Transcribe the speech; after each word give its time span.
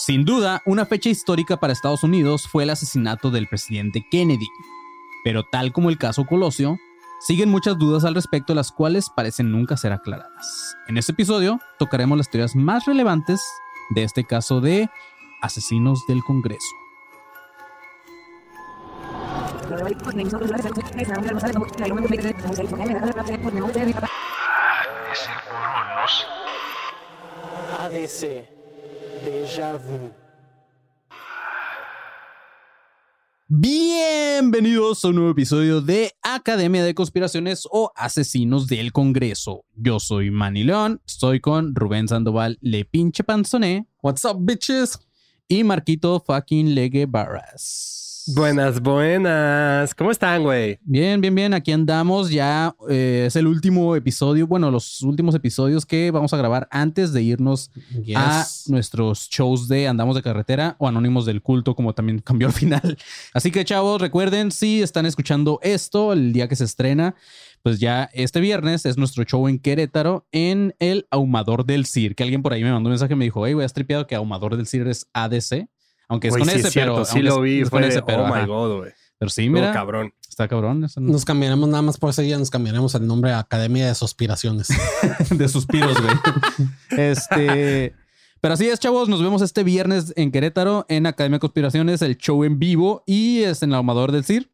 Sin 0.00 0.24
duda, 0.24 0.62
una 0.64 0.86
fecha 0.86 1.08
histórica 1.08 1.56
para 1.56 1.72
Estados 1.72 2.04
Unidos 2.04 2.46
fue 2.46 2.62
el 2.62 2.70
asesinato 2.70 3.32
del 3.32 3.48
presidente 3.48 4.06
Kennedy. 4.08 4.46
Pero 5.24 5.42
tal 5.42 5.72
como 5.72 5.90
el 5.90 5.98
caso 5.98 6.24
Colosio, 6.24 6.78
siguen 7.18 7.48
muchas 7.48 7.76
dudas 7.76 8.04
al 8.04 8.14
respecto 8.14 8.54
las 8.54 8.70
cuales 8.70 9.10
parecen 9.10 9.50
nunca 9.50 9.76
ser 9.76 9.92
aclaradas. 9.92 10.76
En 10.86 10.98
este 10.98 11.10
episodio 11.10 11.58
tocaremos 11.80 12.16
las 12.16 12.30
teorías 12.30 12.54
más 12.54 12.84
relevantes 12.84 13.42
de 13.90 14.04
este 14.04 14.22
caso 14.22 14.60
de 14.60 14.88
asesinos 15.42 16.06
del 16.06 16.22
Congreso. 16.22 16.64
Déjà 29.24 29.76
vu. 29.76 30.12
Bienvenidos 33.48 35.04
a 35.04 35.08
un 35.08 35.16
nuevo 35.16 35.30
episodio 35.30 35.80
de 35.80 36.12
Academia 36.22 36.84
de 36.84 36.94
Conspiraciones 36.94 37.66
o 37.70 37.90
Asesinos 37.96 38.66
del 38.66 38.92
Congreso. 38.92 39.64
Yo 39.74 39.98
soy 40.00 40.30
Manny 40.30 40.64
León, 40.64 41.00
estoy 41.06 41.40
con 41.40 41.74
Rubén 41.74 42.06
Sandoval, 42.08 42.58
Le 42.60 42.84
Pinche 42.84 43.24
Panzoné. 43.24 43.86
What's 44.02 44.24
up, 44.24 44.36
bitches? 44.38 44.98
Y 45.48 45.64
Marquito 45.64 46.20
fucking 46.20 46.74
Legue 46.74 47.06
Barras. 47.06 48.07
Buenas, 48.34 48.82
buenas. 48.82 49.94
¿Cómo 49.94 50.10
están, 50.10 50.42
güey? 50.42 50.78
Bien, 50.82 51.18
bien, 51.18 51.34
bien. 51.34 51.54
Aquí 51.54 51.72
andamos. 51.72 52.30
Ya 52.30 52.74
eh, 52.90 53.24
es 53.26 53.36
el 53.36 53.46
último 53.46 53.96
episodio. 53.96 54.46
Bueno, 54.46 54.70
los 54.70 55.00
últimos 55.00 55.34
episodios 55.34 55.86
que 55.86 56.10
vamos 56.10 56.34
a 56.34 56.36
grabar 56.36 56.68
antes 56.70 57.14
de 57.14 57.22
irnos 57.22 57.70
a 58.14 58.46
nuestros 58.66 59.30
shows 59.30 59.66
de 59.66 59.88
Andamos 59.88 60.14
de 60.14 60.20
Carretera 60.20 60.76
o 60.78 60.86
Anónimos 60.86 61.24
del 61.24 61.40
Culto, 61.40 61.74
como 61.74 61.94
también 61.94 62.18
cambió 62.24 62.48
al 62.48 62.52
final. 62.52 62.98
Así 63.32 63.50
que, 63.50 63.64
chavos, 63.64 63.98
recuerden, 63.98 64.52
si 64.52 64.82
están 64.82 65.06
escuchando 65.06 65.58
esto 65.62 66.12
el 66.12 66.34
día 66.34 66.48
que 66.48 66.56
se 66.56 66.64
estrena, 66.64 67.14
pues 67.62 67.80
ya 67.80 68.10
este 68.12 68.40
viernes 68.40 68.84
es 68.84 68.98
nuestro 68.98 69.24
show 69.24 69.48
en 69.48 69.58
Querétaro 69.58 70.26
en 70.32 70.74
el 70.80 71.06
Ahumador 71.10 71.64
del 71.64 71.86
CIR. 71.86 72.14
Que 72.14 72.24
alguien 72.24 72.42
por 72.42 72.52
ahí 72.52 72.62
me 72.62 72.72
mandó 72.72 72.88
un 72.88 72.92
mensaje 72.92 73.14
y 73.14 73.16
me 73.16 73.24
dijo, 73.24 73.46
hey, 73.46 73.54
güey, 73.54 73.64
has 73.64 73.72
tripeado 73.72 74.06
que 74.06 74.14
Ahumador 74.14 74.58
del 74.58 74.66
CIR 74.66 74.88
es 74.88 75.08
ADC. 75.14 75.66
Aunque 76.08 76.28
es 76.28 76.36
con 76.36 76.44
sí 76.48 76.56
ese, 76.56 76.68
es 76.68 76.72
cierto, 76.72 76.94
pero. 76.94 77.04
sí 77.04 77.20
lo 77.22 77.40
vi. 77.40 77.60
es 77.60 77.70
con 77.70 77.84
ese, 77.84 78.02
pero. 78.02 78.24
oh 78.24 78.34
my 78.34 78.46
god, 78.46 78.78
güey. 78.78 78.92
Pero 79.18 79.28
sí, 79.30 79.48
mira. 79.50 79.72
cabrón. 79.72 80.12
Está 80.28 80.46
cabrón. 80.48 80.84
eso 80.84 81.00
no- 81.00 81.12
Nos 81.12 81.24
cambiaremos 81.24 81.68
nada 81.68 81.82
más 81.82 81.98
por 81.98 82.10
ese 82.10 82.22
día, 82.22 82.38
nos 82.38 82.50
cambiaremos 82.50 82.94
el 82.94 83.06
nombre 83.06 83.32
a 83.32 83.40
Academia 83.40 83.86
de 83.88 83.94
Suspiraciones. 83.94 84.68
de 85.30 85.48
suspiros, 85.48 86.00
güey. 86.00 86.14
Este. 86.96 87.94
Pero 88.40 88.54
así 88.54 88.68
es, 88.68 88.78
chavos. 88.78 89.08
Nos 89.08 89.20
vemos 89.22 89.42
este 89.42 89.64
viernes 89.64 90.12
en 90.16 90.30
Querétaro, 90.30 90.86
en 90.88 91.06
Academia 91.06 91.36
de 91.36 91.40
Conspiraciones, 91.40 92.02
el 92.02 92.16
show 92.16 92.44
en 92.44 92.58
vivo 92.60 93.02
y 93.06 93.40
es 93.42 93.62
en 93.64 93.70
el 93.70 93.74
Ahumador 93.76 94.12
del 94.12 94.24
CIR. 94.24 94.48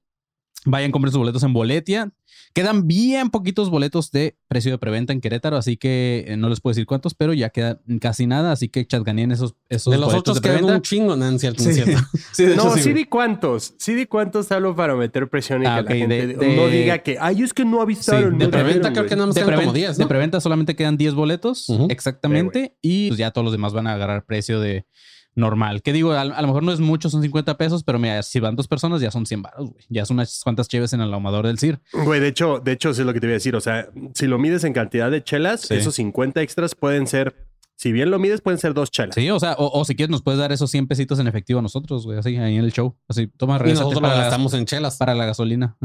Vayan, 0.66 0.90
compren 0.92 1.12
sus 1.12 1.18
boletos 1.18 1.42
en 1.42 1.52
Boletia. 1.52 2.10
Quedan 2.54 2.86
bien 2.86 3.30
poquitos 3.30 3.68
boletos 3.68 4.10
de 4.12 4.36
precio 4.48 4.70
de 4.70 4.78
preventa 4.78 5.12
en 5.12 5.20
Querétaro, 5.20 5.56
así 5.56 5.76
que 5.76 6.24
eh, 6.28 6.36
no 6.36 6.48
les 6.48 6.60
puedo 6.60 6.72
decir 6.72 6.86
cuántos, 6.86 7.12
pero 7.14 7.32
ya 7.34 7.50
queda 7.50 7.80
casi 8.00 8.26
nada. 8.28 8.52
Así 8.52 8.68
que 8.68 8.86
chatganeen 8.86 9.32
esos, 9.32 9.54
esos 9.68 9.90
de 9.90 9.98
los 9.98 10.06
boletos 10.06 10.20
otros 10.20 10.36
de 10.36 10.40
quedan 10.42 10.56
preventa. 10.58 10.76
un 10.76 10.82
chingo, 10.82 11.16
¿no? 11.16 11.26
En 11.26 11.38
cierto, 11.40 11.64
en 11.64 11.74
Sí. 11.74 11.82
cierto. 11.82 12.02
Sí, 12.32 12.44
de 12.46 12.52
hecho, 12.54 12.64
No, 12.64 12.76
sí, 12.76 12.92
di 12.92 13.04
cuántos. 13.04 13.74
Sí 13.78 13.94
di 13.94 14.06
cuántos 14.06 14.50
hablo 14.52 14.74
para 14.76 14.94
meter 14.94 15.28
presión 15.28 15.62
y 15.62 15.66
Ah, 15.66 15.76
que 15.76 15.80
ok, 15.82 15.88
la 15.90 15.96
gente 15.96 16.26
de- 16.28 16.34
de- 16.34 16.56
no 16.56 16.66
diga 16.68 16.98
que, 16.98 17.18
ay, 17.20 17.42
es 17.42 17.52
que 17.52 17.64
no 17.64 17.80
avisaron. 17.82 18.30
Sí, 18.32 18.38
no 18.38 18.44
de 18.44 18.48
preventa 18.48 18.90
creo 18.90 19.02
güey". 19.02 19.08
que 19.08 19.16
nada 19.16 19.26
más 19.26 19.34
de, 19.34 19.42
quedan 19.44 19.60
como 19.60 19.72
10, 19.72 19.96
de 19.96 20.04
¿no? 20.04 20.08
preventa 20.08 20.40
solamente 20.40 20.76
quedan 20.76 20.96
10 20.96 21.14
boletos, 21.14 21.66
exactamente, 21.88 22.76
y 22.82 23.08
pues 23.08 23.18
ya 23.18 23.30
todos 23.32 23.44
los 23.44 23.52
demás 23.52 23.72
van 23.72 23.86
a 23.88 23.94
agarrar 23.94 24.24
precio 24.24 24.60
de 24.60 24.86
normal. 25.36 25.82
Que 25.82 25.92
digo, 25.92 26.12
a, 26.12 26.20
a 26.20 26.40
lo 26.42 26.46
mejor 26.46 26.62
no 26.62 26.72
es 26.72 26.80
mucho, 26.80 27.10
son 27.10 27.22
50 27.22 27.56
pesos, 27.56 27.82
pero 27.84 27.98
mira, 27.98 28.22
si 28.22 28.40
van 28.40 28.56
dos 28.56 28.68
personas 28.68 29.00
ya 29.00 29.10
son 29.10 29.26
100 29.26 29.42
baros, 29.42 29.70
güey. 29.70 29.84
Ya 29.88 30.04
son 30.06 30.16
unas 30.16 30.40
cuantas 30.44 30.68
cheves 30.68 30.92
en 30.92 31.00
el 31.00 31.12
ahumador 31.12 31.46
del 31.46 31.58
CIR. 31.58 31.80
Güey, 31.92 32.20
de 32.20 32.28
hecho, 32.28 32.60
de 32.60 32.72
hecho, 32.72 32.90
eso 32.90 33.02
es 33.02 33.06
lo 33.06 33.12
que 33.12 33.20
te 33.20 33.26
voy 33.26 33.32
a 33.32 33.34
decir. 33.34 33.56
O 33.56 33.60
sea, 33.60 33.88
si 34.14 34.26
lo 34.26 34.38
mides 34.38 34.64
en 34.64 34.72
cantidad 34.72 35.10
de 35.10 35.22
chelas, 35.24 35.62
Sí. 35.62 35.74
esos 35.74 35.94
50 35.96 36.40
extras 36.42 36.74
pueden 36.74 37.06
ser, 37.06 37.34
si 37.76 37.90
bien 37.92 38.10
lo 38.10 38.18
mides, 38.20 38.40
pueden 38.40 38.58
ser 38.58 38.74
dos 38.74 38.90
chelas. 38.90 39.14
Sí, 39.16 39.28
o 39.30 39.40
sea, 39.40 39.54
o, 39.58 39.80
o 39.80 39.84
si 39.84 39.94
quieres 39.96 40.10
nos 40.10 40.22
puedes 40.22 40.38
dar 40.38 40.52
esos 40.52 40.70
100 40.70 40.86
pesitos 40.86 41.18
en 41.18 41.26
efectivo 41.26 41.58
a 41.58 41.62
nosotros, 41.62 42.04
güey, 42.06 42.18
así 42.18 42.36
ahí 42.36 42.56
en 42.56 42.64
el 42.64 42.72
show. 42.72 42.96
Así, 43.08 43.26
toma, 43.26 43.56
Y 43.64 43.70
nosotros 43.70 43.94
lo 43.94 44.00
para, 44.02 44.14
la, 44.14 44.20
gastamos 44.22 44.54
en 44.54 44.66
chelas. 44.66 44.96
para 44.96 45.14
la 45.14 45.26
gasolina. 45.26 45.76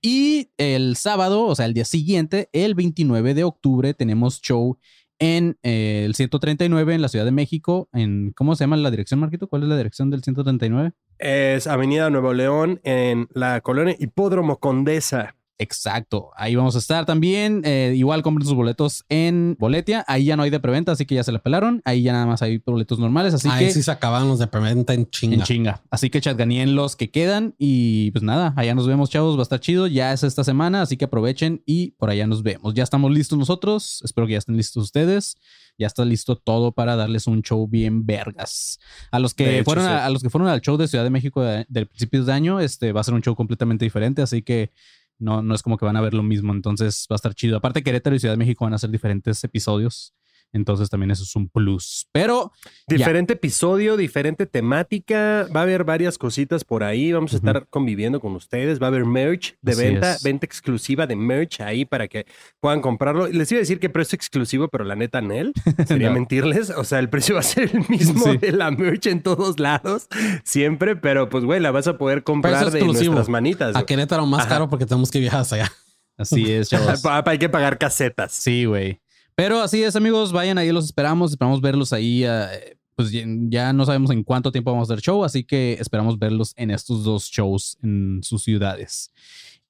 Y 0.00 0.50
el 0.58 0.94
sábado, 0.96 1.44
o 1.46 1.54
sea, 1.56 1.66
el 1.66 1.74
día 1.74 1.84
siguiente, 1.84 2.48
el 2.52 2.74
29 2.74 3.34
de 3.34 3.44
octubre, 3.44 3.94
tenemos 3.94 4.40
show 4.40 4.78
en 5.18 5.58
eh, 5.62 6.02
el 6.04 6.14
139 6.14 6.94
en 6.94 7.02
la 7.02 7.08
Ciudad 7.08 7.24
de 7.24 7.30
México. 7.30 7.88
En, 7.92 8.32
¿Cómo 8.32 8.54
se 8.54 8.64
llama 8.64 8.76
la 8.76 8.90
dirección, 8.90 9.20
Marquito? 9.20 9.48
¿Cuál 9.48 9.62
es 9.62 9.68
la 9.68 9.76
dirección 9.76 10.10
del 10.10 10.22
139? 10.22 10.92
Es 11.18 11.66
Avenida 11.66 12.10
Nuevo 12.10 12.32
León 12.32 12.80
en 12.84 13.28
la 13.32 13.60
colonia 13.60 13.96
Hipódromo 13.98 14.58
Condesa. 14.58 15.34
Exacto, 15.60 16.30
ahí 16.36 16.54
vamos 16.54 16.76
a 16.76 16.78
estar 16.78 17.04
también. 17.04 17.62
Eh, 17.64 17.92
igual 17.96 18.22
compren 18.22 18.46
sus 18.46 18.54
boletos 18.54 19.04
en 19.08 19.56
Boletia. 19.58 20.04
Ahí 20.06 20.26
ya 20.26 20.36
no 20.36 20.44
hay 20.44 20.50
de 20.50 20.60
preventa, 20.60 20.92
así 20.92 21.04
que 21.04 21.16
ya 21.16 21.24
se 21.24 21.32
la 21.32 21.40
pelaron. 21.40 21.82
Ahí 21.84 22.02
ya 22.02 22.12
nada 22.12 22.26
más 22.26 22.42
hay 22.42 22.62
boletos 22.64 23.00
normales, 23.00 23.34
así 23.34 23.48
Ahí 23.48 23.66
que 23.66 23.72
sí 23.72 23.82
se 23.82 23.90
acaban 23.90 24.28
los 24.28 24.38
de 24.38 24.46
preventa 24.46 24.94
en 24.94 25.10
chinga. 25.10 25.34
en 25.34 25.42
chinga. 25.42 25.82
Así 25.90 26.10
que 26.10 26.20
chatganien 26.20 26.76
los 26.76 26.94
que 26.94 27.10
quedan. 27.10 27.56
Y 27.58 28.12
pues 28.12 28.22
nada, 28.22 28.54
allá 28.56 28.76
nos 28.76 28.86
vemos, 28.86 29.10
chavos. 29.10 29.36
Va 29.36 29.40
a 29.40 29.42
estar 29.42 29.58
chido. 29.58 29.88
Ya 29.88 30.12
es 30.12 30.22
esta 30.22 30.44
semana, 30.44 30.82
así 30.82 30.96
que 30.96 31.06
aprovechen 31.06 31.60
y 31.66 31.90
por 31.92 32.08
allá 32.08 32.28
nos 32.28 32.44
vemos. 32.44 32.74
Ya 32.74 32.84
estamos 32.84 33.10
listos 33.10 33.36
nosotros. 33.36 34.00
Espero 34.04 34.28
que 34.28 34.34
ya 34.34 34.38
estén 34.38 34.56
listos 34.56 34.84
ustedes. 34.84 35.36
Ya 35.76 35.88
está 35.88 36.04
listo 36.04 36.36
todo 36.36 36.70
para 36.70 36.94
darles 36.94 37.26
un 37.26 37.42
show 37.42 37.66
bien 37.66 38.06
vergas. 38.06 38.78
A 39.10 39.18
los 39.18 39.34
que 39.34 39.56
hecho, 39.56 39.64
fueron 39.64 39.84
sí. 39.84 39.90
a, 39.90 40.06
a 40.06 40.10
los 40.10 40.22
que 40.22 40.30
fueron 40.30 40.48
al 40.48 40.60
show 40.60 40.76
de 40.76 40.86
Ciudad 40.86 41.04
de 41.04 41.10
México 41.10 41.42
de, 41.42 41.66
del 41.68 41.86
principio 41.86 42.24
de 42.24 42.32
año, 42.32 42.60
este 42.60 42.92
va 42.92 43.00
a 43.00 43.04
ser 43.04 43.14
un 43.14 43.22
show 43.22 43.34
completamente 43.34 43.84
diferente, 43.84 44.22
así 44.22 44.42
que 44.42 44.72
no, 45.18 45.42
no 45.42 45.54
es 45.54 45.62
como 45.62 45.76
que 45.78 45.84
van 45.84 45.96
a 45.96 46.00
ver 46.00 46.14
lo 46.14 46.22
mismo. 46.22 46.52
Entonces 46.52 47.06
va 47.10 47.14
a 47.14 47.16
estar 47.16 47.34
chido. 47.34 47.56
Aparte, 47.56 47.82
Querétaro 47.82 48.16
y 48.16 48.18
Ciudad 48.20 48.34
de 48.34 48.38
México 48.38 48.64
van 48.64 48.74
a 48.74 48.78
ser 48.78 48.90
diferentes 48.90 49.42
episodios. 49.44 50.14
Entonces 50.52 50.88
también 50.88 51.10
eso 51.10 51.22
es 51.24 51.36
un 51.36 51.48
plus. 51.48 52.06
Pero 52.12 52.52
Diferente 52.86 53.34
episodio, 53.34 53.96
diferente 53.96 54.46
temática. 54.46 55.46
Va 55.54 55.60
a 55.60 55.62
haber 55.64 55.84
varias 55.84 56.16
cositas 56.16 56.64
por 56.64 56.82
ahí. 56.82 57.12
Vamos 57.12 57.34
a 57.34 57.36
estar 57.36 57.66
conviviendo 57.68 58.18
con 58.20 58.34
ustedes. 58.34 58.80
Va 58.80 58.86
a 58.86 58.88
haber 58.88 59.04
merch 59.04 59.56
de 59.60 59.72
Así 59.72 59.82
venta, 59.82 60.12
es. 60.14 60.22
venta 60.22 60.46
exclusiva 60.46 61.06
de 61.06 61.16
merch 61.16 61.60
ahí 61.60 61.84
para 61.84 62.08
que 62.08 62.26
puedan 62.60 62.80
comprarlo. 62.80 63.26
Les 63.28 63.50
iba 63.52 63.58
a 63.58 63.60
decir 63.60 63.78
que 63.78 63.90
precio 63.90 64.16
exclusivo, 64.16 64.68
pero 64.68 64.84
la 64.84 64.96
neta, 64.96 65.20
Nel, 65.20 65.52
sería 65.86 66.08
No. 66.08 66.14
mentirles. 66.14 66.70
O 66.70 66.84
sea, 66.84 66.98
el 66.98 67.08
precio 67.10 67.34
va 67.34 67.40
a 67.40 67.44
ser 67.44 67.70
el 67.74 67.84
mismo 67.88 68.24
Sí. 68.24 68.38
de 68.38 68.52
la 68.52 68.70
merch 68.70 69.06
en 69.06 69.22
todos 69.22 69.58
lados, 69.60 70.08
siempre, 70.44 70.96
pero 70.96 71.28
pues, 71.28 71.44
güey, 71.44 71.60
la 71.60 71.70
vas 71.70 71.86
a 71.88 71.98
poder 71.98 72.22
comprar 72.22 72.54
Precio 72.54 72.70
de 72.70 72.78
exclusivo. 72.78 73.12
nuestras 73.14 73.28
manitas. 73.28 73.76
A 73.76 73.84
Querétaro 73.84 74.24
más 74.26 74.40
Ajá. 74.40 74.48
caro 74.48 74.70
porque 74.70 74.86
tenemos 74.86 75.10
que 75.10 75.20
viajar 75.20 75.40
hasta 75.40 75.56
allá. 75.56 75.72
así 76.16 76.50
es, 76.50 76.68
chavos. 76.70 77.02
Hay 77.04 77.38
que 77.38 77.48
pagar 77.48 77.76
casetas. 77.78 78.32
Sí, 78.32 78.64
güey. 78.64 79.00
Pero 79.38 79.60
así 79.60 79.84
es, 79.84 79.94
amigos, 79.94 80.32
vayan 80.32 80.58
ahí, 80.58 80.72
los 80.72 80.86
esperamos, 80.86 81.30
esperamos 81.30 81.60
verlos 81.60 81.92
ahí. 81.92 82.24
eh, 82.24 82.76
pues 82.96 83.12
ya, 83.12 83.72
no 83.72 83.86
sabemos 83.86 84.10
en 84.10 84.24
cuánto 84.24 84.50
tiempo 84.50 84.72
vamos 84.72 84.90
a 84.90 84.94
hacer 84.94 85.00
show, 85.00 85.22
así 85.22 85.44
que 85.44 85.74
esperamos 85.74 86.18
verlos 86.18 86.54
en 86.56 86.72
estos 86.72 87.04
dos 87.04 87.26
shows 87.26 87.78
en 87.80 88.18
sus 88.24 88.42
ciudades. 88.42 89.12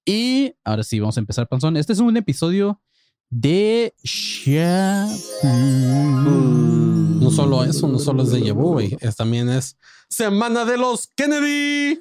Y 0.07 0.55
ahora 0.65 0.83
sí, 0.85 0.99
vamos 1.01 1.19
a 1.19 1.21
empezar, 1.21 1.47
Panzón. 1.49 1.77
Este 1.77 1.93
es 1.93 1.99
un 1.99 2.17
episodio 2.17 2.81
de 3.29 3.93
Shabu. 4.03 5.11
No 7.21 7.31
solo 7.31 7.63
eso, 7.63 7.89
no 7.89 7.99
solo 7.99 8.23
es 8.23 8.31
de 8.31 8.41
Yebu, 8.41 8.73
güey. 8.73 8.97
Es, 9.01 9.17
también 9.17 9.51
es 9.51 9.77
Semana 10.09 10.65
de 10.65 10.79
los 10.79 11.09
Kennedy. 11.09 12.01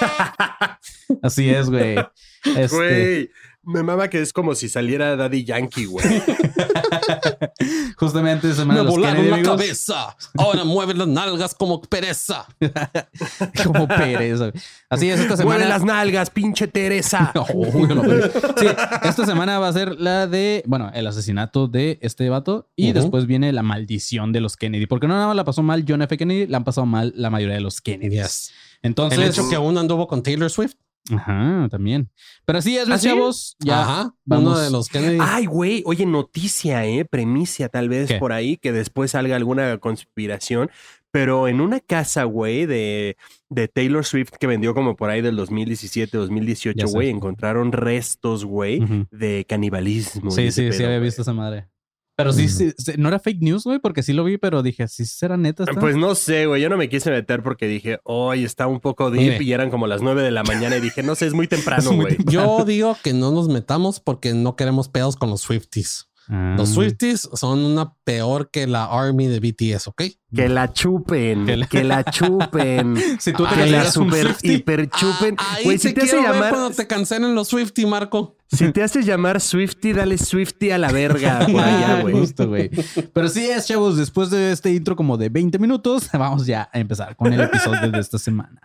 Así 1.22 1.48
es, 1.48 1.70
güey. 1.70 1.96
Este, 2.42 2.74
Güey, 2.74 3.30
me 3.62 3.82
mama 3.82 4.08
que 4.08 4.20
es 4.20 4.32
como 4.32 4.54
si 4.54 4.68
saliera 4.68 5.16
Daddy 5.16 5.44
Yankee, 5.44 5.84
güey. 5.86 6.04
justamente 7.96 8.52
semana 8.54 8.74
Me 8.74 8.78
de 8.80 8.84
los 8.84 8.94
volaron 8.94 9.28
la 9.28 9.36
amigos. 9.36 9.56
cabeza. 9.56 10.16
Ahora 10.38 10.64
mueve 10.64 10.94
las 10.94 11.08
nalgas 11.08 11.54
como 11.54 11.80
pereza. 11.80 12.46
Como 13.64 13.86
pereza. 13.88 14.52
Así 14.88 15.08
es, 15.10 15.20
esta 15.20 15.36
semana. 15.36 15.56
Mueve 15.56 15.68
las 15.68 15.84
nalgas, 15.84 16.30
pinche 16.30 16.66
Teresa. 16.68 17.32
Uy, 17.54 17.88
no, 17.94 18.02
pero- 18.02 18.30
sí, 18.56 18.66
esta 19.02 19.26
semana 19.26 19.58
va 19.58 19.68
a 19.68 19.72
ser 19.72 20.00
la 20.00 20.26
de, 20.26 20.62
bueno, 20.66 20.90
el 20.94 21.06
asesinato 21.06 21.68
de 21.68 21.98
este 22.02 22.28
vato 22.28 22.70
y 22.76 22.92
después 22.92 23.26
viene 23.26 23.52
la 23.52 23.62
maldición 23.62 24.32
de 24.32 24.40
los 24.40 24.56
Kennedy. 24.56 24.86
Porque 24.86 25.06
no 25.06 25.14
nada 25.14 25.26
más 25.28 25.36
la 25.36 25.44
pasó 25.44 25.62
mal 25.62 25.84
John 25.86 26.02
F. 26.02 26.16
Kennedy, 26.16 26.46
la 26.46 26.58
han 26.58 26.64
pasado 26.64 26.86
mal 26.86 27.12
la 27.16 27.30
mayoría 27.30 27.54
de 27.56 27.60
los 27.60 27.80
Kennedy. 27.80 28.16
Yes. 28.16 28.52
Entonces, 28.82 29.18
El 29.18 29.28
hecho 29.28 29.48
que 29.48 29.58
uno 29.58 29.80
anduvo 29.80 30.06
con 30.06 30.22
Taylor 30.22 30.50
Swift. 30.50 30.74
Ajá, 31.12 31.68
también. 31.70 32.10
Pero 32.44 32.58
así 32.58 32.76
es, 32.76 32.86
¿Ah, 32.86 32.90
los 32.90 33.00
sí? 33.00 33.08
chavos. 33.08 33.56
Ya 33.60 33.82
Ajá. 33.82 34.14
vamos. 34.24 34.52
Uno 34.52 34.58
de 34.60 34.70
los 34.70 34.88
Kennedy. 34.88 35.18
Ay, 35.20 35.46
güey, 35.46 35.82
oye, 35.86 36.06
noticia, 36.06 36.84
¿eh? 36.86 37.04
Premicia 37.04 37.68
tal 37.68 37.88
vez 37.88 38.08
¿Qué? 38.08 38.18
por 38.18 38.32
ahí, 38.32 38.56
que 38.56 38.72
después 38.72 39.12
salga 39.12 39.36
alguna 39.36 39.78
conspiración. 39.78 40.70
Pero 41.12 41.48
en 41.48 41.60
una 41.60 41.80
casa, 41.80 42.22
güey, 42.22 42.66
de, 42.66 43.16
de 43.48 43.66
Taylor 43.66 44.04
Swift 44.04 44.30
que 44.38 44.46
vendió 44.46 44.74
como 44.74 44.94
por 44.94 45.10
ahí 45.10 45.20
del 45.22 45.34
2017, 45.34 46.16
2018, 46.16 46.78
Ya 46.78 46.86
sé. 46.86 46.92
güey, 46.92 47.08
encontraron 47.10 47.72
restos, 47.72 48.44
güey, 48.44 48.80
de 49.10 49.44
canibalismo. 49.48 50.30
Sí, 50.30 50.52
sí, 50.52 50.72
sí, 50.72 50.84
había 50.84 51.00
visto 51.00 51.22
esa 51.22 51.32
madre. 51.32 51.66
Pero 52.16 52.32
sí, 52.32 52.48
sí, 52.48 52.72
sí, 52.76 52.92
no 52.98 53.08
era 53.08 53.18
fake 53.18 53.40
news, 53.40 53.64
güey, 53.64 53.78
porque 53.78 54.02
sí 54.02 54.12
lo 54.12 54.24
vi, 54.24 54.36
pero 54.36 54.62
dije, 54.62 54.86
¿sí 54.88 55.06
será 55.06 55.38
neta? 55.38 55.64
Pues 55.64 55.96
no 55.96 56.14
sé, 56.14 56.46
güey. 56.46 56.60
Yo 56.60 56.68
no 56.68 56.76
me 56.76 56.88
quise 56.90 57.10
meter 57.10 57.42
porque 57.42 57.66
dije, 57.66 57.98
hoy 58.04 58.44
está 58.44 58.66
un 58.66 58.80
poco 58.80 59.10
deep 59.10 59.40
y 59.40 59.52
eran 59.52 59.70
como 59.70 59.86
las 59.86 60.02
9 60.02 60.22
de 60.22 60.30
la 60.30 60.42
mañana 60.42 60.76
y 60.76 60.80
dije, 60.80 61.02
no 61.02 61.14
sé, 61.14 61.26
es 61.26 61.32
muy 61.32 61.46
temprano, 61.48 61.92
güey. 61.94 62.18
Yo 62.26 62.64
digo 62.66 62.96
que 63.02 63.14
no 63.14 63.30
nos 63.30 63.48
metamos 63.48 64.00
porque 64.00 64.34
no 64.34 64.54
queremos 64.54 64.88
pedos 64.88 65.16
con 65.16 65.30
los 65.30 65.40
Swifties. 65.40 66.09
Ah. 66.32 66.54
Los 66.56 66.68
Swifties 66.70 67.28
son 67.34 67.58
una 67.64 67.92
peor 68.04 68.50
que 68.52 68.66
la 68.68 68.84
Army 68.84 69.26
de 69.26 69.40
BTS, 69.40 69.88
¿ok? 69.88 70.02
Que 70.32 70.48
la 70.48 70.72
chupen, 70.72 71.44
Que 71.44 71.66
que 71.68 71.82
la- 71.82 72.04
chupen. 72.10 72.96
Si 73.18 73.32
tú 73.32 73.44
te 73.46 73.54
que 73.56 73.66
la 73.66 73.82
un 73.84 73.90
super 73.90 74.36
hiper 74.42 74.88
chupen. 74.90 75.34
Ah, 75.38 75.56
ahí 75.56 75.76
si 75.78 75.92
te 75.92 76.02
hace 76.02 76.22
llamar, 76.22 76.50
cuando 76.50 76.70
te 76.70 76.86
cancelen 76.86 77.34
los 77.34 77.48
Swiftie, 77.48 77.84
Marco. 77.86 78.36
si 78.46 78.70
te 78.72 78.82
haces 78.84 79.04
llamar 79.06 79.40
Swifty, 79.40 79.92
dale 79.92 80.16
Swifty 80.18 80.70
a 80.70 80.78
la 80.78 80.92
verga 80.92 81.40
por 81.50 81.60
allá, 81.60 82.00
güey. 82.02 82.14
Justo, 82.14 82.46
güey. 82.48 82.70
Pero 83.12 83.28
sí 83.28 83.46
es, 83.50 83.66
chavos, 83.66 83.96
después 83.96 84.30
de 84.30 84.52
este 84.52 84.72
intro 84.72 84.94
como 84.94 85.16
de 85.16 85.30
20 85.30 85.58
minutos, 85.58 86.08
vamos 86.12 86.46
ya 86.46 86.70
a 86.72 86.78
empezar 86.78 87.16
con 87.16 87.32
el 87.32 87.40
episodio 87.40 87.90
de 87.90 87.98
esta 87.98 88.18
semana. 88.18 88.60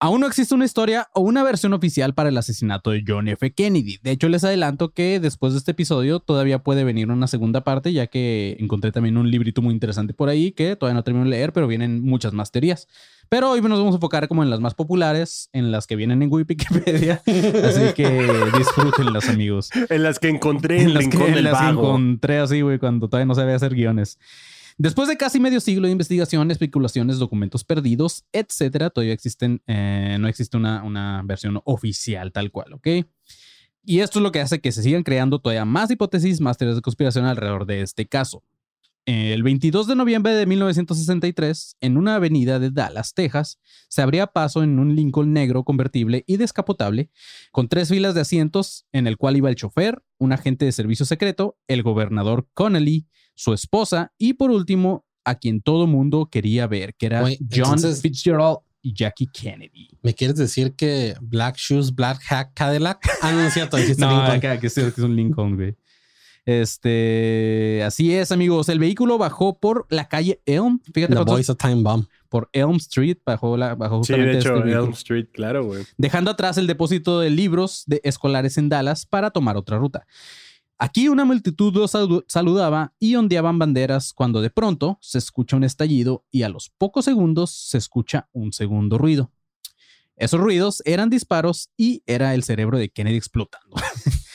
Aún 0.00 0.20
no 0.20 0.28
existe 0.28 0.54
una 0.54 0.64
historia 0.64 1.08
o 1.12 1.22
una 1.22 1.42
versión 1.42 1.72
oficial 1.72 2.14
para 2.14 2.28
el 2.28 2.36
asesinato 2.36 2.90
de 2.90 3.02
John 3.04 3.26
F. 3.26 3.52
Kennedy. 3.52 3.98
De 4.00 4.12
hecho, 4.12 4.28
les 4.28 4.44
adelanto 4.44 4.90
que 4.90 5.18
después 5.18 5.54
de 5.54 5.58
este 5.58 5.72
episodio 5.72 6.20
todavía 6.20 6.60
puede 6.60 6.84
venir 6.84 7.10
una 7.10 7.26
segunda 7.26 7.64
parte, 7.64 7.92
ya 7.92 8.06
que 8.06 8.56
encontré 8.60 8.92
también 8.92 9.16
un 9.16 9.28
librito 9.28 9.60
muy 9.60 9.74
interesante 9.74 10.14
por 10.14 10.28
ahí 10.28 10.52
que 10.52 10.76
todavía 10.76 10.94
no 10.94 11.02
termino 11.02 11.24
de 11.24 11.30
leer, 11.30 11.52
pero 11.52 11.66
vienen 11.66 12.00
muchas 12.00 12.32
más 12.32 12.52
teorías. 12.52 12.86
Pero 13.28 13.50
hoy 13.50 13.60
nos 13.60 13.78
vamos 13.78 13.94
a 13.94 13.96
enfocar 13.96 14.28
como 14.28 14.44
en 14.44 14.50
las 14.50 14.60
más 14.60 14.74
populares, 14.74 15.50
en 15.52 15.72
las 15.72 15.88
que 15.88 15.96
vienen 15.96 16.22
en 16.22 16.32
Wikipedia. 16.32 17.20
Así 17.26 17.92
que 17.94 18.28
disfrútenlas, 18.56 19.28
amigos. 19.28 19.68
En 19.90 20.04
las 20.04 20.20
que 20.20 20.28
encontré 20.28 20.80
en 20.80 20.94
las 20.94 21.08
que, 21.08 21.16
en 21.16 21.34
del 21.34 21.44
las 21.44 21.58
que 21.58 21.64
vago. 21.64 21.80
encontré 21.88 22.38
así, 22.38 22.60
güey, 22.60 22.78
cuando 22.78 23.08
todavía 23.08 23.26
no 23.26 23.34
sabía 23.34 23.56
hacer 23.56 23.74
guiones. 23.74 24.18
Después 24.80 25.08
de 25.08 25.16
casi 25.16 25.40
medio 25.40 25.58
siglo 25.58 25.88
de 25.88 25.92
investigación, 25.92 26.52
especulaciones, 26.52 27.18
documentos 27.18 27.64
perdidos, 27.64 28.24
etcétera, 28.32 28.90
todavía 28.90 29.12
existen, 29.12 29.60
eh, 29.66 30.18
no 30.20 30.28
existe 30.28 30.56
una, 30.56 30.84
una 30.84 31.20
versión 31.24 31.60
oficial 31.64 32.30
tal 32.30 32.52
cual, 32.52 32.74
¿ok? 32.74 32.86
Y 33.82 34.00
esto 34.00 34.20
es 34.20 34.22
lo 34.22 34.30
que 34.30 34.40
hace 34.40 34.60
que 34.60 34.70
se 34.70 34.84
sigan 34.84 35.02
creando 35.02 35.40
todavía 35.40 35.64
más 35.64 35.90
hipótesis, 35.90 36.40
más 36.40 36.58
teorías 36.58 36.76
de 36.76 36.82
conspiración 36.82 37.24
alrededor 37.24 37.66
de 37.66 37.82
este 37.82 38.06
caso. 38.06 38.44
El 39.06 39.42
22 39.42 39.86
de 39.86 39.96
noviembre 39.96 40.34
de 40.34 40.44
1963, 40.44 41.76
en 41.80 41.96
una 41.96 42.16
avenida 42.16 42.58
de 42.58 42.70
Dallas, 42.70 43.14
Texas, 43.14 43.58
se 43.88 44.02
abría 44.02 44.26
paso 44.26 44.62
en 44.62 44.78
un 44.78 44.94
Lincoln 44.94 45.32
negro 45.32 45.64
convertible 45.64 46.24
y 46.26 46.36
descapotable, 46.36 47.10
con 47.50 47.68
tres 47.68 47.88
filas 47.88 48.14
de 48.14 48.20
asientos, 48.20 48.84
en 48.92 49.06
el 49.06 49.16
cual 49.16 49.36
iba 49.38 49.48
el 49.48 49.56
chofer, 49.56 50.02
un 50.18 50.32
agente 50.32 50.66
de 50.66 50.72
servicio 50.72 51.06
secreto, 51.06 51.56
el 51.68 51.82
gobernador 51.82 52.48
Connolly, 52.52 53.06
su 53.34 53.54
esposa 53.54 54.12
y 54.18 54.34
por 54.34 54.50
último, 54.50 55.06
a 55.24 55.36
quien 55.36 55.62
todo 55.62 55.86
mundo 55.86 56.28
quería 56.30 56.66
ver, 56.66 56.94
que 56.94 57.06
era 57.06 57.20
John 57.22 57.32
entonces- 57.40 58.02
Fitzgerald 58.02 58.58
y 58.82 58.92
Jackie 58.94 59.26
Kennedy. 59.26 59.88
¿Me 60.02 60.14
quieres 60.14 60.36
decir 60.36 60.74
que 60.74 61.14
Black 61.20 61.56
Shoes, 61.56 61.94
Black 61.94 62.20
Hat, 62.30 62.48
Cadillac? 62.54 63.00
Ah, 63.22 63.32
no 63.32 63.40
es 63.42 63.54
cierto, 63.54 63.76
No, 63.98 64.10
Lincoln. 64.10 64.30
acá, 64.36 64.60
que 64.60 64.68
sí, 64.70 64.82
que 64.82 64.88
es 64.88 64.98
un 64.98 65.16
Lincoln, 65.16 65.56
güey. 65.56 65.74
Este, 66.48 67.82
así 67.84 68.14
es, 68.14 68.32
amigos. 68.32 68.68
El 68.70 68.78
vehículo 68.78 69.18
bajó 69.18 69.58
por 69.58 69.86
la 69.90 70.08
calle 70.08 70.40
Elm. 70.46 70.80
Fíjate, 70.94 71.14
Boys 71.14 71.50
a 71.50 71.54
Time 71.54 71.82
Bomb. 71.82 72.06
por 72.30 72.48
Elm 72.52 72.76
Street, 72.76 73.18
bajó, 73.26 73.56
la, 73.56 73.74
bajó 73.74 73.96
Sí, 73.96 74.12
justamente 74.14 74.32
de 74.32 74.38
hecho, 74.38 74.48
este 74.54 74.60
vehículo. 74.64 74.84
Elm 74.84 74.92
Street, 74.92 75.26
claro, 75.32 75.64
güey. 75.66 75.84
dejando 75.98 76.30
atrás 76.30 76.56
el 76.56 76.66
depósito 76.66 77.20
de 77.20 77.30
libros 77.30 77.82
de 77.86 78.00
escolares 78.04 78.56
en 78.58 78.68
Dallas 78.70 79.04
para 79.04 79.30
tomar 79.30 79.56
otra 79.58 79.76
ruta. 79.78 80.06
Aquí 80.78 81.08
una 81.08 81.24
multitud 81.24 81.74
los 81.74 81.92
salu- 81.94 82.24
saludaba 82.28 82.94
y 82.98 83.16
ondeaban 83.16 83.58
banderas 83.58 84.12
cuando 84.12 84.40
de 84.40 84.50
pronto 84.50 84.98
se 85.02 85.18
escucha 85.18 85.56
un 85.56 85.64
estallido 85.64 86.24
y 86.30 86.42
a 86.44 86.48
los 86.48 86.70
pocos 86.70 87.04
segundos 87.04 87.50
se 87.50 87.76
escucha 87.78 88.28
un 88.32 88.52
segundo 88.52 88.96
ruido. 88.96 89.32
Esos 90.16 90.40
ruidos 90.40 90.82
eran 90.86 91.10
disparos 91.10 91.70
y 91.76 92.02
era 92.06 92.34
el 92.34 92.42
cerebro 92.42 92.78
de 92.78 92.88
Kennedy 92.88 93.16
explotando. 93.16 93.76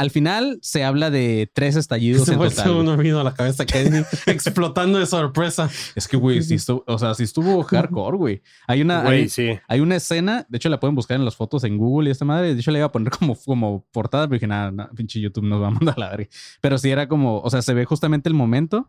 Al 0.00 0.10
final 0.10 0.58
se 0.62 0.82
habla 0.82 1.10
de 1.10 1.50
tres 1.52 1.76
estallidos 1.76 2.24
Se 2.24 2.32
en 2.32 2.38
fue 2.38 2.48
total. 2.48 2.70
un 2.70 2.96
ruido 2.96 3.20
a 3.20 3.24
la 3.24 3.34
cabeza 3.34 3.66
Kennedy 3.66 4.02
explotando 4.26 4.98
de 4.98 5.04
sorpresa. 5.04 5.68
Es 5.94 6.08
que, 6.08 6.16
güey, 6.16 6.42
sí 6.42 6.54
estuvo, 6.54 6.82
o 6.86 6.98
sea, 6.98 7.12
sí 7.14 7.24
estuvo 7.24 7.62
hardcore, 7.62 8.16
güey. 8.16 8.42
Hay 8.66 8.80
una, 8.80 9.02
Güey, 9.02 9.22
hay- 9.22 9.28
sí. 9.28 9.58
Hay 9.68 9.80
una 9.80 9.96
escena, 9.96 10.46
de 10.48 10.56
hecho 10.56 10.70
la 10.70 10.80
pueden 10.80 10.94
buscar 10.94 11.16
en 11.18 11.24
las 11.26 11.36
fotos 11.36 11.64
en 11.64 11.76
Google 11.76 12.08
y 12.08 12.12
esta 12.12 12.24
madre, 12.24 12.54
de 12.54 12.60
hecho 12.60 12.70
le 12.70 12.78
iba 12.78 12.86
a 12.86 12.92
poner 12.92 13.10
como, 13.10 13.36
como 13.36 13.86
portada, 13.92 14.26
pero 14.26 14.36
dije, 14.36 14.46
nada, 14.46 14.88
pinche 14.96 15.20
YouTube 15.20 15.44
nos 15.44 15.60
va 15.60 15.66
a 15.68 15.70
mandar 15.70 15.94
a 15.96 16.00
la 16.00 16.08
verga. 16.10 16.28
Pero 16.62 16.78
sí 16.78 16.88
era 16.90 17.06
como, 17.06 17.40
o 17.40 17.50
sea, 17.50 17.60
se 17.60 17.74
ve 17.74 17.84
justamente 17.84 18.28
el 18.30 18.34
momento 18.34 18.88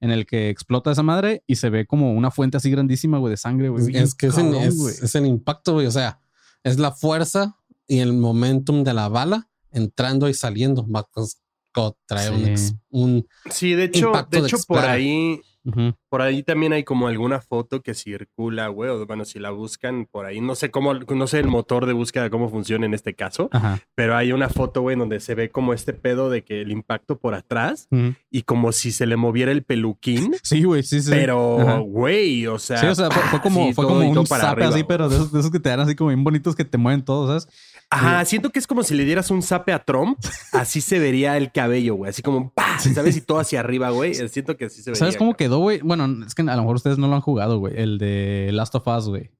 en 0.00 0.10
el 0.12 0.26
que 0.26 0.48
explota 0.48 0.92
esa 0.92 1.02
madre 1.02 1.42
y 1.46 1.56
se 1.56 1.70
ve 1.70 1.86
como 1.86 2.12
una 2.12 2.30
fuente 2.30 2.56
así 2.56 2.70
grandísima, 2.70 3.18
güey, 3.18 3.32
de 3.32 3.36
sangre, 3.36 3.68
güey. 3.68 3.96
Es 3.96 4.14
que 4.14 4.28
cabrón, 4.28 4.54
es 4.56 5.14
el 5.14 5.26
impacto, 5.26 5.74
güey. 5.74 5.86
O 5.86 5.92
sea, 5.92 6.20
es 6.64 6.78
la 6.78 6.92
fuerza 6.92 7.56
y 7.88 7.98
el 7.98 8.12
momentum 8.12 8.84
de 8.84 8.94
la 8.94 9.08
bala 9.08 9.48
entrando 9.72 10.28
y 10.28 10.34
saliendo. 10.34 10.86
A 10.94 11.92
traer 12.06 12.32
un, 12.32 12.44
Sí. 12.44 12.50
ex- 12.50 12.74
un- 12.90 13.26
Sí, 13.50 13.72
de 13.72 13.84
hecho, 13.84 14.12
de 14.12 14.40
de 14.40 14.46
hecho 14.46 14.56
por 14.66 14.76
explorar. 14.76 14.90
ahí, 14.90 15.40
Ujú. 15.64 15.94
por 16.10 16.20
ahí 16.20 16.42
también 16.42 16.74
hay 16.74 16.84
como 16.84 17.06
alguna 17.08 17.40
foto 17.40 17.80
que 17.80 17.94
circula, 17.94 18.68
güey. 18.68 18.90
Bueno, 19.06 19.24
si 19.24 19.38
la 19.38 19.52
buscan 19.52 20.06
por 20.10 20.26
ahí, 20.26 20.42
no 20.42 20.54
sé 20.54 20.70
cómo, 20.70 20.92
no 20.92 21.26
sé 21.26 21.38
el 21.38 21.46
motor 21.46 21.86
de 21.86 21.94
búsqueda 21.94 22.28
cómo 22.28 22.50
funciona 22.50 22.84
en 22.84 22.92
este 22.92 23.14
caso, 23.14 23.48
Ajá. 23.52 23.80
pero 23.94 24.14
hay 24.16 24.32
una 24.32 24.50
foto, 24.50 24.82
güey, 24.82 24.96
donde 24.98 25.18
se 25.20 25.34
ve 25.34 25.50
como 25.50 25.72
este 25.72 25.94
pedo 25.94 26.28
de 26.28 26.44
que 26.44 26.60
el 26.60 26.70
impacto 26.72 27.16
por 27.18 27.32
atrás 27.32 27.88
Ujú. 27.90 28.16
y 28.30 28.42
como 28.42 28.72
si 28.72 28.92
se 28.92 29.06
le 29.06 29.16
moviera 29.16 29.50
el 29.50 29.62
peluquín. 29.62 30.34
Sí, 30.42 30.64
güey, 30.64 30.82
sí, 30.82 31.00
sí. 31.00 31.10
Ajá. 31.10 31.20
Pero, 31.20 31.84
güey, 31.84 32.46
o 32.48 32.58
sea. 32.58 32.76
Sí, 32.76 32.86
o 32.86 32.94
sea, 32.94 33.10
fue, 33.10 33.22
fue 33.30 33.40
como, 33.40 33.66
Sí, 33.68 33.72
fue 33.72 33.86
como 33.86 34.00
un 34.00 34.24
para 34.26 34.50
arriba, 34.50 34.66
así, 34.68 34.80
güey. 34.82 34.86
pero 34.88 35.08
de 35.08 35.16
esos, 35.16 35.32
de 35.32 35.40
esos 35.40 35.50
que 35.50 35.58
te 35.58 35.70
dan 35.70 35.80
así 35.80 35.94
como 35.94 36.08
bien 36.10 36.22
bonitos 36.22 36.54
que 36.54 36.66
te 36.66 36.76
mueven 36.76 37.02
todos, 37.02 37.28
¿sabes? 37.44 37.71
Ajá, 37.92 38.24
siento 38.24 38.50
que 38.50 38.58
es 38.58 38.66
como 38.66 38.82
si 38.82 38.94
le 38.94 39.04
dieras 39.04 39.30
un 39.30 39.42
zape 39.42 39.72
a 39.72 39.84
Trump, 39.84 40.18
así 40.52 40.80
se 40.80 40.98
vería 40.98 41.36
el 41.36 41.52
cabello, 41.52 41.94
güey. 41.94 42.10
Así 42.10 42.22
como, 42.22 42.50
¡pah! 42.50 42.78
¿sabes? 42.78 43.16
Y 43.16 43.20
todo 43.20 43.38
hacia 43.38 43.60
arriba, 43.60 43.90
güey. 43.90 44.14
Siento 44.28 44.56
que 44.56 44.64
así 44.64 44.82
se 44.82 44.90
vería. 44.90 44.98
¿Sabes 44.98 45.16
cómo 45.16 45.34
quedó, 45.34 45.58
güey? 45.58 45.80
Bueno, 45.80 46.08
es 46.26 46.34
que 46.34 46.42
a 46.42 46.56
lo 46.56 46.62
mejor 46.62 46.76
ustedes 46.76 46.96
no 46.98 47.06
lo 47.08 47.14
han 47.14 47.20
jugado, 47.20 47.58
güey. 47.58 47.74
El 47.76 47.98
de 47.98 48.50
Last 48.52 48.74
of 48.74 48.86
Us, 48.86 49.08
güey. 49.08 49.30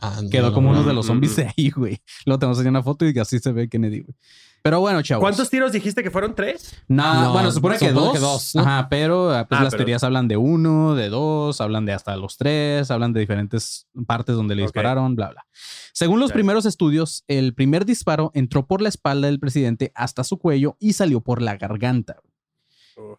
ah, 0.00 0.20
Quedó 0.30 0.52
como 0.52 0.72
no, 0.72 0.80
uno 0.80 0.88
de 0.88 0.94
los 0.94 1.06
zombies 1.06 1.36
de 1.36 1.52
ahí, 1.56 1.70
güey. 1.70 2.00
Luego 2.26 2.38
te 2.40 2.46
vamos 2.46 2.58
a 2.58 2.60
enseñar 2.62 2.72
una 2.72 2.82
foto 2.82 3.08
y 3.08 3.16
así 3.18 3.38
se 3.38 3.52
ve 3.52 3.68
Kennedy, 3.68 4.00
güey. 4.00 4.16
Pero 4.62 4.78
bueno, 4.80 5.02
chavos. 5.02 5.22
¿Cuántos 5.22 5.50
tiros 5.50 5.72
dijiste 5.72 6.02
que 6.02 6.10
fueron? 6.10 6.34
¿Tres? 6.34 6.76
No, 6.88 7.14
No, 7.24 7.32
bueno, 7.32 7.48
se 7.50 7.56
supone, 7.56 7.78
que, 7.78 7.88
supone 7.88 8.04
dos. 8.06 8.12
que 8.14 8.18
dos, 8.20 8.54
¿no? 8.54 8.62
Ajá, 8.62 8.88
pero 8.88 9.30
ah, 9.32 9.46
pues 9.48 9.60
Ah, 9.60 9.64
las 9.64 9.72
pero- 9.72 9.80
teorías 9.80 10.04
hablan 10.04 10.28
de 10.28 10.36
uno, 10.36 10.94
de 10.94 11.08
dos, 11.08 11.60
hablan 11.60 11.84
de 11.84 11.92
hasta 11.92 12.16
los 12.16 12.36
tres, 12.36 12.90
hablan 12.90 13.12
de 13.12 13.20
diferentes 13.20 13.88
partes 14.06 14.36
donde 14.36 14.54
le 14.54 14.62
dispararon, 14.62 15.16
bla, 15.16 15.30
bla. 15.30 15.44
Según 15.92 16.20
los 16.20 16.32
primeros 16.32 16.64
estudios, 16.64 17.24
el 17.28 17.54
primer 17.54 17.84
disparo 17.84 18.30
entró 18.34 18.66
por 18.66 18.80
la 18.82 18.88
espalda 18.88 19.26
del 19.26 19.40
presidente 19.40 19.90
hasta 19.94 20.22
su 20.24 20.38
cuello 20.38 20.76
y 20.78 20.92
salió 20.92 21.20
por 21.20 21.42
la 21.42 21.56
garganta. 21.56 22.16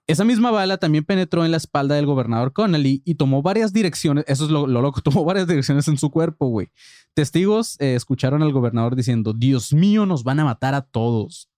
Esa 0.08 0.24
misma 0.24 0.52
bala 0.52 0.78
también 0.78 1.04
penetró 1.04 1.46
en 1.46 1.52
la 1.52 1.58
espalda 1.58 1.96
del 1.96 2.06
gobernador 2.06 2.54
Connolly 2.54 3.02
y 3.06 3.16
tomó 3.16 3.42
varias 3.42 3.74
direcciones. 3.74 4.24
Eso 4.28 4.46
es 4.46 4.52
lo, 4.52 4.68
lo 4.68 4.82
loco, 4.82 5.02
tomó 5.04 5.24
varias 5.26 5.48
direcciones 5.48 5.88
en 5.88 5.98
su 5.98 6.10
cuerpo, 6.10 6.48
güey. 6.48 6.70
Testigos 7.14 7.80
eh, 7.80 7.96
escucharon 7.96 8.44
al 8.44 8.52
gobernador 8.52 8.96
diciendo: 8.96 9.34
Dios 9.34 9.74
mío, 9.74 10.06
nos 10.06 10.24
van 10.24 10.40
a 10.40 10.46
matar 10.46 10.74
a 10.74 10.82
todos. 10.82 11.50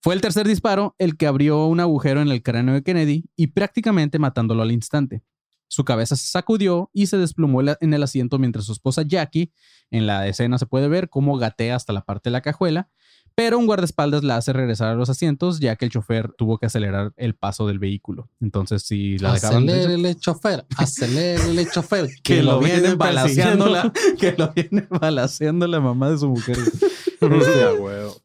Fue 0.00 0.14
el 0.14 0.20
tercer 0.20 0.46
disparo 0.46 0.94
el 0.98 1.16
que 1.16 1.26
abrió 1.26 1.66
un 1.66 1.80
agujero 1.80 2.20
en 2.20 2.28
el 2.28 2.42
cráneo 2.42 2.74
de 2.74 2.82
Kennedy 2.82 3.24
y 3.34 3.48
prácticamente 3.48 4.18
matándolo 4.18 4.62
al 4.62 4.70
instante. 4.70 5.22
Su 5.68 5.84
cabeza 5.84 6.14
se 6.14 6.28
sacudió 6.28 6.90
y 6.92 7.06
se 7.06 7.18
desplomó 7.18 7.60
en 7.60 7.92
el 7.92 8.02
asiento 8.02 8.38
mientras 8.38 8.66
su 8.66 8.72
esposa 8.72 9.02
Jackie, 9.02 9.52
en 9.90 10.06
la 10.06 10.28
escena 10.28 10.58
se 10.58 10.66
puede 10.66 10.86
ver 10.86 11.08
cómo 11.08 11.36
gatea 11.38 11.74
hasta 11.74 11.92
la 11.92 12.02
parte 12.02 12.30
de 12.30 12.32
la 12.32 12.40
cajuela, 12.40 12.88
pero 13.36 13.58
un 13.58 13.66
guardaespaldas 13.66 14.24
la 14.24 14.38
hace 14.38 14.54
regresar 14.54 14.88
a 14.88 14.94
los 14.94 15.10
asientos 15.10 15.60
ya 15.60 15.76
que 15.76 15.84
el 15.84 15.90
chofer 15.90 16.32
tuvo 16.32 16.56
que 16.58 16.66
acelerar 16.66 17.12
el 17.16 17.34
paso 17.34 17.66
del 17.66 17.78
vehículo. 17.78 18.30
Entonces, 18.40 18.82
si 18.82 19.18
la 19.18 19.34
dejaban... 19.34 19.68
Acelérele, 19.68 20.14
chofer. 20.14 20.66
Acelérele, 20.78 21.66
chofer. 21.70 22.08
que 22.24 22.42
lo 22.42 22.58
viene 22.60 22.94
balaseando 22.94 23.68
la, 23.68 23.92
que 24.18 24.34
lo 24.38 24.52
viene 24.54 24.86
balaseando 24.88 25.66
la 25.66 25.80
mamá 25.80 26.10
de 26.10 26.18
su 26.18 26.28
mujer. 26.30 26.56
Hostia. 27.20 27.72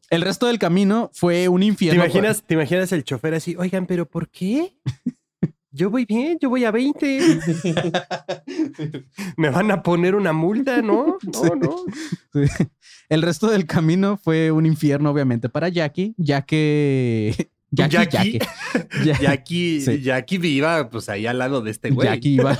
El 0.08 0.22
resto 0.22 0.46
del 0.46 0.58
camino 0.58 1.10
fue 1.12 1.48
un 1.48 1.60
¿Te 1.60 1.66
infierno. 1.66 2.04
imaginas, 2.04 2.42
¿Te 2.42 2.54
imaginas 2.54 2.90
el 2.92 3.04
chofer 3.04 3.34
así? 3.34 3.54
Oigan, 3.58 3.86
¿pero 3.86 4.06
por 4.08 4.30
qué? 4.30 4.78
Yo 5.74 5.88
voy 5.88 6.04
bien, 6.04 6.36
yo 6.40 6.50
voy 6.50 6.64
a 6.64 6.70
20. 6.70 7.18
Me 9.38 9.48
van 9.50 9.70
a 9.70 9.82
poner 9.82 10.14
una 10.14 10.32
multa, 10.32 10.82
¿no? 10.82 11.16
No, 11.32 11.54
no. 11.56 11.76
Sí. 12.32 12.64
El 13.08 13.22
resto 13.22 13.48
del 13.50 13.66
camino 13.66 14.18
fue 14.22 14.52
un 14.52 14.66
infierno, 14.66 15.10
obviamente, 15.10 15.48
para 15.48 15.68
Jackie, 15.68 16.14
ya 16.18 16.42
que. 16.42 17.50
Jackie, 17.74 17.96
Jackie. 17.96 18.38
Jackie. 19.02 19.22
Jackie, 19.22 19.80
Sí. 19.80 20.02
Jackie 20.02 20.36
viva 20.36 20.90
pues 20.90 21.08
ahí 21.08 21.26
al 21.26 21.38
lado 21.38 21.62
de 21.62 21.70
este 21.70 21.88
güey. 21.88 22.06
Jackie 22.06 22.34
iba. 22.34 22.54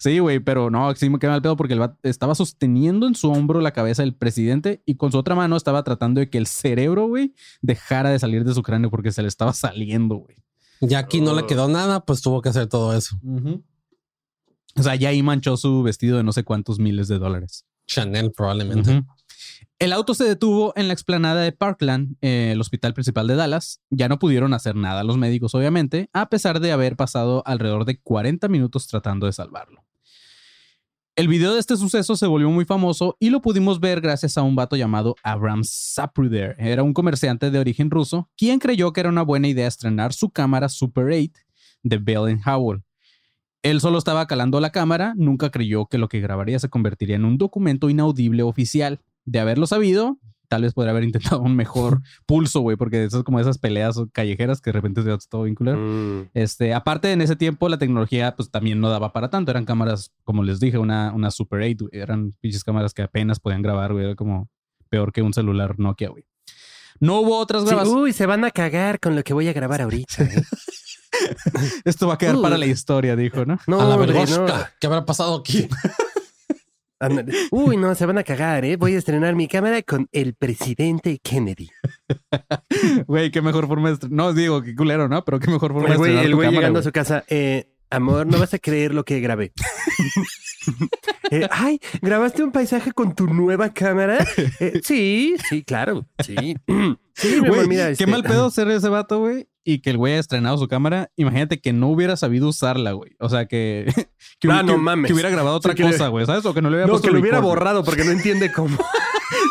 Sí, 0.00 0.18
güey, 0.18 0.40
pero 0.40 0.68
no, 0.68 0.92
sí 0.96 1.08
me 1.08 1.20
queda 1.20 1.30
mal 1.30 1.42
pedo 1.42 1.56
porque 1.56 1.74
el 1.74 1.90
estaba 2.02 2.34
sosteniendo 2.34 3.06
en 3.06 3.14
su 3.14 3.30
hombro 3.30 3.60
la 3.60 3.70
cabeza 3.70 4.02
del 4.02 4.16
presidente 4.16 4.82
y 4.84 4.96
con 4.96 5.12
su 5.12 5.18
otra 5.18 5.36
mano 5.36 5.56
estaba 5.56 5.84
tratando 5.84 6.18
de 6.18 6.28
que 6.28 6.38
el 6.38 6.48
cerebro, 6.48 7.06
güey, 7.06 7.34
dejara 7.62 8.10
de 8.10 8.18
salir 8.18 8.42
de 8.42 8.52
su 8.52 8.64
cráneo 8.64 8.90
porque 8.90 9.12
se 9.12 9.22
le 9.22 9.28
estaba 9.28 9.52
saliendo, 9.52 10.16
güey. 10.16 10.38
Ya 10.80 10.98
aquí 11.00 11.20
no 11.20 11.34
le 11.34 11.42
Oh. 11.42 11.46
quedó 11.46 11.68
nada, 11.68 12.04
pues 12.04 12.20
tuvo 12.22 12.40
que 12.42 12.48
hacer 12.50 12.66
todo 12.68 12.92
eso. 12.94 13.16
O 14.76 14.82
sea, 14.82 14.94
ya 14.94 15.08
ahí 15.08 15.22
manchó 15.22 15.56
su 15.56 15.82
vestido 15.82 16.16
de 16.18 16.22
no 16.22 16.32
sé 16.32 16.44
cuántos 16.44 16.78
miles 16.78 17.08
de 17.08 17.18
dólares. 17.18 17.64
Chanel 17.86 18.32
probablemente. 18.32 19.02
El 19.80 19.92
auto 19.92 20.14
se 20.14 20.24
detuvo 20.24 20.72
en 20.76 20.88
la 20.88 20.92
explanada 20.94 21.40
de 21.40 21.52
Parkland, 21.52 22.16
eh, 22.20 22.50
el 22.52 22.60
hospital 22.60 22.94
principal 22.94 23.26
de 23.26 23.36
Dallas. 23.36 23.80
Ya 23.90 24.08
no 24.08 24.18
pudieron 24.18 24.52
hacer 24.54 24.74
nada 24.76 25.04
los 25.04 25.16
médicos, 25.16 25.54
obviamente, 25.54 26.10
a 26.12 26.28
pesar 26.28 26.60
de 26.60 26.72
haber 26.72 26.96
pasado 26.96 27.42
alrededor 27.46 27.84
de 27.84 28.00
40 28.00 28.48
minutos 28.48 28.86
tratando 28.88 29.26
de 29.26 29.32
salvarlo. 29.32 29.84
El 31.18 31.26
video 31.26 31.52
de 31.52 31.58
este 31.58 31.76
suceso 31.76 32.14
se 32.14 32.28
volvió 32.28 32.48
muy 32.48 32.64
famoso 32.64 33.16
y 33.18 33.30
lo 33.30 33.42
pudimos 33.42 33.80
ver 33.80 34.00
gracias 34.00 34.38
a 34.38 34.42
un 34.42 34.54
vato 34.54 34.76
llamado 34.76 35.16
Abram 35.24 35.64
Zapruder. 35.64 36.54
Era 36.60 36.84
un 36.84 36.94
comerciante 36.94 37.50
de 37.50 37.58
origen 37.58 37.90
ruso, 37.90 38.30
quien 38.36 38.60
creyó 38.60 38.92
que 38.92 39.00
era 39.00 39.08
una 39.08 39.22
buena 39.22 39.48
idea 39.48 39.66
estrenar 39.66 40.12
su 40.12 40.30
cámara 40.30 40.68
Super 40.68 41.06
8 41.06 41.32
de 41.82 41.98
Bell 41.98 42.38
Howell. 42.46 42.84
Él 43.64 43.80
solo 43.80 43.98
estaba 43.98 44.28
calando 44.28 44.60
la 44.60 44.70
cámara, 44.70 45.14
nunca 45.16 45.50
creyó 45.50 45.86
que 45.86 45.98
lo 45.98 46.08
que 46.08 46.20
grabaría 46.20 46.60
se 46.60 46.68
convertiría 46.68 47.16
en 47.16 47.24
un 47.24 47.36
documento 47.36 47.90
inaudible 47.90 48.44
oficial. 48.44 49.00
De 49.24 49.40
haberlo 49.40 49.66
sabido, 49.66 50.20
tal 50.48 50.62
vez 50.62 50.74
podría 50.74 50.90
haber 50.92 51.04
intentado 51.04 51.40
un 51.40 51.54
mejor 51.54 52.00
pulso, 52.26 52.60
güey, 52.60 52.76
porque 52.76 53.04
eso 53.04 53.18
es 53.18 53.24
como 53.24 53.38
esas 53.40 53.58
peleas 53.58 53.96
callejeras 54.12 54.60
que 54.60 54.70
de 54.70 54.72
repente 54.72 55.02
se 55.02 55.16
todo 55.28 55.42
bien 55.44 55.54
culero. 55.54 55.78
Mm. 55.78 56.30
Este, 56.34 56.74
aparte 56.74 57.12
en 57.12 57.20
ese 57.22 57.36
tiempo 57.36 57.68
la 57.68 57.78
tecnología 57.78 58.34
pues 58.36 58.50
también 58.50 58.80
no 58.80 58.88
daba 58.90 59.12
para 59.12 59.30
tanto, 59.30 59.50
eran 59.50 59.64
cámaras, 59.64 60.12
como 60.24 60.42
les 60.42 60.60
dije, 60.60 60.78
una, 60.78 61.12
una 61.14 61.30
Super 61.30 61.60
8, 61.62 61.76
güey, 61.90 62.02
eran 62.02 62.32
pinches 62.40 62.64
cámaras 62.64 62.94
que 62.94 63.02
apenas 63.02 63.40
podían 63.40 63.62
grabar, 63.62 63.92
güey, 63.92 64.04
era 64.06 64.14
como 64.14 64.48
peor 64.88 65.12
que 65.12 65.22
un 65.22 65.34
celular 65.34 65.78
Nokia, 65.78 66.08
güey. 66.08 66.24
No 67.00 67.20
hubo 67.20 67.38
otras 67.38 67.62
Sí, 67.62 67.68
grabaciones. 67.68 68.02
uy, 68.02 68.12
se 68.12 68.26
van 68.26 68.44
a 68.44 68.50
cagar 68.50 68.98
con 68.98 69.14
lo 69.14 69.22
que 69.22 69.32
voy 69.32 69.46
a 69.48 69.52
grabar 69.52 69.82
ahorita. 69.82 70.24
¿eh? 70.24 70.42
Esto 71.84 72.06
va 72.08 72.14
a 72.14 72.18
quedar 72.18 72.36
Uy. 72.36 72.42
para 72.42 72.58
la 72.58 72.66
historia, 72.66 73.14
dijo, 73.16 73.44
¿no? 73.44 73.58
No, 73.66 73.80
a 73.80 73.84
la 73.84 73.94
hombre, 73.96 74.12
vergosca. 74.12 74.58
no. 74.58 74.64
¿Qué 74.80 74.86
habrá 74.86 75.04
pasado 75.04 75.36
aquí? 75.36 75.68
Uy, 77.50 77.76
no, 77.76 77.94
se 77.94 78.06
van 78.06 78.18
a 78.18 78.24
cagar, 78.24 78.64
¿eh? 78.64 78.76
Voy 78.76 78.94
a 78.94 78.98
estrenar 78.98 79.34
mi 79.34 79.46
cámara 79.48 79.82
con 79.82 80.08
el 80.12 80.34
presidente 80.34 81.18
Kennedy. 81.22 81.70
Güey, 83.06 83.30
qué 83.30 83.42
mejor 83.42 83.66
forma 83.66 83.88
de 83.90 83.96
estre- 83.96 84.10
No, 84.10 84.32
digo, 84.32 84.62
qué 84.62 84.74
culero, 84.74 85.08
¿no? 85.08 85.24
Pero 85.24 85.40
qué 85.40 85.50
mejor 85.50 85.72
forma 85.72 85.88
El 85.88 85.92
de 85.92 85.94
estrenar 85.96 86.24
el 86.24 86.34
güey 86.34 86.50
llegando 86.50 86.80
a 86.80 86.82
su 86.82 86.92
casa, 86.92 87.24
eh, 87.28 87.70
amor, 87.90 88.26
no 88.26 88.38
vas 88.38 88.54
a 88.54 88.58
creer 88.58 88.94
lo 88.94 89.04
que 89.04 89.20
grabé. 89.20 89.52
Eh, 91.30 91.46
Ay, 91.50 91.78
¿grabaste 92.02 92.42
un 92.42 92.52
paisaje 92.52 92.92
con 92.92 93.14
tu 93.14 93.26
nueva 93.26 93.72
cámara? 93.72 94.18
Eh, 94.60 94.80
sí, 94.82 95.36
sí, 95.48 95.62
claro, 95.62 96.06
sí. 96.24 96.56
Sí, 97.14 97.34
amor, 97.44 97.66
mira, 97.66 97.86
qué 97.86 97.92
este, 97.92 98.06
mal 98.06 98.22
pedo 98.22 98.48
ser 98.50 98.68
ese 98.70 98.88
vato, 98.88 99.18
güey. 99.18 99.48
Y 99.70 99.80
que 99.80 99.90
el 99.90 99.98
güey 99.98 100.14
haya 100.14 100.20
estrenado 100.20 100.56
su 100.56 100.66
cámara. 100.66 101.10
Imagínate 101.16 101.60
que 101.60 101.74
no 101.74 101.88
hubiera 101.88 102.16
sabido 102.16 102.48
usarla, 102.48 102.92
güey. 102.92 103.16
O 103.18 103.28
sea, 103.28 103.44
que, 103.44 103.84
que, 104.40 104.48
Ah, 104.50 104.62
hubi- 104.62 104.66
no 104.66 104.78
mames. 104.78 105.08
que 105.08 105.12
hubiera 105.12 105.28
grabado 105.28 105.56
otra 105.56 105.74
cosa, 105.74 106.08
güey. 106.08 106.24
¿Sabes? 106.24 106.46
O 106.46 106.54
que 106.54 106.62
no 106.62 106.70
le 106.70 106.76
hubiera 106.76 106.86
No, 106.86 106.92
puesto 106.94 107.08
que 107.08 107.12
lo 107.12 107.20
hubiera 107.20 107.36
record. 107.38 107.50
borrado 107.58 107.84
porque 107.84 108.04
no 108.04 108.12
entiende 108.12 108.50
cómo. 108.50 108.78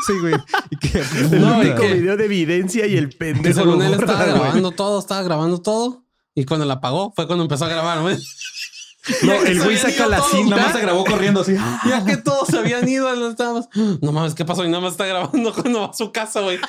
Sí, 0.08 0.14
güey. 0.22 0.34
Y 0.72 0.78
que, 0.78 0.98
El 1.36 1.42
No, 1.42 1.60
único 1.60 1.82
que- 1.82 1.94
video 1.94 2.18
de 2.18 2.26
evidencia 2.26 2.88
y 2.88 2.98
el 2.98 3.10
Que 3.10 3.18
pendejo. 3.18 3.60
según 3.60 3.82
él 3.84 3.92
borra, 3.92 4.06
estaba 4.06 4.26
güey. 4.26 4.40
grabando 4.40 4.72
todo, 4.72 5.00
estaba 5.00 5.22
grabando 5.22 5.62
todo. 5.62 6.04
Y 6.34 6.46
cuando 6.46 6.66
la 6.66 6.76
apagó 6.76 7.12
fue 7.16 7.28
cuando 7.28 7.44
empezó 7.44 7.66
a 7.66 7.70
grabar, 7.70 8.02
güey. 8.02 8.18
No, 9.24 9.34
el 9.34 9.62
güey 9.64 9.78
saca 9.78 10.08
la 10.08 10.22
cinta. 10.22 10.56
Nada 10.56 10.68
más 10.68 10.76
se 10.76 10.82
grabó 10.82 11.06
corriendo 11.06 11.42
así. 11.42 11.56
Ya 11.88 12.04
que 12.06 12.18
todos 12.18 12.48
se 12.48 12.58
habían 12.58 12.88
ido, 12.88 13.14
no 13.16 13.30
estábamos. 13.30 13.70
No 14.02 14.12
mames, 14.12 14.34
¿qué 14.36 14.46
pasó? 14.46 14.66
Y 14.66 14.68
nada 14.70 14.82
más 14.82 14.94
está 14.94 15.06
grabando 15.06 15.54
cuando 15.54 15.82
va 15.82 15.86
a 15.88 15.94
su 15.94 16.12
casa, 16.12 16.42
güey. 16.42 16.60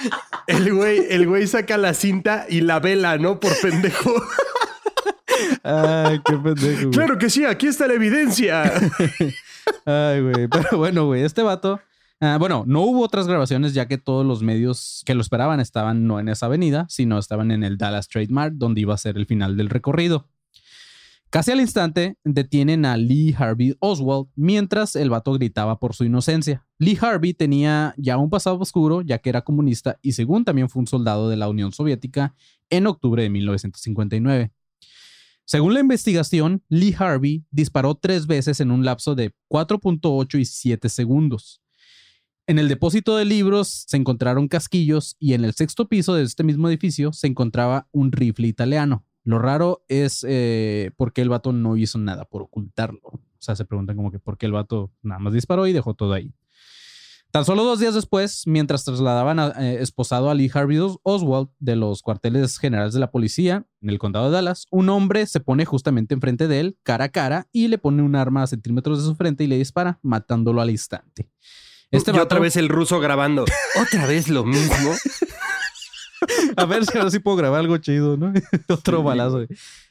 El 0.46 0.72
güey, 0.74 1.06
el 1.10 1.26
güey 1.26 1.46
saca 1.46 1.76
la 1.76 1.94
cinta 1.94 2.46
y 2.48 2.60
la 2.60 2.80
vela, 2.80 3.18
¿no? 3.18 3.40
Por 3.40 3.58
pendejo. 3.60 4.12
Ay, 5.62 6.20
qué 6.24 6.36
pendejo. 6.36 6.80
güey. 6.82 6.90
claro 6.90 7.18
que 7.18 7.30
sí, 7.30 7.44
aquí 7.44 7.66
está 7.66 7.86
la 7.86 7.94
evidencia. 7.94 8.62
Ay, 9.84 10.20
güey. 10.22 10.48
Pero 10.48 10.78
bueno, 10.78 11.06
güey, 11.06 11.22
este 11.22 11.42
vato. 11.42 11.80
ah, 12.20 12.36
bueno, 12.38 12.64
no 12.66 12.80
hubo 12.82 13.02
otras 13.02 13.26
grabaciones 13.26 13.74
ya 13.74 13.86
que 13.86 13.98
todos 13.98 14.24
los 14.24 14.42
medios 14.42 15.02
que 15.06 15.14
lo 15.14 15.20
esperaban 15.20 15.60
estaban 15.60 16.06
no 16.06 16.20
en 16.20 16.28
esa 16.28 16.46
avenida, 16.46 16.86
sino 16.88 17.18
estaban 17.18 17.50
en 17.50 17.64
el 17.64 17.78
Dallas 17.78 18.08
Trade 18.08 18.28
Mart, 18.30 18.54
donde 18.54 18.80
iba 18.80 18.94
a 18.94 18.98
ser 18.98 19.16
el 19.16 19.26
final 19.26 19.56
del 19.56 19.68
recorrido. 19.68 20.26
Casi 21.30 21.50
al 21.52 21.60
instante 21.60 22.16
detienen 22.24 22.86
a 22.86 22.96
Lee 22.96 23.34
Harvey 23.36 23.76
Oswald 23.80 24.28
mientras 24.34 24.96
el 24.96 25.10
vato 25.10 25.34
gritaba 25.34 25.78
por 25.78 25.94
su 25.94 26.04
inocencia. 26.04 26.66
Lee 26.78 26.96
Harvey 26.98 27.34
tenía 27.34 27.94
ya 27.98 28.16
un 28.16 28.30
pasado 28.30 28.58
oscuro 28.58 29.02
ya 29.02 29.18
que 29.18 29.28
era 29.28 29.42
comunista 29.42 29.98
y 30.00 30.12
según 30.12 30.46
también 30.46 30.70
fue 30.70 30.80
un 30.80 30.86
soldado 30.86 31.28
de 31.28 31.36
la 31.36 31.50
Unión 31.50 31.72
Soviética 31.72 32.34
en 32.70 32.86
octubre 32.86 33.22
de 33.22 33.28
1959. 33.28 34.52
Según 35.44 35.74
la 35.74 35.80
investigación, 35.80 36.62
Lee 36.70 36.94
Harvey 36.98 37.44
disparó 37.50 37.94
tres 37.94 38.26
veces 38.26 38.60
en 38.60 38.70
un 38.70 38.86
lapso 38.86 39.14
de 39.14 39.34
4.8 39.50 40.40
y 40.40 40.46
7 40.46 40.88
segundos. 40.88 41.60
En 42.46 42.58
el 42.58 42.68
depósito 42.68 43.18
de 43.18 43.26
libros 43.26 43.84
se 43.86 43.98
encontraron 43.98 44.48
casquillos 44.48 45.16
y 45.18 45.34
en 45.34 45.44
el 45.44 45.52
sexto 45.52 45.88
piso 45.88 46.14
de 46.14 46.22
este 46.22 46.44
mismo 46.44 46.68
edificio 46.70 47.12
se 47.12 47.26
encontraba 47.26 47.86
un 47.92 48.12
rifle 48.12 48.48
italiano. 48.48 49.04
Lo 49.28 49.38
raro 49.38 49.84
es 49.88 50.24
eh, 50.26 50.90
por 50.96 51.12
qué 51.12 51.20
el 51.20 51.28
vato 51.28 51.52
no 51.52 51.76
hizo 51.76 51.98
nada 51.98 52.24
por 52.24 52.40
ocultarlo. 52.40 53.00
O 53.04 53.20
sea, 53.38 53.54
se 53.56 53.66
preguntan 53.66 53.94
como 53.96 54.10
que 54.10 54.18
por 54.18 54.38
qué 54.38 54.46
el 54.46 54.52
vato 54.52 54.90
nada 55.02 55.18
más 55.18 55.34
disparó 55.34 55.66
y 55.66 55.74
dejó 55.74 55.92
todo 55.92 56.14
ahí. 56.14 56.32
Tan 57.30 57.44
solo 57.44 57.62
dos 57.62 57.78
días 57.78 57.92
después, 57.94 58.44
mientras 58.46 58.84
trasladaban 58.86 59.38
a, 59.38 59.48
eh, 59.58 59.82
esposado 59.82 60.30
a 60.30 60.34
Lee 60.34 60.50
Harvey 60.54 60.78
Os- 60.78 60.98
Oswald 61.02 61.48
de 61.58 61.76
los 61.76 62.00
cuarteles 62.00 62.56
generales 62.58 62.94
de 62.94 63.00
la 63.00 63.10
policía 63.10 63.66
en 63.82 63.90
el 63.90 63.98
condado 63.98 64.24
de 64.26 64.32
Dallas, 64.32 64.66
un 64.70 64.88
hombre 64.88 65.26
se 65.26 65.40
pone 65.40 65.66
justamente 65.66 66.14
enfrente 66.14 66.48
de 66.48 66.60
él, 66.60 66.78
cara 66.82 67.04
a 67.04 67.08
cara, 67.10 67.46
y 67.52 67.68
le 67.68 67.76
pone 67.76 68.02
un 68.02 68.16
arma 68.16 68.44
a 68.44 68.46
centímetros 68.46 68.96
de 69.00 69.04
su 69.04 69.14
frente 69.14 69.44
y 69.44 69.46
le 69.46 69.58
dispara, 69.58 69.98
matándolo 70.00 70.62
al 70.62 70.70
instante. 70.70 71.28
Este 71.90 72.12
y 72.12 72.14
vato- 72.14 72.24
otra 72.24 72.38
vez 72.38 72.56
el 72.56 72.70
ruso 72.70 72.98
grabando. 72.98 73.44
Otra 73.78 74.06
vez 74.06 74.28
lo 74.30 74.44
mismo. 74.46 74.92
A 76.56 76.64
ver 76.64 76.84
si 76.86 76.96
ahora 76.98 77.10
sí 77.10 77.18
puedo 77.18 77.36
grabar 77.36 77.60
algo 77.60 77.76
chido, 77.78 78.16
¿no? 78.16 78.32
Otro 78.68 79.02
balazo. 79.02 79.36
güey. 79.36 79.48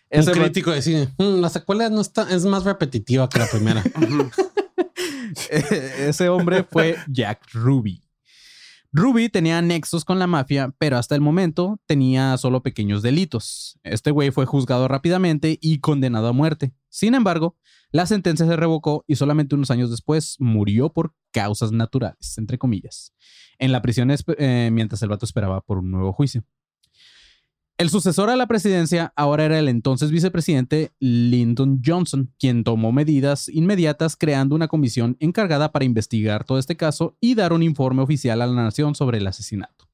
Ese 0.09 0.31
crítico 0.31 0.71
de 0.71 0.81
cine. 0.81 1.09
"Mm, 1.17 1.41
la 1.41 1.49
secuela 1.49 1.89
no 1.89 1.99
está, 2.01 2.33
es 2.33 2.45
más 2.45 2.63
repetitiva 2.63 3.27
que 3.29 3.39
la 3.39 3.47
primera. 3.47 3.83
Ese 5.49 6.29
hombre 6.29 6.63
fue 6.63 6.97
Jack 7.07 7.41
Ruby. 7.53 8.01
Ruby 8.93 9.29
tenía 9.29 9.61
nexos 9.61 10.05
con 10.05 10.17
la 10.17 10.27
mafia, 10.27 10.73
pero 10.79 10.97
hasta 10.97 11.13
el 11.13 11.21
momento 11.21 11.79
tenía 11.85 12.37
solo 12.37 12.63
pequeños 12.63 13.01
delitos. 13.01 13.77
Este 13.83 14.11
güey 14.11 14.31
fue 14.31 14.45
juzgado 14.45 14.87
rápidamente 14.87 15.59
y 15.61 15.79
condenado 15.79 16.27
a 16.27 16.33
muerte. 16.33 16.71
Sin 16.89 17.13
embargo, 17.13 17.57
la 17.91 18.05
sentencia 18.05 18.45
se 18.45 18.55
revocó 18.55 19.05
y 19.07 19.15
solamente 19.15 19.55
unos 19.55 19.71
años 19.71 19.89
después 19.89 20.35
murió 20.39 20.91
por 20.91 21.13
causas 21.31 21.71
naturales, 21.71 22.37
entre 22.37 22.57
comillas, 22.57 23.13
en 23.59 23.71
la 23.71 23.81
prisión 23.81 24.11
eh, 24.11 24.69
mientras 24.71 25.01
el 25.01 25.09
vato 25.09 25.25
esperaba 25.25 25.61
por 25.61 25.77
un 25.79 25.91
nuevo 25.91 26.11
juicio. 26.13 26.43
El 27.77 27.91
sucesor 27.91 28.31
a 28.31 28.35
la 28.35 28.47
presidencia 28.47 29.13
ahora 29.15 29.45
era 29.45 29.59
el 29.59 29.67
entonces 29.67 30.09
vicepresidente 30.09 30.93
Lyndon 30.99 31.81
Johnson, 31.85 32.33
quien 32.39 32.63
tomó 32.63 32.91
medidas 32.91 33.49
inmediatas 33.49 34.15
creando 34.15 34.55
una 34.55 34.67
comisión 34.67 35.15
encargada 35.19 35.71
para 35.71 35.85
investigar 35.85 36.43
todo 36.43 36.57
este 36.57 36.75
caso 36.75 37.15
y 37.21 37.35
dar 37.35 37.53
un 37.53 37.61
informe 37.61 38.01
oficial 38.01 38.41
a 38.41 38.47
la 38.47 38.63
nación 38.63 38.95
sobre 38.95 39.19
el 39.19 39.27
asesinato. 39.27 39.87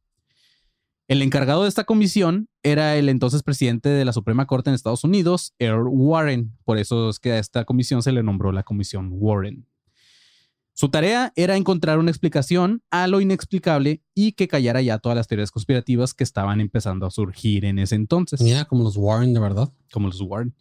El 1.13 1.22
encargado 1.22 1.62
de 1.62 1.70
esta 1.70 1.84
comisión 1.84 2.50
era 2.63 2.96
el 2.96 3.08
entonces 3.08 3.43
presidente 3.43 3.88
de 3.88 4.03
la 4.03 4.13
Suprema 4.13 4.48
Corte 4.48 4.72
en 4.72 4.74
Estados 4.74 5.03
Unidos, 5.03 5.53
Earl 5.60 5.88
Warren. 5.88 6.58
Por 6.65 6.79
eso 6.79 7.08
es 7.08 7.20
que 7.20 7.34
a 7.34 7.38
esta 7.38 7.65
comisión 7.65 8.01
se 8.01 8.12
le 8.12 8.24
nombró 8.24 8.51
la 8.51 8.63
Comisión 8.63 9.10
Warren. 9.12 9.67
Su 10.74 10.89
tarea 10.89 11.32
era 11.36 11.55
encontrar 11.55 12.00
una 12.00 12.10
explicación 12.10 12.82
a 12.89 13.05
lo 13.05 13.22
inexplicable 13.22 14.01
y 14.15 14.32
que 14.32 14.48
callara 14.48 14.82
ya 14.82 14.98
todas 14.98 15.15
las 15.15 15.27
teorías 15.27 15.51
conspirativas 15.51 16.15
que 16.15 16.24
estaban 16.24 16.60
empezando 16.60 17.05
a 17.05 17.12
surgir 17.12 17.63
en 17.65 17.77
ese 17.77 17.93
entonces, 17.93 18.41
Mira, 18.41 18.65
como 18.65 18.84
los 18.84 18.98
Warren, 18.98 19.36
de 19.36 19.39
verdad. 19.39 19.72
como 19.91 20.08
los 20.08 20.20
Warren. 20.20 20.55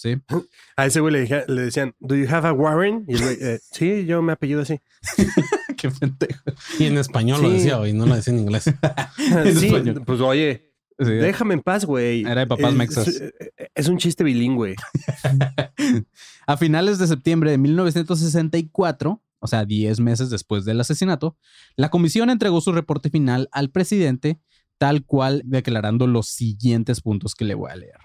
Sí. 0.00 0.14
A 0.76 0.86
ese 0.86 1.00
güey 1.00 1.12
le, 1.12 1.20
dije- 1.22 1.44
le 1.48 1.62
decían, 1.62 1.92
¿Do 1.98 2.14
you 2.14 2.26
have 2.30 2.46
a 2.46 2.52
Warren? 2.52 3.04
Y 3.08 3.14
el 3.16 3.20
güey, 3.20 3.36
"Eh, 3.40 3.58
sí, 3.72 4.06
yo 4.06 4.22
me 4.22 4.32
apellido 4.32 4.62
así. 4.62 4.78
Qué 5.76 5.90
pendejo. 5.90 6.40
Y 6.78 6.84
en 6.84 6.98
español 6.98 7.42
lo 7.42 7.50
decía, 7.50 7.78
güey, 7.78 7.92
no 7.92 8.06
lo 8.06 8.14
decía 8.14 8.32
en 8.32 8.38
inglés. 8.40 8.68
En 8.68 9.56
sí, 9.56 9.66
español. 9.66 10.02
pues 10.06 10.20
oye, 10.20 10.64
Sí. 11.00 11.04
déjame 11.12 11.54
en 11.54 11.60
paz, 11.62 11.84
güey. 11.84 12.22
Era 12.22 12.40
de 12.40 12.46
papás 12.48 12.74
mexas. 12.74 13.06
Es, 13.08 13.32
es 13.74 13.88
un 13.88 13.98
chiste 13.98 14.24
bilingüe. 14.24 14.74
A 16.46 16.56
finales 16.56 16.98
de 16.98 17.06
septiembre 17.06 17.50
de 17.52 17.58
1964, 17.58 19.22
o 19.38 19.46
sea, 19.46 19.64
10 19.64 20.00
meses 20.00 20.30
después 20.30 20.64
del 20.64 20.80
asesinato, 20.80 21.36
la 21.76 21.90
comisión 21.90 22.30
entregó 22.30 22.60
su 22.60 22.72
reporte 22.72 23.10
final 23.10 23.48
al 23.52 23.70
presidente, 23.70 24.40
tal 24.78 25.04
cual 25.04 25.42
declarando 25.44 26.06
los 26.08 26.28
siguientes 26.28 27.00
puntos 27.00 27.34
que 27.36 27.44
le 27.44 27.54
voy 27.54 27.70
a 27.70 27.76
leer. 27.76 27.98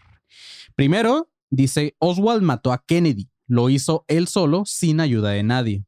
Primero, 0.76 1.32
dice, 1.56 1.96
Oswald 2.00 2.42
mató 2.42 2.72
a 2.74 2.84
Kennedy. 2.86 3.30
Lo 3.48 3.70
hizo 3.70 4.06
él 4.08 4.28
solo, 4.28 4.64
sin 4.66 5.00
ayuda 5.00 5.30
de 5.32 5.44
nadie. 5.44 5.86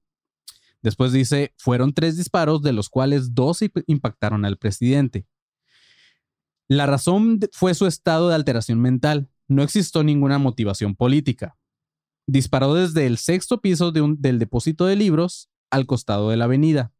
Después 0.81 1.11
dice, 1.11 1.53
fueron 1.57 1.93
tres 1.93 2.15
disparos, 2.17 2.61
de 2.61 2.71
los 2.73 2.89
cuales 2.89 3.33
dos 3.33 3.61
imp- 3.61 3.83
impactaron 3.87 4.45
al 4.45 4.57
presidente. 4.57 5.25
La 6.67 6.85
razón 6.85 7.39
fue 7.51 7.73
su 7.73 7.87
estado 7.87 8.29
de 8.29 8.35
alteración 8.35 8.79
mental. 8.81 9.29
no 9.47 9.61
existió 9.61 10.03
ninguna 10.03 10.39
motivación 10.39 10.95
política. 10.95 11.55
Disparó 12.27 12.73
desde 12.73 13.05
el 13.05 13.17
sexto 13.19 13.61
piso 13.61 13.91
del 13.91 14.39
depósito 14.39 14.85
de 14.87 14.95
libros 14.95 15.49
al 15.69 15.85
costado 15.85 16.29
de 16.31 16.37
la 16.37 16.45
avenida. 16.45 16.91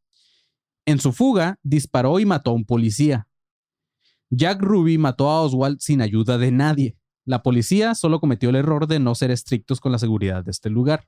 En 0.86 1.00
su 1.00 1.12
fuga, 1.12 1.60
disparó 1.64 2.20
y 2.20 2.26
mató 2.26 2.52
a 2.52 2.54
un 2.54 2.66
policía. 2.66 3.28
Jack 4.30 4.62
Ruby 4.62 5.00
mató 5.00 5.30
a 5.30 5.42
Oswald 5.42 5.80
sin 5.80 6.02
ayuda 6.02 6.38
de 6.38 6.52
nadie. 6.52 6.98
La 7.26 7.42
policía 7.42 7.96
solo 7.96 8.20
cometió 8.20 8.50
el 8.50 8.56
error 8.56 8.88
de 8.88 9.00
no 9.00 9.16
ser 9.16 9.32
estrictos 9.32 9.80
con 9.80 9.92
la 9.92 10.00
seguridad 10.00 10.44
de 10.44 10.52
este 10.52 10.70
lugar. 10.70 11.08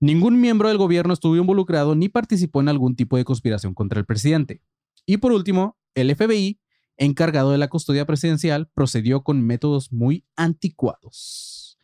Ningún 0.00 0.40
miembro 0.40 0.68
del 0.68 0.78
gobierno 0.78 1.12
estuvo 1.12 1.36
involucrado 1.36 1.94
ni 1.94 2.08
participó 2.08 2.62
en 2.62 2.70
algún 2.70 2.96
tipo 2.96 3.18
de 3.18 3.24
conspiración 3.24 3.74
contra 3.74 4.00
el 4.00 4.06
presidente. 4.06 4.62
Y 5.04 5.18
por 5.18 5.32
último, 5.32 5.76
el 5.94 6.14
FBI, 6.14 6.58
encargado 6.96 7.50
de 7.50 7.58
la 7.58 7.68
custodia 7.68 8.06
presidencial, 8.06 8.68
procedió 8.72 9.22
con 9.22 9.42
métodos 9.42 9.92
muy 9.92 10.24
anticuados. 10.36 11.78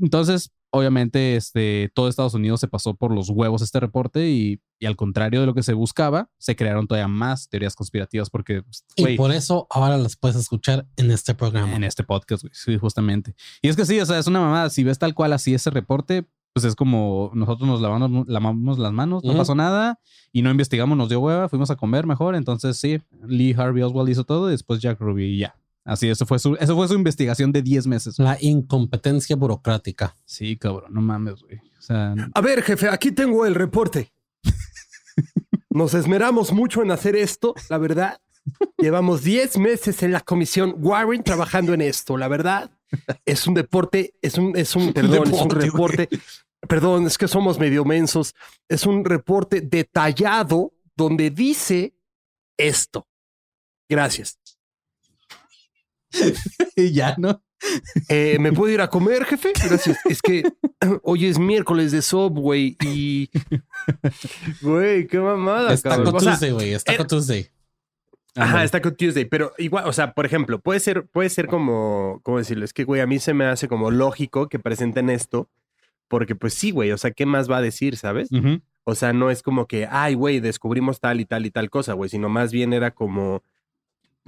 Entonces, 0.00 0.52
obviamente, 0.74 1.36
este, 1.36 1.90
todo 1.94 2.08
Estados 2.08 2.34
Unidos 2.34 2.60
se 2.60 2.68
pasó 2.68 2.94
por 2.94 3.12
los 3.12 3.30
huevos 3.30 3.62
este 3.62 3.78
reporte 3.78 4.28
y, 4.28 4.60
y 4.80 4.86
al 4.86 4.96
contrario 4.96 5.40
de 5.40 5.46
lo 5.46 5.54
que 5.54 5.62
se 5.62 5.72
buscaba, 5.72 6.30
se 6.38 6.56
crearon 6.56 6.86
todavía 6.86 7.08
más 7.08 7.48
teorías 7.48 7.76
conspirativas 7.76 8.28
porque, 8.28 8.62
pues, 8.62 8.84
Y 8.96 9.16
por 9.16 9.32
eso 9.32 9.68
ahora 9.70 9.96
las 9.96 10.16
puedes 10.16 10.36
escuchar 10.36 10.86
en 10.96 11.10
este 11.10 11.34
programa. 11.34 11.74
en 11.74 11.84
este 11.84 12.02
podcast, 12.02 12.42
güey, 12.42 12.52
sí, 12.54 12.76
justamente. 12.76 13.34
Y 13.62 13.68
es 13.68 13.76
que 13.76 13.86
sí, 13.86 14.00
o 14.00 14.06
sea, 14.06 14.18
es 14.18 14.26
una 14.26 14.40
mamada. 14.40 14.68
Si 14.70 14.82
ves 14.82 14.98
tal 14.98 15.14
cual 15.14 15.32
así 15.32 15.54
ese 15.54 15.70
reporte, 15.70 16.26
pues 16.52 16.64
es 16.64 16.74
como 16.74 17.30
nosotros 17.34 17.68
nos 17.68 17.80
lavamos, 17.80 18.26
lavamos 18.28 18.78
las 18.78 18.92
manos, 18.92 19.24
no 19.24 19.36
pasó 19.36 19.54
nada 19.54 20.00
y 20.32 20.42
no 20.42 20.50
investigamos, 20.50 20.98
nos 20.98 21.08
dio 21.08 21.20
hueva, 21.20 21.48
fuimos 21.48 21.70
a 21.70 21.76
comer 21.76 22.06
mejor. 22.06 22.34
Entonces, 22.34 22.76
sí, 22.76 23.00
Lee 23.26 23.54
Harvey 23.56 23.82
Oswald 23.82 24.08
hizo 24.08 24.24
todo 24.24 24.48
y 24.48 24.52
después 24.52 24.80
Jack 24.80 25.00
Ruby 25.00 25.24
y 25.24 25.38
ya. 25.38 25.56
Así, 25.84 26.08
eso 26.08 26.24
fue 26.24 26.38
su, 26.38 26.54
eso 26.54 26.74
fue 26.74 26.88
su 26.88 26.94
investigación 26.94 27.52
de 27.52 27.60
10 27.60 27.86
meses. 27.86 28.18
La 28.18 28.38
incompetencia 28.40 29.36
burocrática. 29.36 30.16
Sí, 30.24 30.56
cabrón, 30.56 30.94
no 30.94 31.02
mames, 31.02 31.42
güey. 31.42 31.58
O 31.78 31.82
sea, 31.82 32.14
A 32.32 32.40
ver, 32.40 32.62
jefe, 32.62 32.88
aquí 32.88 33.12
tengo 33.12 33.44
el 33.44 33.54
reporte. 33.54 34.12
Nos 35.70 35.92
esmeramos 35.92 36.52
mucho 36.52 36.82
en 36.82 36.90
hacer 36.90 37.16
esto, 37.16 37.54
la 37.68 37.78
verdad. 37.78 38.20
Llevamos 38.78 39.22
10 39.22 39.58
meses 39.58 40.02
en 40.02 40.12
la 40.12 40.20
comisión 40.20 40.74
Warren 40.78 41.22
trabajando 41.22 41.74
en 41.74 41.82
esto, 41.82 42.16
la 42.16 42.28
verdad. 42.28 42.70
Es 43.26 43.46
un 43.46 43.54
deporte, 43.54 44.14
es 44.22 44.38
un, 44.38 44.56
es 44.56 44.76
un, 44.76 44.92
perdón, 44.94 45.32
es 45.32 45.40
un 45.40 45.48
deporte, 45.48 46.06
reporte. 46.06 46.08
Perdón, 46.66 47.06
es 47.06 47.18
que 47.18 47.28
somos 47.28 47.58
medio 47.58 47.84
mensos. 47.84 48.34
Es 48.68 48.86
un 48.86 49.04
reporte 49.04 49.60
detallado 49.60 50.72
donde 50.96 51.30
dice 51.30 51.94
esto. 52.56 53.06
Gracias. 53.88 54.38
y 56.76 56.92
ya, 56.92 57.14
¿no? 57.18 57.42
Eh, 58.08 58.36
¿Me 58.40 58.52
puedo 58.52 58.72
ir 58.72 58.80
a 58.80 58.88
comer, 58.90 59.24
jefe? 59.24 59.52
Gracias. 59.66 59.98
Es 60.04 60.20
que 60.20 60.42
hoy 61.02 61.26
es 61.26 61.38
miércoles 61.38 61.92
de 61.92 62.02
Subway 62.02 62.76
y. 62.84 63.30
Güey, 64.62 65.06
qué 65.06 65.18
mamada, 65.18 65.72
Es 65.72 65.82
Taco 65.82 65.96
cabrón. 65.96 66.16
O 66.16 66.20
sea, 66.20 66.32
Tuesday, 66.32 66.50
güey. 66.50 66.72
Es 66.74 66.84
Taco 66.84 66.94
era- 67.02 67.06
Tuesday. 67.06 67.48
Ajá, 68.36 68.64
está 68.64 68.82
con 68.82 68.96
Tuesday, 68.96 69.26
pero 69.26 69.52
igual, 69.58 69.86
o 69.86 69.92
sea, 69.92 70.12
por 70.12 70.26
ejemplo, 70.26 70.58
puede 70.60 70.80
ser, 70.80 71.06
puede 71.06 71.28
ser 71.30 71.46
como, 71.46 72.18
¿cómo 72.24 72.38
decirlo? 72.38 72.64
Es 72.64 72.72
que, 72.72 72.82
güey, 72.82 73.00
a 73.00 73.06
mí 73.06 73.20
se 73.20 73.32
me 73.32 73.44
hace 73.44 73.68
como 73.68 73.92
lógico 73.92 74.48
que 74.48 74.58
presenten 74.58 75.08
esto, 75.08 75.48
porque 76.08 76.34
pues 76.34 76.52
sí, 76.52 76.72
güey, 76.72 76.90
o 76.90 76.98
sea, 76.98 77.12
¿qué 77.12 77.26
más 77.26 77.48
va 77.48 77.58
a 77.58 77.62
decir, 77.62 77.96
sabes? 77.96 78.30
O 78.82 78.96
sea, 78.96 79.12
no 79.12 79.30
es 79.30 79.44
como 79.44 79.68
que, 79.68 79.86
ay, 79.88 80.14
güey, 80.14 80.40
descubrimos 80.40 80.98
tal 80.98 81.20
y 81.20 81.26
tal 81.26 81.46
y 81.46 81.52
tal 81.52 81.70
cosa, 81.70 81.92
güey, 81.92 82.10
sino 82.10 82.28
más 82.28 82.50
bien 82.50 82.72
era 82.72 82.90
como, 82.90 83.44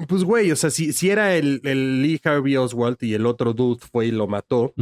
pues, 0.08 0.24
güey, 0.24 0.50
o 0.52 0.56
sea, 0.56 0.70
si, 0.70 0.92
si 0.92 1.10
era 1.10 1.36
el, 1.36 1.60
el 1.64 2.02
Lee 2.02 2.20
Harvey 2.22 2.56
Oswald 2.56 2.96
y 3.00 3.14
el 3.14 3.26
otro 3.26 3.52
dude 3.54 3.80
fue 3.90 4.06
y 4.06 4.10
lo 4.10 4.26
mató, 4.26 4.72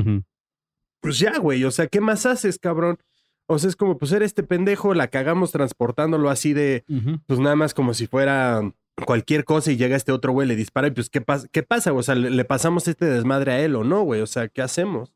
pues 1.00 1.18
ya, 1.18 1.38
güey, 1.38 1.64
o 1.64 1.71
sea, 1.71 1.87
¿qué 1.87 2.00
más 2.00 2.26
haces, 2.26 2.59
cabrón? 2.59 2.99
O 3.47 3.58
sea, 3.58 3.69
es 3.69 3.76
como, 3.76 3.99
pues 3.99 4.10
era 4.12 4.25
este 4.25 4.43
pendejo, 4.43 4.95
la 4.95 5.08
cagamos 5.08 5.52
transportándolo 5.52 6.30
así 6.30 6.52
de, 6.54 6.84
pues 7.26 7.38
nada 7.38 7.56
más 7.56 7.75
como 7.75 7.93
si 7.95 8.06
fuera 8.06 8.62
cualquier 9.06 9.45
cosa 9.45 9.71
y 9.73 9.76
llega 9.76 9.97
este 9.97 10.12
otro 10.12 10.32
güey, 10.32 10.49
le 10.49 10.56
dispara 10.56 10.86
y 10.86 10.93
pues 10.93 11.10
¿qué, 11.10 11.21
pas- 11.25 11.49
qué 11.52 11.62
pasa? 11.62 11.93
O 11.93 12.02
sea, 12.02 12.15
¿le, 12.15 12.30
le 12.30 12.45
pasamos 12.45 12.88
este 12.88 13.04
desmadre 13.06 13.52
a 13.52 13.60
él 13.65 13.75
o 13.76 13.84
no, 13.84 14.02
güey? 14.02 14.21
O 14.21 14.26
sea, 14.26 14.49
¿qué 14.49 14.62
hacemos? 14.62 15.12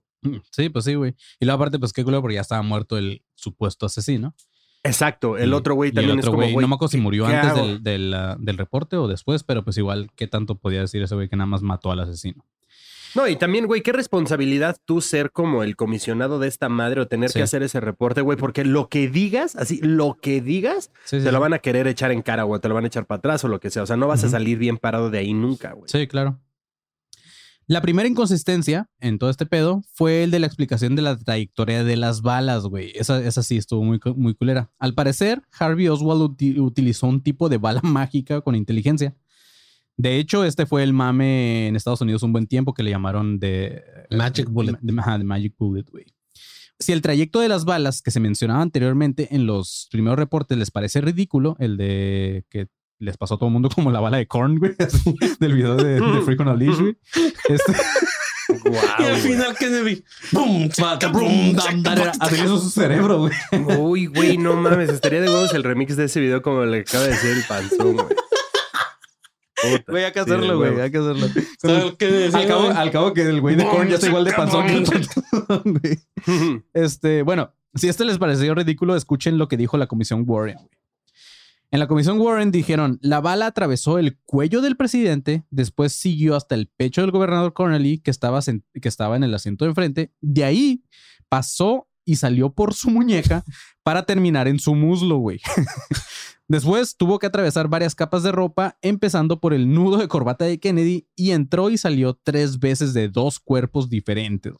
Sí, 0.51 0.68
pues 0.68 0.85
sí, 0.85 0.94
güey. 0.94 1.14
Y 1.38 1.44
luego 1.46 1.57
aparte, 1.62 1.79
pues 1.79 1.92
qué 1.92 2.03
culo 2.05 2.20
porque 2.20 2.35
ya 2.35 2.40
estaba 2.40 2.61
muerto 2.62 2.99
el 2.99 3.22
supuesto 3.35 3.87
asesino. 3.87 4.35
Exacto, 4.88 5.38
el 5.38 5.55
otro 5.55 5.74
güey 5.74 5.90
el 5.90 5.94
también 5.94 6.18
otro 6.18 6.31
es 6.31 6.35
como, 6.35 6.42
güey, 6.53 6.57
no 6.57 6.68
me 6.68 6.74
acuerdo 6.74 6.90
si 6.90 6.96
¿qué- 6.98 7.03
murió 7.03 7.27
antes 7.27 7.55
del, 7.55 7.83
del, 7.83 8.14
ah, 8.14 8.37
del 8.38 8.59
reporte 8.59 8.96
o 8.96 9.07
después, 9.07 9.44
pero 9.44 9.62
pues 9.62 9.79
igual, 9.79 10.11
¿qué 10.16 10.27
tanto 10.27 10.57
podía 10.57 10.81
decir 10.81 11.03
ese 11.03 11.14
güey 11.14 11.29
que 11.29 11.37
nada 11.37 11.46
más 11.46 11.62
mató 11.62 11.92
al 11.92 12.01
asesino? 12.01 12.44
No, 13.14 13.27
y 13.27 13.37
también, 13.37 13.66
güey, 13.66 13.81
qué 13.81 13.92
responsabilidad 13.92 14.77
tú 14.85 15.01
ser 15.01 15.31
como 15.33 15.62
el 15.62 15.77
comisionado 15.77 16.38
de 16.38 16.46
esta 16.46 16.68
madre 16.68 17.01
o 17.01 17.09
tener 17.09 17.31
Sí. 17.31 17.38
que 17.38 17.42
hacer 17.42 17.62
ese 17.62 17.81
reporte, 17.81 18.20
güey, 18.20 18.37
porque 18.37 18.66
lo 18.66 18.88
que 18.90 19.09
digas, 19.09 19.57
así, 19.57 19.81
lo 19.83 20.18
que 20.20 20.42
digas, 20.42 20.90
Sí, 21.05 21.18
sí. 21.18 21.24
te 21.24 21.33
lo 21.33 21.40
van 21.40 21.55
a 21.55 21.59
querer 21.59 21.87
echar 21.87 22.12
en 22.12 22.20
cara 22.20 22.44
o 22.44 22.61
te 22.61 22.68
lo 22.68 22.74
van 22.74 22.85
a 22.85 22.88
echar 22.88 23.07
para 23.07 23.18
atrás 23.18 23.42
o 23.44 23.48
lo 23.48 23.61
que 23.61 23.70
sea. 23.70 23.83
O 23.83 23.87
sea, 23.87 23.96
no 23.96 24.09
vas 24.09 24.24
a 24.24 24.29
salir 24.29 24.59
bien 24.59 24.77
parado 24.77 25.09
de 25.09 25.18
ahí 25.18 25.33
nunca, 25.33 25.72
güey. 25.72 25.85
Sí, 25.88 26.07
claro. 26.07 26.38
La 27.70 27.83
primera 27.83 28.09
inconsistencia 28.09 28.88
en 28.98 29.18
todo 29.18 29.28
este 29.28 29.44
pedo 29.44 29.83
fue 29.92 30.24
el 30.24 30.31
de 30.31 30.38
la 30.38 30.46
explicación 30.46 30.96
de 30.96 31.02
la 31.02 31.18
trayectoria 31.18 31.85
de 31.85 31.96
las 31.96 32.22
balas, 32.22 32.64
güey. 32.64 32.92
Esa, 32.94 33.22
esa 33.22 33.42
sí 33.42 33.59
estuvo 33.59 33.85
muy, 33.85 34.00
muy 34.16 34.35
culera. 34.35 34.70
Al 34.78 34.94
parecer, 34.94 35.42
Harvey 35.52 35.87
Oswald 35.88 36.22
uti- 36.22 36.59
utilizó 36.59 37.07
un 37.07 37.22
tipo 37.22 37.50
de 37.50 37.59
bala 37.59 37.81
mágica 37.85 38.40
con 38.40 38.54
inteligencia. 38.54 39.14
De 39.98 40.18
hecho, 40.18 40.44
este 40.44 40.64
fue 40.64 40.83
el 40.83 40.92
mame 40.94 41.66
en 41.68 41.76
Estados 41.76 42.00
Unidos 42.00 42.22
un 42.22 42.33
buen 42.33 42.46
tiempo 42.46 42.72
que 42.72 42.83
le 42.83 42.90
llamaron 42.90 43.38
de... 43.38 43.83
Magic 44.11 44.48
Bullet. 44.48 44.78
de- 44.81 45.00
ajá, 45.00 45.18
de 45.18 45.24
Magic 45.24 45.54
Bullet, 45.59 45.85
güey. 45.90 46.07
Si 46.78 46.92
el 46.92 47.02
trayecto 47.02 47.40
de 47.40 47.48
las 47.48 47.64
balas 47.66 48.00
que 48.00 48.12
se 48.12 48.20
mencionaba 48.20 48.62
anteriormente 48.62 49.35
en 49.35 49.44
los 49.46 49.88
primeros 49.90 50.18
reportes 50.18 50.57
les 50.57 50.70
parece 50.70 51.00
ridículo, 51.00 51.57
el 51.59 51.76
de 51.76 52.44
que 52.48 52.68
les 52.98 53.16
pasó 53.16 53.34
a 53.34 53.38
todo 53.38 53.48
el 53.48 53.52
mundo 53.52 53.68
como 53.68 53.90
la 53.90 54.00
bala 54.00 54.16
de 54.18 54.26
Korn, 54.26 54.58
güey, 54.58 54.74
así, 54.78 55.14
del 55.40 55.54
video 55.54 55.76
de, 55.76 56.00
de 56.00 56.22
Freak 56.22 56.40
on 56.40 56.48
a 56.48 56.54
Leash, 56.54 56.78
güey. 56.80 56.96
Este, 57.48 57.72
Guau, 58.64 58.82
Y 58.98 59.02
al 59.04 59.20
güey. 59.20 59.20
final. 59.20 60.02
¡Bum! 60.32 60.68
bum, 60.68 61.12
brum, 61.12 61.52
dam, 61.54 61.82
dam, 61.82 61.82
dam, 61.82 61.94
dam, 61.98 62.12
así 62.20 62.34
hizo 62.37 62.58
su 62.58 62.70
cerebro, 62.70 63.18
güey. 63.18 63.32
Uy, 63.78 64.06
güey, 64.06 64.38
no 64.38 64.54
mames, 64.54 64.88
estaría 64.90 65.20
de 65.20 65.28
huevos 65.28 65.52
el 65.54 65.64
remix 65.64 65.96
de 65.96 66.04
ese 66.04 66.20
video 66.20 66.40
como 66.42 66.64
le 66.64 66.80
acaba 66.80 67.04
de 67.04 67.11
decir 67.11 67.30
el 67.30 67.44
panzón, 67.44 67.92
güey. 67.94 68.06
Puta, 69.61 69.84
Güey, 69.88 70.04
hay 70.04 70.12
que 70.12 70.20
sí, 70.20 70.30
hacerlo, 70.30 70.56
güey, 70.56 70.70
huevo. 70.70 70.82
hay 70.84 70.90
que 70.92 70.98
hacerlo. 70.98 71.26
¿Sabes 71.58 71.94
qué 71.98 72.06
decía, 72.06 72.38
Al 72.40 72.46
cabo, 72.46 72.62
güey? 72.66 72.76
al 72.76 72.90
cabo 72.92 73.12
que 73.12 73.22
el 73.22 73.40
güey 73.40 73.56
de 73.56 73.64
Korn 73.64 73.88
ya 73.88 73.96
está 73.96 74.06
igual 74.06 74.24
de 74.24 74.32
panzón 74.32 74.66
que 74.68 74.72
el 74.74 74.84
panzón, 74.87 75.80
güey. 75.82 76.62
Este, 76.74 77.22
bueno, 77.22 77.52
si 77.74 77.88
esto 77.88 78.04
les 78.04 78.18
pareció 78.18 78.54
ridículo, 78.54 78.94
escuchen 78.94 79.37
lo 79.37 79.48
que 79.48 79.56
dijo 79.56 79.76
la 79.76 79.88
comisión 79.88 80.22
Warren. 80.26 80.56
güey. 80.58 80.68
En 81.70 81.81
la 81.81 81.87
comisión 81.87 82.18
Warren 82.18 82.50
dijeron, 82.50 82.98
la 83.02 83.20
bala 83.20 83.46
atravesó 83.46 83.98
el 83.98 84.18
cuello 84.24 84.62
del 84.62 84.76
presidente, 84.76 85.44
después 85.50 85.92
siguió 85.92 86.35
hasta 86.35 86.54
el 86.54 86.68
pecho 86.68 87.02
del 87.02 87.11
gobernador 87.11 87.52
Connolly, 87.52 87.98
que 87.98 88.11
estaba, 88.11 88.40
que 88.40 88.88
estaba 88.88 89.16
en 89.16 89.24
el 89.24 89.35
asiento 89.35 89.66
de 89.66 89.70
enfrente, 89.70 90.12
de 90.22 90.44
ahí 90.44 90.85
pasó 91.28 91.88
y 92.07 92.16
salió 92.16 92.54
por 92.54 92.72
su 92.72 92.88
muñeca 92.88 93.44
para 93.83 94.07
terminar 94.07 94.48
en 94.48 94.59
su 94.59 94.74
muslo, 94.74 95.18
güey. 95.18 95.40
Después 96.48 96.96
tuvo 96.96 97.18
que 97.18 97.26
atravesar 97.26 97.68
varias 97.68 97.94
capas 97.94 98.22
de 98.22 98.33
ropa, 98.33 98.78
empezando 98.81 99.38
por 99.38 99.52
el 99.52 99.70
nudo 99.70 99.98
de 99.98 100.09
corbata 100.09 100.46
de 100.46 100.59
Kennedy, 100.59 101.07
y 101.14 101.33
entró 101.33 101.68
y 101.68 101.76
salió 101.76 102.14
tres 102.14 102.59
veces 102.59 102.94
de 102.94 103.11
dos 103.11 103.38
cuerpos 103.38 103.90
diferentes. 103.90 104.54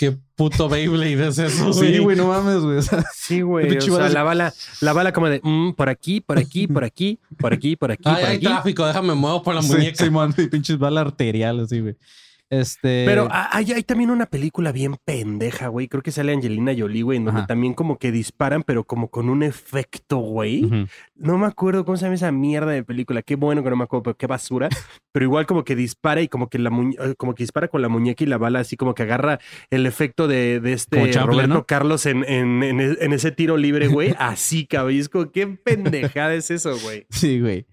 ¿Qué 0.00 0.16
puto 0.34 0.66
Beyblade 0.66 1.28
es 1.28 1.38
eso, 1.38 1.74
Sí, 1.74 1.98
güey, 1.98 2.16
no 2.16 2.28
mames, 2.28 2.60
güey. 2.60 2.78
O 2.78 2.82
sea, 2.82 3.04
Sí, 3.14 3.42
güey. 3.42 3.76
O 3.76 3.80
sea, 3.82 4.08
la 4.08 4.22
bala, 4.22 4.54
la 4.80 4.94
bala 4.94 5.12
como 5.12 5.28
de 5.28 5.42
mm, 5.44 5.72
por 5.74 5.90
aquí, 5.90 6.22
por 6.22 6.38
aquí, 6.38 6.66
por 6.66 6.84
aquí, 6.84 7.18
por 7.36 7.52
aquí, 7.52 7.76
por 7.76 7.92
aquí, 7.92 8.04
Ay, 8.06 8.14
por 8.14 8.24
hay 8.24 8.36
aquí. 8.38 8.46
tráfico, 8.46 8.86
déjame 8.86 9.12
muevo 9.12 9.42
por 9.42 9.54
la 9.54 9.60
sí, 9.60 9.68
muñeca. 9.68 10.02
Simón, 10.02 10.34
y 10.38 10.46
pinches 10.46 10.78
bala 10.78 11.02
arterial, 11.02 11.60
así, 11.60 11.80
güey. 11.80 11.96
Este. 12.50 13.04
Pero 13.06 13.28
hay, 13.30 13.72
hay 13.72 13.82
también 13.84 14.10
una 14.10 14.26
película 14.26 14.72
bien 14.72 14.96
pendeja, 15.04 15.68
güey. 15.68 15.86
Creo 15.88 16.02
que 16.02 16.10
sale 16.10 16.32
Angelina 16.32 16.72
Jolie, 16.76 17.02
güey, 17.02 17.18
en 17.18 17.24
donde 17.24 17.40
Ajá. 17.42 17.46
también 17.46 17.74
como 17.74 17.96
que 17.98 18.10
disparan, 18.10 18.64
pero 18.64 18.82
como 18.84 19.08
con 19.08 19.28
un 19.30 19.42
efecto, 19.44 20.18
güey. 20.18 20.68
No 21.14 21.38
me 21.38 21.46
acuerdo 21.46 21.84
cómo 21.84 21.96
se 21.96 22.04
llama 22.06 22.16
esa 22.16 22.32
mierda 22.32 22.72
de 22.72 22.82
película. 22.82 23.22
Qué 23.22 23.36
bueno 23.36 23.62
que 23.62 23.70
no 23.70 23.76
me 23.76 23.84
acuerdo, 23.84 24.02
pero 24.02 24.16
qué 24.16 24.26
basura. 24.26 24.68
Pero 25.12 25.24
igual 25.24 25.46
como 25.46 25.64
que 25.64 25.76
dispara 25.76 26.20
y 26.22 26.28
como 26.28 26.48
que 26.48 26.58
la 26.58 26.70
eh, 26.70 27.14
como 27.16 27.34
que 27.34 27.44
dispara 27.44 27.68
con 27.68 27.82
la 27.82 27.88
muñeca 27.88 28.24
y 28.24 28.26
la 28.26 28.38
bala 28.38 28.60
así 28.60 28.76
como 28.76 28.94
que 28.94 29.04
agarra 29.04 29.38
el 29.70 29.86
efecto 29.86 30.26
de, 30.28 30.60
de 30.60 30.72
este 30.72 31.12
Roberto 31.22 31.54
¿no? 31.54 31.66
Carlos 31.66 32.06
en, 32.06 32.24
en, 32.24 32.62
en 32.62 32.80
e- 32.80 32.96
en 33.00 33.12
ese 33.12 33.30
tiro 33.30 33.56
libre, 33.56 33.86
güey. 33.88 34.14
Así, 34.18 34.66
cabrón. 34.66 34.94
Y 34.94 34.98
es 34.98 35.08
como, 35.08 35.30
qué 35.30 35.46
pendejada 35.46 36.34
es 36.34 36.50
eso, 36.50 36.76
güey. 36.80 37.06
Sí, 37.10 37.40
güey. 37.40 37.66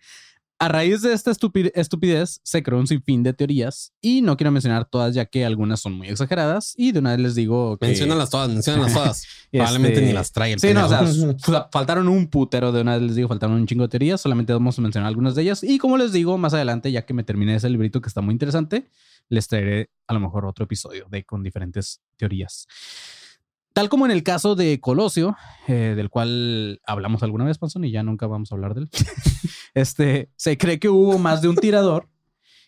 A 0.60 0.70
raíz 0.70 1.04
de 1.04 1.14
esta 1.14 1.30
estupi- 1.30 1.72
estupidez 1.76 2.40
se 2.44 2.64
creó 2.64 2.80
un 2.80 2.88
sinfín 2.88 3.22
de 3.22 3.32
teorías 3.32 3.94
y 4.02 4.22
no 4.24 4.36
quiero 4.38 4.50
mencionar 4.52 4.86
todas 4.86 5.14
ya 5.14 5.26
que 5.26 5.46
algunas 5.46 5.80
son 5.80 5.94
muy 5.94 6.08
exageradas 6.08 6.74
y 6.76 6.94
de 6.94 7.00
una 7.00 7.12
vez 7.12 7.20
les 7.20 7.36
digo 7.36 7.78
que... 7.78 7.86
Menciónalas 7.86 8.32
todas, 8.32 8.50
menciónalas 8.50 8.94
todas. 8.94 9.24
Este, 9.24 9.58
Probablemente 9.60 10.02
ni 10.02 10.14
las 10.14 10.32
trae 10.32 10.54
el 10.54 10.60
Sí, 10.60 10.74
no, 10.74 10.86
o 10.88 10.90
sea, 10.90 11.70
faltaron 11.72 12.08
un 12.08 12.26
putero 12.28 12.72
de 12.72 12.82
una 12.82 12.94
vez 12.98 13.04
les 13.04 13.16
digo, 13.16 13.28
faltaron 13.28 13.56
un 13.56 13.68
chingo 13.68 13.84
de 13.84 13.90
teorías, 13.90 14.20
solamente 14.20 14.52
vamos 14.52 14.80
a 14.80 14.82
mencionar 14.82 15.08
algunas 15.10 15.36
de 15.36 15.44
ellas 15.44 15.64
y 15.64 15.78
como 15.78 15.96
les 15.96 16.12
digo, 16.12 16.40
más 16.40 16.56
adelante, 16.56 16.92
ya 16.92 17.06
que 17.06 17.14
me 17.14 17.24
terminé 17.24 17.54
ese 17.54 17.70
librito 17.70 18.02
que 18.02 18.08
está 18.08 18.22
muy 18.22 18.32
interesante, 18.32 18.90
les 19.30 19.48
traeré 19.48 19.92
a 20.08 20.14
lo 20.16 20.20
mejor 20.22 20.46
otro 20.48 20.66
episodio 20.66 21.06
de 21.12 21.24
con 21.24 21.44
diferentes 21.44 22.02
teorías. 22.16 22.66
Tal 23.78 23.90
como 23.90 24.06
en 24.08 24.12
el 24.12 24.24
caso 24.24 24.56
de 24.56 24.80
Colosio, 24.82 25.36
eh, 25.68 25.94
del 25.96 26.10
cual 26.10 26.82
hablamos 26.88 27.22
alguna 27.22 27.46
vez, 27.46 27.60
Panzón, 27.60 27.84
y 27.86 27.92
ya 27.92 28.02
nunca 28.02 28.26
vamos 28.26 28.52
a 28.52 28.56
hablar 28.56 28.74
de 28.74 28.82
él. 28.82 28.90
este, 29.76 30.32
se 30.36 30.58
cree 30.58 30.80
que 30.80 30.90
hubo 30.90 31.20
más 31.20 31.44
de 31.44 31.50
un 31.50 31.56
tirador 31.58 32.10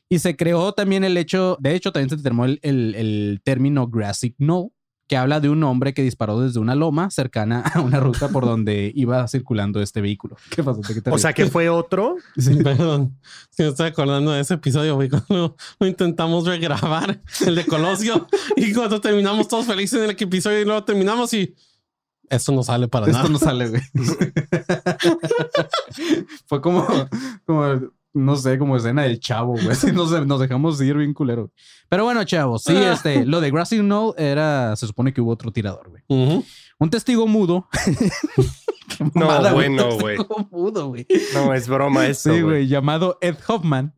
y 0.07 0.19
se 0.19 0.35
creó 0.35 0.71
también 0.73 1.03
el 1.03 1.17
hecho, 1.17 1.57
de 1.59 1.73
hecho, 1.73 1.91
también 1.91 2.11
se 2.11 2.17
determinó 2.17 2.45
el, 2.45 2.59
el- 2.61 2.93
el 2.93 3.41
término 3.43 3.87
Grassic 3.87 4.35
No, 4.37 4.71
que 5.09 5.17
habla 5.17 5.39
de 5.39 5.49
un 5.49 5.63
hombre 5.63 5.95
que 5.95 6.03
disparó 6.03 6.39
desde 6.39 6.59
una 6.59 6.75
loma 6.75 7.09
cercana 7.09 7.61
a 7.61 7.81
una 7.81 7.99
ruta 7.99 8.29
por 8.29 8.45
donde 8.45 8.91
iba 8.95 9.27
circulando 9.27 9.81
este 9.81 10.01
vehículo. 10.01 10.37
¿Qué 10.51 10.63
pasó? 10.63 10.81
¿De 10.81 10.93
qué 10.93 11.01
te 11.01 11.09
O 11.09 11.17
sea 11.17 11.33
que 11.33 11.47
fue 11.47 11.67
otro. 11.67 12.15
Sí. 12.37 12.55
Perdón, 12.63 13.17
que 13.57 13.63
me 13.63 13.69
estoy 13.69 13.87
acordando 13.87 14.31
de 14.31 14.41
ese 14.41 14.53
episodio, 14.53 14.95
güey, 14.95 15.09
cuando 15.09 15.57
lo 15.79 15.87
intentamos 15.87 16.45
regrabar, 16.45 17.19
el 17.45 17.55
de 17.55 17.65
Colosio, 17.65 18.27
y 18.55 18.71
cuando 18.73 19.01
terminamos 19.01 19.47
todos 19.47 19.65
felices 19.65 19.97
en 19.99 20.05
el 20.05 20.11
episodio 20.11 20.61
y 20.61 20.65
luego 20.65 20.83
terminamos 20.83 21.33
y 21.33 21.55
esto 22.29 22.51
no 22.51 22.61
sale 22.61 22.87
para 22.87 23.07
nada. 23.07 23.19
Esto 23.19 23.31
no 23.31 23.39
sale, 23.39 23.69
güey. 23.69 23.81
Fue 26.45 26.61
como, 26.61 26.87
como, 27.45 27.91
no 28.13 28.35
sé, 28.35 28.57
como 28.57 28.75
escena 28.77 29.03
del 29.03 29.19
chavo, 29.19 29.53
güey. 29.53 29.69
Así 29.69 29.91
Nos, 29.91 30.11
nos 30.25 30.39
dejamos 30.39 30.79
ir 30.81 30.97
bien 30.97 31.13
culero. 31.13 31.51
Pero 31.89 32.03
bueno, 32.03 32.23
chavos, 32.23 32.63
sí, 32.63 32.75
este, 32.75 33.25
lo 33.25 33.41
de 33.41 33.51
Grassy 33.51 33.77
Knoll 33.79 34.13
era, 34.17 34.75
se 34.75 34.87
supone 34.87 35.13
que 35.13 35.21
hubo 35.21 35.31
otro 35.31 35.51
tirador, 35.51 35.89
güey. 35.89 36.03
Un 36.79 36.89
testigo 36.89 37.27
mudo. 37.27 37.67
Qué 38.97 39.03
No, 39.03 39.11
mamada, 39.13 39.53
bueno, 39.53 39.89
Un 39.93 39.99
güey. 39.99 40.17
testigo 40.17 40.47
mudo, 40.51 40.87
güey. 40.87 41.05
No, 41.33 41.53
es 41.53 41.67
broma 41.67 42.07
esto. 42.07 42.29
Sí, 42.33 42.41
güey. 42.41 42.43
güey, 42.43 42.67
llamado 42.67 43.17
Ed 43.21 43.35
Hoffman. 43.47 43.93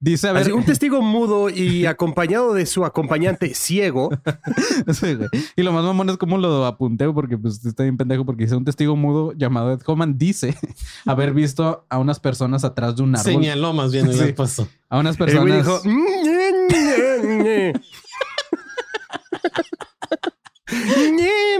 Dice, 0.00 0.28
a 0.28 0.32
ver, 0.32 0.42
Así, 0.42 0.52
un 0.52 0.64
testigo 0.64 1.02
mudo 1.02 1.50
y 1.50 1.84
acompañado 1.86 2.54
de 2.54 2.66
su 2.66 2.84
acompañante 2.84 3.52
ciego. 3.54 4.10
Sí, 4.92 5.14
güey. 5.14 5.28
Y 5.56 5.62
lo 5.62 5.72
más 5.72 5.84
mamón 5.84 6.08
es 6.10 6.16
como 6.16 6.38
lo 6.38 6.64
apunté 6.64 7.08
porque 7.10 7.36
pues 7.36 7.64
está 7.66 7.82
bien 7.82 7.96
pendejo 7.96 8.24
porque 8.24 8.44
dice 8.44 8.54
un 8.56 8.64
testigo 8.64 8.94
mudo 8.96 9.32
llamado 9.36 9.72
Ed 9.72 9.80
Hoffman 9.84 10.16
dice 10.16 10.56
haber 11.06 11.34
visto 11.34 11.84
a 11.88 11.98
unas 11.98 12.20
personas 12.20 12.64
atrás 12.64 12.96
de 12.96 13.02
un 13.02 13.16
árbol. 13.16 13.24
Señaló 13.32 13.72
más 13.72 13.90
bien 13.92 14.12
Sí. 14.12 14.20
el 14.20 14.34
puesto. 14.34 14.68
A 14.88 14.98
unas 14.98 15.18
El 15.18 15.26
personas. 15.26 15.56
dijo. 15.58 15.80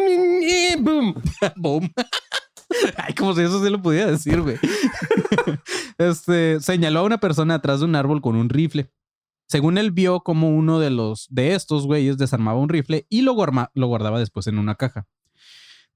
Mi, 0.06 0.16
ñe, 0.40 0.76
boom. 0.80 1.14
Boom. 1.56 1.92
Ay, 2.96 3.14
como 3.14 3.34
si 3.34 3.42
eso 3.42 3.62
sí 3.64 3.70
lo 3.70 3.80
pudiera 3.80 4.10
decir, 4.10 4.40
güey. 4.40 4.56
Este 5.98 6.60
señaló 6.60 7.00
a 7.00 7.04
una 7.04 7.18
persona 7.18 7.54
atrás 7.54 7.80
de 7.80 7.86
un 7.86 7.96
árbol 7.96 8.20
con 8.22 8.36
un 8.36 8.48
rifle. 8.48 8.90
Según 9.48 9.78
él 9.78 9.90
vio 9.90 10.20
como 10.20 10.50
uno 10.50 10.78
de 10.78 10.90
los 10.90 11.26
de 11.30 11.54
estos 11.54 11.86
güeyes 11.86 12.18
desarmaba 12.18 12.58
un 12.60 12.68
rifle 12.68 13.06
y 13.08 13.22
lo, 13.22 13.32
guarma- 13.34 13.70
lo 13.74 13.86
guardaba 13.86 14.18
después 14.18 14.46
en 14.46 14.58
una 14.58 14.74
caja. 14.74 15.06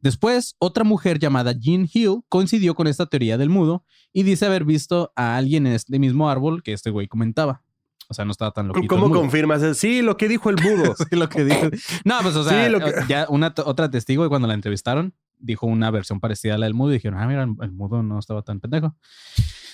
Después, 0.01 0.57
otra 0.59 0.83
mujer 0.83 1.19
llamada 1.21 1.53
Jean 1.53 1.87
Hill 1.93 2.23
coincidió 2.29 2.75
con 2.75 2.88
esta 2.88 3.07
teoría 3.07 3.38
del 3.38 3.51
mudo 3.51 3.85
y 4.12 4.25
dice 4.25 4.47
haber 4.47 4.65
visto 4.65 5.12
a 5.15 5.37
alguien 5.37 5.67
en 5.67 5.75
este 5.75 5.99
mismo 6.01 6.29
árbol 6.29 6.62
que 6.65 6.73
este 6.73 6.91
güey 6.91 7.07
comentaba. 7.07 7.62
O 8.09 8.15
sea, 8.15 8.25
no 8.25 8.33
estaba 8.33 8.51
tan 8.51 8.67
loquito. 8.69 8.83
el 8.83 8.88
¿Cómo 9.01 9.15
confirmas? 9.15 9.77
Sí, 9.79 10.03
lo 10.03 10.17
que 10.17 10.29
dijo 10.29 10.51
el 10.51 10.57
mudo. 10.61 10.95
Sí, 11.09 11.15
lo 11.17 11.29
que 11.29 11.45
dice. 11.45 11.71
No, 12.05 12.17
pues, 12.23 12.35
o 12.35 12.43
sea, 12.43 12.65
Sí, 12.67 12.71
lo 12.73 12.81
que- 12.81 12.93
ya 13.09 13.27
una 13.29 13.55
otra 13.65 13.91
testigo, 13.91 14.27
y 14.27 14.29
cuando 14.29 14.49
la 14.49 14.55
entrevistaron, 14.55 15.15
dijo 15.38 15.67
una 15.67 15.91
versión 15.93 16.19
parecida 16.21 16.55
a 16.57 16.59
la 16.59 16.67
del 16.67 16.75
mudo 16.75 16.91
y 16.91 16.95
dijeron, 16.95 17.21
ah, 17.21 17.27
mira, 17.29 17.43
el 17.45 17.71
mudo 17.73 18.03
no 18.03 18.19
estaba 18.19 18.43
tan 18.43 18.59
pendejo. 18.61 18.97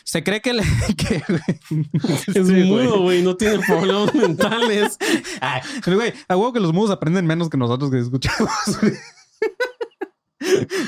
Se 0.09 0.25
cree 0.25 0.41
que, 0.41 0.55
le, 0.55 0.63
que 0.97 1.23
Es 2.35 2.47
Sí, 2.47 2.65
mudo, 2.65 3.03
güey, 3.03 3.23
no 3.23 3.37
tiene 3.37 3.59
problemas 3.59 4.15
mentales. 4.15 4.97
Ay, 5.43 5.61
pero, 5.85 5.99
güey, 5.99 6.15
a 6.27 6.35
huevo 6.35 6.55
que 6.55 6.61
los 6.61 6.73
mudos 6.73 6.91
aprenden 6.91 7.27
menos 7.27 7.51
que 7.51 7.59
nosotros 7.59 7.91
que 7.91 7.99
escuchamos. 7.99 8.51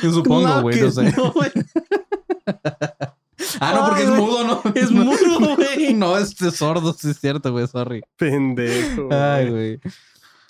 Yo 0.03 0.11
supongo, 0.11 0.41
Claro 0.41 0.63
güey, 0.63 0.81
no 0.81 0.91
sé. 0.91 1.13
no, 1.15 1.33
güey. 1.33 1.51
Ah, 3.61 3.75
no, 3.75 3.87
porque 3.89 4.05
Ay, 4.05 4.09
es 4.09 4.17
mudo, 4.17 4.45
¿no? 4.45 4.63
Es 4.75 4.91
mudo, 4.91 5.57
güey. 5.57 5.93
No, 5.93 6.17
es 6.17 6.35
sordo, 6.55 6.95
sí 6.95 7.11
es 7.11 7.21
cierto, 7.21 7.53
güey, 7.53 7.67
sorry. 7.67 8.01
Pendejo. 8.17 9.11
Ay, 9.11 9.51
güey. 9.51 9.81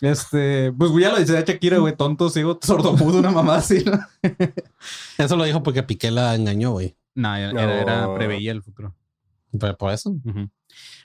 Este, 0.01 0.71
pues 0.79 0.93
ya 0.97 1.11
lo 1.11 1.19
decía 1.19 1.41
Shakira, 1.41 1.79
güey, 1.79 1.97
tonto, 1.97 2.31
ciego, 2.31 2.57
sordo, 2.63 2.93
mudo, 2.93 3.19
una 3.19 3.33
mamá 3.33 3.57
así, 3.57 3.83
¿no? 3.85 3.99
Eso 5.19 5.37
lo 5.37 5.43
dijo 5.43 5.61
porque 5.65 5.83
Piqué 5.83 6.13
la 6.13 6.37
engañó, 6.37 6.71
güey. 6.71 6.95
No, 7.15 7.35
era, 7.37 7.53
No. 7.53 7.61
era- 7.61 8.15
preveía 8.15 8.53
el 8.53 8.63
futuro. 8.63 8.95
Pero 9.59 9.77
por 9.77 9.93
eso. 9.93 10.15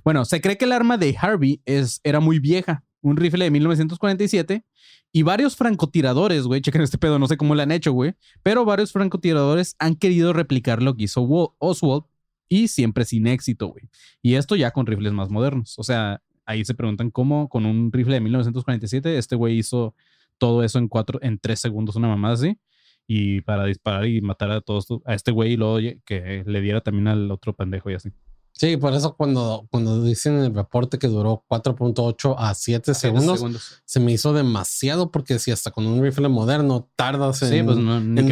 Bueno, 0.03 0.23
se 0.25 0.39
cree 0.41 0.57
que 0.57 0.65
el 0.65 0.71
arma 0.71 0.97
de 0.97 1.15
Harvey 1.19 1.61
es, 1.65 1.99
era 2.03 2.19
muy 2.19 2.39
vieja, 2.39 2.83
un 3.01 3.17
rifle 3.17 3.45
de 3.45 3.51
1947 3.51 4.63
y 5.11 5.23
varios 5.23 5.55
francotiradores, 5.55 6.43
güey, 6.43 6.61
chequen 6.61 6.81
este 6.81 6.97
pedo, 6.97 7.17
no 7.19 7.27
sé 7.27 7.37
cómo 7.37 7.55
lo 7.55 7.61
han 7.61 7.71
hecho, 7.71 7.91
güey, 7.91 8.13
pero 8.43 8.65
varios 8.65 8.91
francotiradores 8.91 9.75
han 9.79 9.95
querido 9.95 10.33
replicar 10.33 10.83
lo 10.83 10.95
que 10.95 11.05
hizo 11.05 11.55
Oswald 11.59 12.03
y 12.47 12.67
siempre 12.67 13.05
sin 13.05 13.25
éxito, 13.27 13.67
güey. 13.67 13.89
Y 14.21 14.35
esto 14.35 14.55
ya 14.55 14.71
con 14.71 14.85
rifles 14.85 15.13
más 15.13 15.29
modernos. 15.29 15.79
O 15.79 15.83
sea, 15.83 16.21
ahí 16.45 16.63
se 16.65 16.75
preguntan 16.75 17.09
cómo 17.09 17.49
con 17.49 17.65
un 17.65 17.91
rifle 17.91 18.15
de 18.15 18.21
1947 18.21 19.17
este 19.17 19.35
güey 19.35 19.57
hizo 19.57 19.95
todo 20.37 20.63
eso 20.63 20.77
en 20.77 20.87
cuatro, 20.87 21.17
en 21.23 21.39
tres 21.39 21.59
segundos, 21.61 21.95
una 21.95 22.07
mamada 22.09 22.35
así. 22.35 22.59
Y 23.07 23.41
para 23.41 23.65
disparar 23.65 24.07
y 24.07 24.21
matar 24.21 24.51
a 24.51 24.61
todos, 24.61 24.87
a 25.05 25.13
este 25.13 25.31
güey 25.31 25.53
y 25.53 25.57
luego 25.57 25.77
que 26.05 26.43
le 26.45 26.61
diera 26.61 26.81
también 26.81 27.07
al 27.07 27.29
otro 27.31 27.53
pendejo 27.53 27.91
y 27.91 27.95
así. 27.95 28.11
Sí, 28.57 28.77
por 28.77 28.93
eso 28.93 29.15
cuando, 29.17 29.67
cuando 29.69 30.01
dicen 30.01 30.37
en 30.37 30.45
el 30.45 30.55
reporte 30.55 30.97
que 30.97 31.07
duró 31.07 31.43
4.8 31.49 32.35
a 32.37 32.53
7 32.53 32.93
segundos, 32.93 33.43
se 33.83 33.99
me 33.99 34.13
hizo 34.13 34.31
demasiado 34.31 35.11
porque 35.11 35.39
si 35.39 35.51
hasta 35.51 35.71
con 35.71 35.85
un 35.85 36.01
rifle 36.01 36.29
moderno 36.29 36.89
tardas 36.95 37.41
en, 37.41 37.49
Sí, 37.49 37.63
pues 37.63 37.77
no, 37.77 37.97
en 37.97 38.15
que 38.15 38.23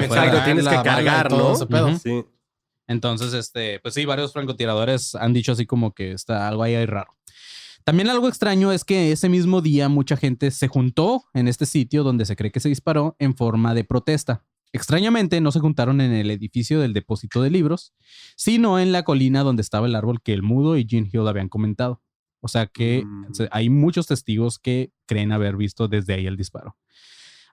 tienes 0.46 0.68
que 0.68 0.82
cargar, 0.82 1.28
todo 1.28 1.50
¿no? 1.50 1.54
ese 1.56 1.68
pedo. 1.68 1.88
Ujú. 1.88 2.00
Sí. 2.00 2.26
Entonces, 2.88 3.34
este, 3.34 3.82
pues 3.82 3.94
sí, 3.96 4.06
varios 4.06 4.32
francotiradores 4.32 5.14
han 5.16 5.34
dicho 5.34 5.52
así 5.52 5.66
como 5.66 5.94
que 5.94 6.14
está 6.14 6.48
algo 6.48 6.64
ahí, 6.64 6.76
ahí 6.76 6.86
raro. 6.86 7.18
También 7.84 8.10
algo 8.10 8.30
extraño 8.30 8.72
es 8.72 8.86
que 8.86 9.12
ese 9.12 9.28
mismo 9.28 9.62
día 9.62 9.90
mucha 9.90 10.16
gente 10.16 10.52
se 10.52 10.70
juntó 10.70 11.26
en 11.34 11.50
este 11.50 11.66
sitio 11.66 12.04
donde 12.04 12.26
se 12.26 12.38
cree 12.38 12.52
que 12.52 12.62
se 12.62 12.70
disparó 12.70 13.18
en 13.20 13.36
forma 13.36 13.74
de 13.74 13.84
protesta. 13.84 14.46
Extrañamente 14.74 15.40
no 15.40 15.52
se 15.52 15.60
juntaron 15.60 16.02
en 16.02 16.12
el 16.12 16.30
edificio 16.32 16.80
del 16.82 16.94
depósito 16.94 17.42
de 17.42 17.50
libros, 17.52 17.94
sino 18.36 18.80
en 18.80 18.92
la 18.92 19.04
colina 19.04 19.44
donde 19.44 19.62
estaba 19.62 19.88
el 19.88 19.96
árbol 19.96 20.22
que 20.22 20.34
el 20.34 20.42
mudo 20.44 20.78
y 20.78 20.86
Jean 20.86 21.08
Hill 21.12 21.28
habían 21.28 21.48
comentado. 21.48 22.02
O 22.42 22.48
sea 22.50 22.66
que 22.68 23.04
Mm. 23.06 23.26
hay 23.52 23.70
muchos 23.70 24.08
testigos 24.08 24.60
que 24.60 24.92
creen 25.06 25.32
haber 25.32 25.56
visto 25.56 25.88
desde 25.88 26.14
ahí 26.16 26.26
el 26.28 26.36
disparo. 26.36 26.76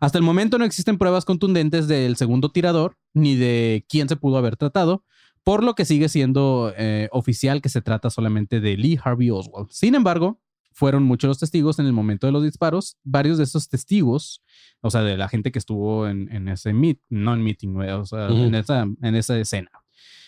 Hasta 0.01 0.17
el 0.19 0.25
momento 0.25 0.59
no 0.59 0.65
existen 0.65 0.97
pruebas 0.99 1.25
contundentes 1.27 1.87
del 1.87 2.17
segundo 2.17 2.51
tirador 2.51 2.97
ni 3.13 3.37
de 3.37 3.85
quién 3.89 4.09
se 4.09 4.17
pudo 4.17 4.39
haber 4.39 4.57
tratado, 4.57 5.05
por 5.45 5.63
lo 5.63 5.75
que 5.75 5.85
sigue 5.85 6.09
siendo 6.09 6.73
eh, 6.77 7.09
oficial 7.13 7.61
que 7.61 7.69
se 7.69 7.83
trata 7.83 8.09
solamente 8.11 8.61
de 8.61 8.77
Lee 8.79 8.99
Harvey 9.03 9.31
Oswald. 9.31 9.69
Sin 9.71 9.95
embargo, 9.95 10.41
fueron 10.73 11.03
muchos 11.03 11.29
los 11.29 11.39
testigos 11.39 11.79
en 11.79 11.87
el 11.87 11.93
momento 11.93 12.27
de 12.27 12.33
los 12.33 12.43
disparos. 12.43 12.97
Varios 13.05 13.39
de 13.39 13.45
esos 13.45 13.69
testigos, 13.69 14.43
o 14.81 14.91
sea, 14.91 15.03
de 15.03 15.17
la 15.17 15.29
gente 15.29 15.53
que 15.53 15.59
estuvo 15.59 16.07
en, 16.09 16.31
en 16.33 16.49
ese 16.49 16.73
meet, 16.73 16.99
no 17.09 17.35
en 17.35 17.43
meeting, 17.43 17.75
o 17.77 18.05
sea, 18.07 18.27
Ujú. 18.31 18.45
en, 18.45 18.55
esa, 18.55 18.83
en 19.03 19.15
esa 19.15 19.39
escena. 19.39 19.71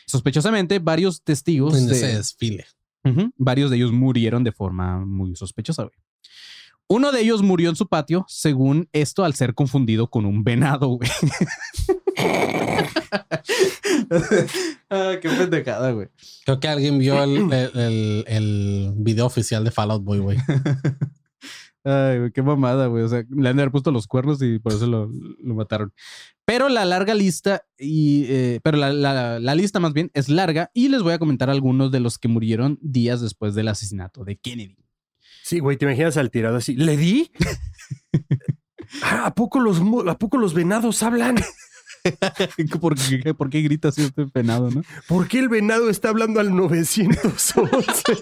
Sospechosamente, 0.07 0.79
varios 0.79 1.23
testigos, 1.23 1.79
En 1.79 1.87
de- 1.87 1.93
ese 1.95 2.17
desfile. 2.17 2.67
Varios 3.37 3.71
de 3.71 3.77
ellos 3.77 3.93
murieron 3.93 4.45
de 4.45 4.53
forma 4.53 5.05
muy 5.05 5.35
sospechosa. 5.35 5.83
güey. 5.85 5.95
Uno 6.95 7.11
de 7.11 7.23
ellos 7.23 7.43
murió 7.43 7.71
en 7.71 7.77
su 7.77 7.89
patio, 7.89 8.25
según 8.29 8.89
esto, 8.93 9.25
al 9.25 9.33
ser 9.35 9.55
confundido 9.55 10.09
con 10.11 10.27
un 10.27 10.45
venado, 10.45 10.89
güey. 10.89 11.09
ah, 14.91 15.15
qué 15.21 15.29
pendejada, 15.29 15.93
güey. 15.93 16.09
Creo 16.45 16.61
que 16.61 16.69
alguien 16.69 16.99
vio 16.99 17.23
el, 17.23 17.53
el, 17.53 17.71
el- 17.75 18.25
el 18.27 18.93
video 18.97 19.27
oficial 19.27 19.65
de 19.65 19.71
Fallout 19.71 20.05
Boy, 20.05 20.19
güey. 20.19 20.39
Ay, 21.85 22.19
güey, 22.19 22.31
qué 22.31 22.43
mamada, 22.43 22.87
güey. 22.87 23.03
O 23.03 23.09
sea, 23.09 23.25
le 23.29 23.49
han 23.49 23.57
de 23.57 23.63
haber 23.63 23.73
puesto 23.73 23.91
los 23.91 24.07
cuernos 24.07 24.41
y 24.41 24.61
por 24.61 24.73
eso 24.73 24.87
lo, 24.87 25.11
lo 25.43 25.55
mataron. 25.55 25.93
Pero 26.45 26.69
la 26.69 26.85
larga 26.85 27.15
lista, 27.15 27.65
y, 27.79 28.25
eh, 28.29 28.61
pero 28.63 28.77
la, 28.79 28.93
la- 28.93 29.41
la 29.41 29.55
lista 29.55 29.81
más 29.81 29.93
bien 29.93 30.11
es 30.15 30.29
larga 30.29 30.71
y 30.75 30.89
les 30.89 31.03
voy 31.03 31.13
a 31.15 31.19
comentar 31.19 31.51
algunos 31.51 31.91
de 31.91 32.01
los 32.01 32.19
que 32.19 32.29
murieron 32.29 32.79
días 32.83 33.21
después 33.21 33.55
del 33.55 33.69
asesinato 33.69 34.25
de 34.25 34.37
Kennedy. 34.37 34.77
Sí, 35.53 35.59
güey, 35.59 35.77
te 35.77 35.85
imaginas 35.85 36.17
al 36.17 36.31
tirado 36.31 36.57
así. 36.57 36.75
¿Le 36.77 36.97
di? 36.97 37.31
Ah, 39.03 39.25
¿A 39.25 39.35
poco 39.35 39.59
los, 39.59 39.81
a 40.07 40.19
poco 40.19 40.37
los 40.37 40.53
venados 40.53 41.03
hablan? 41.03 41.37
¿Por 42.81 42.95
qué, 42.95 43.33
¿Por 43.33 43.49
qué 43.49 43.62
gritas 43.62 43.95
si 43.95 44.03
este 44.03 44.27
penado, 44.27 44.71
no? 44.71 44.83
¿Por 45.09 45.29
qué 45.29 45.38
el 45.38 45.49
venado 45.49 45.88
está 45.88 46.11
hablando 46.11 46.41
al 46.41 46.55
911? 46.55 48.19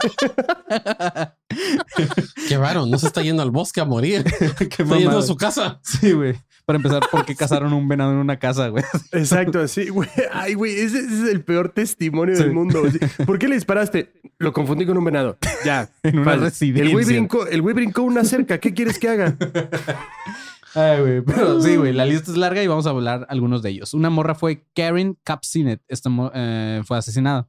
Qué 2.48 2.56
raro, 2.56 2.86
no 2.86 2.98
se 2.98 3.08
está 3.08 3.20
yendo 3.22 3.42
al 3.42 3.50
bosque 3.50 3.80
a 3.80 3.84
morir. 3.84 4.24
está 4.60 4.96
yendo 4.96 5.18
a 5.18 5.22
su 5.22 5.34
casa. 5.34 5.80
Sí, 5.82 6.12
güey. 6.12 6.36
Para 6.70 6.76
empezar, 6.76 7.02
¿por 7.10 7.24
qué 7.24 7.34
cazaron 7.36 7.72
un 7.72 7.88
venado 7.88 8.12
en 8.12 8.18
una 8.18 8.38
casa, 8.38 8.68
güey? 8.68 8.84
Exacto, 9.10 9.58
así, 9.58 9.88
güey. 9.88 10.08
Ay, 10.32 10.54
güey, 10.54 10.72
ese, 10.78 11.00
ese 11.00 11.24
es 11.24 11.28
el 11.28 11.42
peor 11.42 11.70
testimonio 11.70 12.38
del 12.38 12.52
mundo. 12.52 12.82
güey. 12.82 12.92
¿Por 13.26 13.40
qué 13.40 13.48
le 13.48 13.56
disparaste? 13.56 14.12
Lo 14.38 14.52
confundí 14.52 14.86
con 14.86 14.96
un 14.96 15.02
venado. 15.02 15.36
Ya. 15.64 15.90
En 16.04 16.20
una 16.20 16.30
Vale. 16.30 16.42
residencia. 16.44 16.84
El 16.84 16.92
güey 16.92 17.04
brincó, 17.04 17.44
el 17.44 17.60
güey 17.60 17.74
brincó 17.74 18.02
una 18.02 18.22
cerca. 18.22 18.58
¿Qué 18.58 18.72
quieres 18.72 19.00
que 19.00 19.08
haga? 19.08 19.36
Ay, 20.76 21.00
güey. 21.00 21.20
Pero 21.22 21.60
sí, 21.60 21.74
güey. 21.74 21.92
La 21.92 22.06
lista 22.06 22.30
es 22.30 22.36
larga 22.36 22.62
y 22.62 22.68
vamos 22.68 22.86
a 22.86 22.90
hablar 22.90 23.26
algunos 23.30 23.62
de 23.62 23.70
ellos. 23.70 23.92
Una 23.92 24.08
morra 24.08 24.36
fue 24.36 24.64
Karen 24.72 25.18
Capsinet. 25.24 25.82
Esta 25.88 26.08
eh, 26.34 26.82
fue 26.84 26.98
asesinada. 26.98 27.48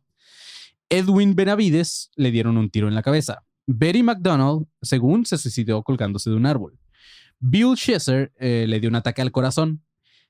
Edwin 0.90 1.36
Benavides 1.36 2.10
le 2.16 2.32
dieron 2.32 2.58
un 2.58 2.72
tiro 2.72 2.88
en 2.88 2.96
la 2.96 3.04
cabeza. 3.04 3.44
Betty 3.68 4.02
McDonald, 4.02 4.66
según 4.82 5.28
se 5.28 5.38
suicidó 5.38 5.84
colgándose 5.84 6.32
de 6.32 6.38
un 6.38 6.48
árbol. 6.48 6.81
Bill 7.41 7.75
Chesser 7.75 8.32
eh, 8.38 8.65
le 8.67 8.80
dio 8.80 8.89
un 8.89 8.95
ataque 8.95 9.21
al 9.21 9.32
corazón. 9.32 9.84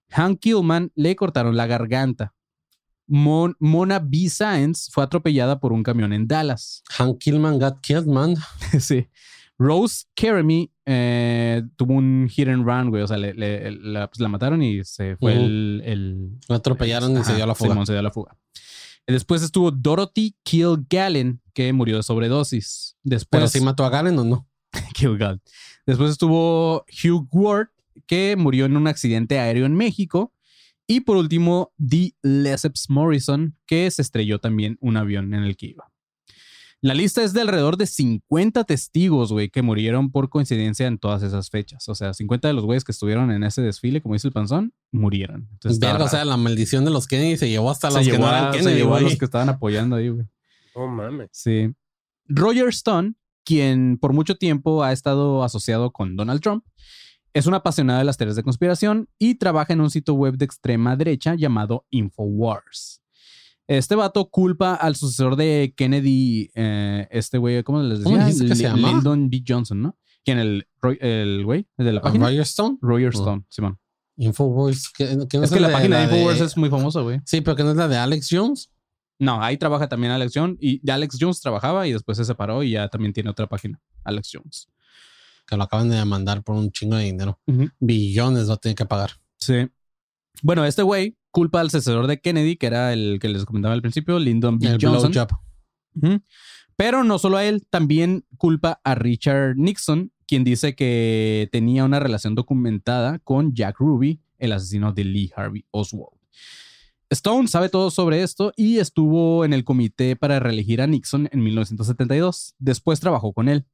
Hank 0.09 0.39
Killman 0.39 0.91
le 0.95 1.15
cortaron 1.15 1.55
la 1.55 1.67
garganta. 1.67 2.33
Mon- 3.07 3.55
Mona 3.59 3.99
B. 3.99 4.29
Sáenz 4.29 4.89
fue 4.91 5.03
atropellada 5.03 5.59
por 5.59 5.73
un 5.73 5.83
camión 5.83 6.13
en 6.13 6.27
Dallas. 6.27 6.81
Hank 6.89 7.17
Killman 7.19 7.59
got 7.59 7.81
killed, 7.81 8.07
man. 8.07 8.35
sí. 8.79 9.07
Rose 9.57 10.05
Keremy 10.15 10.71
eh, 10.85 11.61
tuvo 11.75 11.93
un 11.93 12.27
hit 12.31 12.47
and 12.47 12.65
run, 12.65 12.89
güey. 12.89 13.03
O 13.03 13.07
sea, 13.07 13.17
le, 13.17 13.33
le- 13.33 13.71
la, 13.71 14.07
pues, 14.09 14.19
la 14.19 14.27
mataron 14.27 14.61
y 14.63 14.83
se 14.83 15.17
fue 15.17 15.33
el, 15.33 15.81
el- 15.85 16.29
Lo 16.49 16.55
atropellaron 16.55 17.17
y 17.19 17.23
se 17.23 17.35
dio 17.35 17.45
la 17.45 17.53
fuga. 17.53 17.71
Simón 17.71 17.85
se 17.85 17.93
dio 17.93 17.99
a 17.99 18.03
la 18.03 18.11
fuga. 18.11 18.35
Después 19.07 19.43
estuvo 19.43 19.71
Dorothy 19.71 20.35
Kilgallen, 20.43 21.41
que 21.53 21.73
murió 21.73 21.97
de 21.97 22.03
sobredosis. 22.03 22.95
Después, 23.03 23.39
Pero 23.41 23.47
si 23.49 23.59
mató 23.61 23.83
a 23.85 23.89
Galen 23.89 24.17
o 24.19 24.23
no. 24.23 24.47
Kilgallen. 24.93 25.41
Después 25.91 26.11
estuvo 26.11 26.85
Hugh 27.03 27.27
Ward, 27.33 27.67
que 28.07 28.37
murió 28.37 28.63
en 28.63 28.77
un 28.77 28.87
accidente 28.87 29.39
aéreo 29.39 29.65
en 29.65 29.75
México. 29.75 30.31
Y 30.87 31.01
por 31.01 31.17
último, 31.17 31.73
Dee 31.75 32.15
Lesseps 32.21 32.89
Morrison, 32.89 33.57
que 33.65 33.91
se 33.91 34.01
estrelló 34.01 34.39
también 34.39 34.77
un 34.79 34.95
avión 34.95 35.33
en 35.33 35.43
el 35.43 35.57
que 35.57 35.65
iba. 35.65 35.91
La 36.79 36.93
lista 36.93 37.23
es 37.23 37.33
de 37.33 37.41
alrededor 37.41 37.75
de 37.75 37.87
50 37.87 38.63
testigos, 38.63 39.33
güey, 39.33 39.49
que 39.49 39.61
murieron 39.61 40.13
por 40.13 40.29
coincidencia 40.29 40.87
en 40.87 40.97
todas 40.97 41.23
esas 41.23 41.49
fechas. 41.49 41.89
O 41.89 41.95
sea, 41.95 42.13
50 42.13 42.47
de 42.47 42.53
los 42.53 42.63
güeyes 42.63 42.85
que 42.85 42.93
estuvieron 42.93 43.29
en 43.29 43.43
ese 43.43 43.61
desfile, 43.61 44.01
como 44.01 44.13
dice 44.15 44.29
el 44.29 44.33
panzón, 44.33 44.73
murieron. 44.93 45.49
Entonces, 45.51 45.73
estaba 45.73 45.91
Verga, 45.91 46.05
o 46.05 46.09
sea, 46.09 46.23
la 46.23 46.37
maldición 46.37 46.85
de 46.85 46.91
los 46.91 47.05
Kennedy 47.05 47.35
se 47.35 47.49
llevó 47.49 47.69
hasta 47.69 47.91
se 47.91 47.97
los 47.97 48.07
que 48.07 48.17
no 48.17 48.27
a, 48.27 48.37
eran 48.37 48.53
se 48.53 48.59
Kennedy, 48.59 48.77
llevó 48.77 48.95
a 48.95 49.01
los 49.01 49.17
que 49.17 49.25
estaban 49.25 49.49
apoyando 49.49 49.97
ahí, 49.97 50.07
güey. 50.07 50.25
Oh, 50.73 50.87
mames. 50.87 51.27
Sí. 51.33 51.75
Roger 52.27 52.69
Stone, 52.69 53.15
quien 53.45 53.97
por 53.97 54.13
mucho 54.13 54.35
tiempo 54.35 54.83
ha 54.83 54.91
estado 54.91 55.43
asociado 55.43 55.91
con 55.91 56.15
Donald 56.15 56.41
Trump, 56.41 56.63
es 57.33 57.45
un 57.47 57.53
apasionado 57.53 57.99
de 57.99 58.05
las 58.05 58.17
teorías 58.17 58.35
de 58.35 58.43
conspiración 58.43 59.07
y 59.17 59.35
trabaja 59.35 59.71
en 59.73 59.81
un 59.81 59.89
sitio 59.89 60.13
web 60.15 60.35
de 60.37 60.45
extrema 60.45 60.95
derecha 60.97 61.35
llamado 61.35 61.85
Infowars. 61.89 63.01
Este 63.67 63.95
vato 63.95 64.29
culpa 64.29 64.73
al 64.75 64.95
sucesor 64.97 65.37
de 65.37 65.73
Kennedy, 65.77 66.51
eh, 66.55 67.07
este 67.09 67.37
güey, 67.37 67.63
¿cómo 67.63 67.81
les 67.81 68.01
¿Cómo 68.01 68.17
decía? 68.17 68.25
dijiste 68.27 68.47
que 68.47 68.55
se 68.55 68.63
Li- 68.63 68.69
llamaba? 68.69 68.93
Lyndon 68.95 69.29
B. 69.29 69.43
Johnson, 69.47 69.81
¿no? 69.81 69.97
¿Quién? 70.25 70.39
El, 70.39 70.67
el 70.99 71.45
güey, 71.45 71.67
de 71.77 71.93
la 71.93 71.99
¿A 71.99 72.03
página. 72.03 72.25
Roger 72.27 72.41
Stone? 72.41 72.77
Roger 72.81 73.07
Oh. 73.15 73.19
Stone, 73.19 73.45
Simón. 73.49 73.79
Infowars. 74.17 74.89
que- 74.91 75.05
que 75.29 75.37
no 75.37 75.43
Es 75.45 75.51
que 75.51 75.59
la 75.61 75.67
de- 75.69 75.73
página 75.73 75.99
de 75.99 76.03
Infowars 76.15 76.39
de- 76.39 76.45
es 76.45 76.57
muy 76.57 76.69
famosa, 76.69 76.99
güey. 76.99 77.21
Sí, 77.25 77.39
pero 77.41 77.55
que 77.55 77.63
no 77.63 77.71
es 77.71 77.77
la 77.77 77.87
de 77.87 77.95
Alex 77.97 78.27
Jones. 78.29 78.69
No, 79.21 79.39
ahí 79.39 79.55
trabaja 79.55 79.87
también 79.87 80.11
Alex 80.11 80.31
Jones 80.33 80.57
y 80.59 80.89
Alex 80.89 81.17
Jones 81.19 81.41
trabajaba 81.41 81.87
y 81.87 81.93
después 81.93 82.17
se 82.17 82.25
separó 82.25 82.63
y 82.63 82.71
ya 82.71 82.87
también 82.87 83.13
tiene 83.13 83.29
otra 83.29 83.45
página, 83.45 83.79
Alex 84.03 84.31
Jones. 84.33 84.67
Que 85.45 85.55
lo 85.55 85.61
acaban 85.61 85.89
de 85.89 85.95
demandar 85.97 86.41
por 86.43 86.55
un 86.55 86.71
chingo 86.71 86.95
de 86.95 87.03
dinero. 87.03 87.39
Billones 87.79 88.49
va 88.49 88.55
a 88.55 88.57
tener 88.57 88.75
que 88.75 88.87
pagar. 88.87 89.11
Sí. 89.37 89.69
Bueno, 90.41 90.65
este 90.65 90.81
güey 90.81 91.19
culpa 91.29 91.61
al 91.61 91.69
sucesor 91.69 92.07
de 92.07 92.19
Kennedy, 92.19 92.55
que 92.55 92.65
era 92.65 92.93
el 92.93 93.19
que 93.21 93.29
les 93.29 93.45
comentaba 93.45 93.75
al 93.75 93.83
principio, 93.83 94.17
Lyndon 94.17 94.57
B. 94.57 94.69
El 94.69 94.79
Johnson. 94.81 95.13
Ujú. 96.01 96.23
Pero 96.75 97.03
no 97.03 97.19
solo 97.19 97.37
a 97.37 97.45
él, 97.45 97.67
también 97.69 98.25
culpa 98.37 98.81
a 98.83 98.95
Richard 98.95 99.55
Nixon, 99.55 100.11
quien 100.25 100.43
dice 100.43 100.73
que 100.73 101.47
tenía 101.51 101.85
una 101.85 101.99
relación 101.99 102.33
documentada 102.33 103.19
con 103.19 103.53
Jack 103.53 103.77
Ruby, 103.77 104.19
el 104.39 104.51
asesino 104.53 104.93
de 104.93 105.03
Lee 105.03 105.31
Harvey 105.35 105.63
Oswald. 105.69 106.17
Stone 107.11 107.47
sabe 107.49 107.67
todo 107.69 107.91
sobre 107.91 108.23
esto 108.23 108.53
y 108.55 108.77
estuvo 108.79 109.43
en 109.45 109.53
el 109.53 109.63
comité 109.65 110.15
para 110.15 110.39
reelegir 110.39 110.81
a 110.81 110.87
Nixon 110.87 111.27
en 111.31 111.43
1972. 111.43 112.55
Después 112.57 112.99
trabajó 112.99 113.33
con 113.33 113.49
él. 113.49 113.65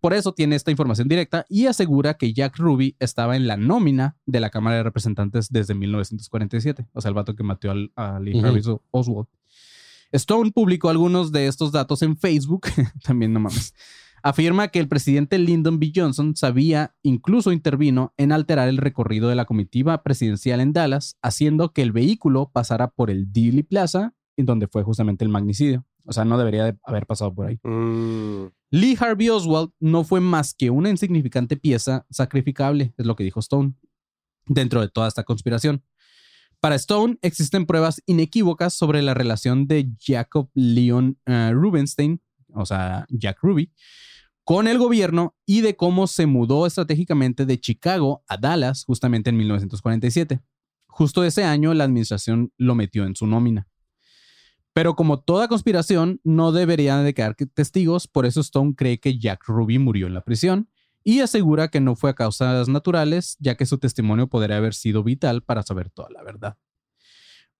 Por 0.00 0.12
eso 0.12 0.34
tiene 0.34 0.54
esta 0.54 0.70
información 0.70 1.08
directa 1.08 1.46
y 1.48 1.64
asegura 1.66 2.14
que 2.18 2.34
Jack 2.34 2.58
Ruby 2.58 2.94
estaba 3.00 3.36
en 3.36 3.46
la 3.46 3.56
nómina 3.56 4.16
de 4.26 4.40
la 4.40 4.50
Cámara 4.50 4.76
de 4.76 4.82
Representantes 4.82 5.48
desde 5.50 5.74
1947. 5.74 6.86
O 6.92 7.00
sea, 7.00 7.08
el 7.08 7.14
vato 7.14 7.34
que 7.34 7.42
mató 7.42 7.70
al- 7.70 7.90
a 7.96 8.20
Lee. 8.20 8.38
Harvey 8.38 8.62
Oswald. 8.90 9.28
Stone 10.12 10.52
publicó 10.52 10.90
algunos 10.90 11.32
de 11.32 11.46
estos 11.46 11.72
datos 11.72 12.02
en 12.02 12.16
Facebook, 12.18 12.66
también 13.02 13.32
no 13.32 13.40
mames. 13.40 13.74
Afirma 14.26 14.68
que 14.68 14.80
el 14.80 14.88
presidente 14.88 15.38
Lyndon 15.38 15.78
B. 15.78 15.92
Johnson 15.94 16.34
sabía, 16.34 16.94
incluso 17.02 17.52
intervino 17.52 18.14
en 18.16 18.32
alterar 18.32 18.70
el 18.70 18.78
recorrido 18.78 19.28
de 19.28 19.34
la 19.34 19.44
comitiva 19.44 20.02
presidencial 20.02 20.60
en 20.60 20.72
Dallas, 20.72 21.18
haciendo 21.20 21.74
que 21.74 21.82
el 21.82 21.92
vehículo 21.92 22.50
pasara 22.50 22.88
por 22.88 23.10
el 23.10 23.30
Dealey 23.34 23.64
Plaza, 23.64 24.14
en 24.38 24.46
donde 24.46 24.66
fue 24.66 24.82
justamente 24.82 25.26
el 25.26 25.30
magnicidio. 25.30 25.84
O 26.06 26.14
sea, 26.14 26.24
no 26.24 26.38
debería 26.38 26.64
de 26.64 26.78
haber 26.84 27.04
pasado 27.04 27.34
por 27.34 27.48
ahí. 27.48 27.60
Mm, 27.64 28.46
Lee 28.70 28.96
Harvey 28.98 29.28
Oswald 29.28 29.72
no 29.78 30.04
fue 30.04 30.22
más 30.22 30.54
que 30.54 30.70
una 30.70 30.88
insignificante 30.88 31.58
pieza 31.58 32.06
sacrificable, 32.08 32.94
es 32.96 33.04
lo 33.04 33.16
que 33.16 33.24
dijo 33.24 33.40
Stone, 33.40 33.74
dentro 34.46 34.80
de 34.80 34.88
toda 34.88 35.06
esta 35.06 35.24
conspiración. 35.24 35.84
Para 36.60 36.76
Stone 36.76 37.18
existen 37.20 37.66
pruebas 37.66 38.02
inequívocas 38.06 38.72
sobre 38.72 39.02
la 39.02 39.12
relación 39.12 39.66
de 39.66 39.90
Jacob 40.00 40.48
Leon 40.54 41.18
eh, 41.26 41.50
Rubenstein, 41.52 42.22
o 42.54 42.64
sea, 42.64 43.04
Jack 43.10 43.40
Ruby, 43.42 43.70
con 44.44 44.68
el 44.68 44.78
gobierno 44.78 45.34
y 45.46 45.62
de 45.62 45.74
cómo 45.76 46.06
se 46.06 46.26
mudó 46.26 46.66
estratégicamente 46.66 47.46
de 47.46 47.58
Chicago 47.58 48.22
a 48.28 48.36
Dallas 48.36 48.84
justamente 48.84 49.30
en 49.30 49.36
1947. 49.38 50.40
Justo 50.86 51.24
ese 51.24 51.44
año 51.44 51.74
la 51.74 51.84
administración 51.84 52.52
lo 52.56 52.74
metió 52.74 53.04
en 53.06 53.16
su 53.16 53.26
nómina. 53.26 53.66
Pero 54.72 54.96
como 54.96 55.20
toda 55.20 55.48
conspiración, 55.48 56.20
no 56.24 56.52
deberían 56.52 57.04
de 57.04 57.14
quedar 57.14 57.36
que- 57.36 57.46
testigos, 57.46 58.06
por 58.08 58.26
eso 58.26 58.40
Stone 58.40 58.74
cree 58.76 58.98
que 58.98 59.18
Jack 59.18 59.44
Ruby 59.46 59.78
murió 59.78 60.06
en 60.06 60.14
la 60.14 60.20
prisión 60.22 60.68
y 61.04 61.20
asegura 61.20 61.68
que 61.68 61.80
no 61.80 61.96
fue 61.96 62.10
a 62.10 62.14
causas 62.14 62.68
naturales, 62.68 63.36
ya 63.38 63.56
que 63.56 63.66
su 63.66 63.78
testimonio 63.78 64.26
podría 64.28 64.56
haber 64.56 64.74
sido 64.74 65.02
vital 65.04 65.42
para 65.42 65.62
saber 65.62 65.90
toda 65.90 66.10
la 66.10 66.22
verdad. 66.22 66.56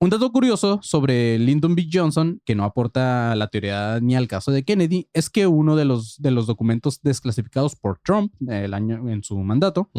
Un 0.05 0.11
dato 0.11 0.31
curioso 0.33 0.81
sobre 0.83 1.39
Lyndon 1.39 1.75
B. 1.75 1.89
Johnson, 1.91 2.43
que 2.45 2.55
no 2.55 2.65
aporta 2.65 3.33
a 3.33 3.37
la 3.37 3.47
teoría 3.47 4.01
ni 4.03 4.15
al 4.15 4.29
caso 4.29 4.53
de 4.53 4.63
Kennedy, 4.63 5.09
es 5.15 5.31
que 5.31 5.47
uno 5.47 5.77
de 5.77 5.87
los, 5.87 6.21
de 6.21 6.31
los 6.31 6.47
documentos 6.47 7.01
desclasificados 7.01 7.75
por 7.75 8.01
Trump 8.01 8.35
eh, 8.51 8.67
el 8.67 8.75
año 8.75 9.09
en 9.09 9.23
su 9.23 9.39
mandato 9.39 9.91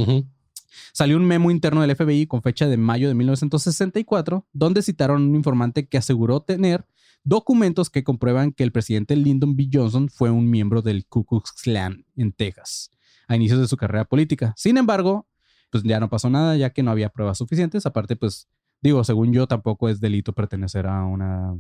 salió 0.94 1.18
un 1.18 1.26
memo 1.26 1.50
interno 1.50 1.82
del 1.82 1.96
FBI 1.96 2.28
con 2.28 2.44
fecha 2.44 2.68
de 2.68 2.78
mayo 2.78 3.08
de 3.08 3.16
1964, 3.16 4.46
donde 4.54 4.84
citaron 4.84 5.24
a 5.24 5.26
un 5.26 5.36
informante 5.36 5.88
que 5.88 5.98
aseguró 5.98 6.40
tener 6.40 6.86
documentos 7.24 7.90
que 7.90 8.04
comprueban 8.04 8.52
que 8.52 8.64
el 8.64 8.72
presidente 8.72 9.16
Lyndon 9.16 9.56
B. 9.56 9.70
Johnson 9.74 10.10
fue 10.10 10.30
un 10.30 10.52
miembro 10.52 10.84
del 10.84 11.08
Ku 11.08 11.26
Klux 11.26 11.52
Klan 11.52 12.06
en 12.16 12.32
Texas 12.32 12.92
a 13.28 13.36
inicios 13.36 13.60
de 13.60 13.68
su 13.68 13.76
carrera 13.76 14.06
política. 14.06 14.54
Sin 14.56 14.78
embargo, 14.78 15.28
pues 15.72 15.84
ya 15.84 16.00
no 16.00 16.10
pasó 16.10 16.30
nada 16.30 16.56
ya 16.58 16.70
que 16.70 16.84
no 16.84 16.92
había 16.92 17.10
pruebas 17.10 17.40
suficientes. 17.40 17.88
Aparte, 17.88 18.16
pues 18.16 18.48
digo, 18.90 19.04
según 19.04 19.34
yo, 19.34 19.48
tampoco 19.48 19.90
es 19.90 20.00
delito 20.00 20.34
pertenecer 20.34 20.88
a 20.88 21.06
una 21.06 21.56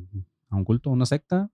a 0.49 0.55
un 0.55 0.63
culto, 0.63 0.89
a 0.89 0.93
una 0.93 1.05
secta, 1.05 1.49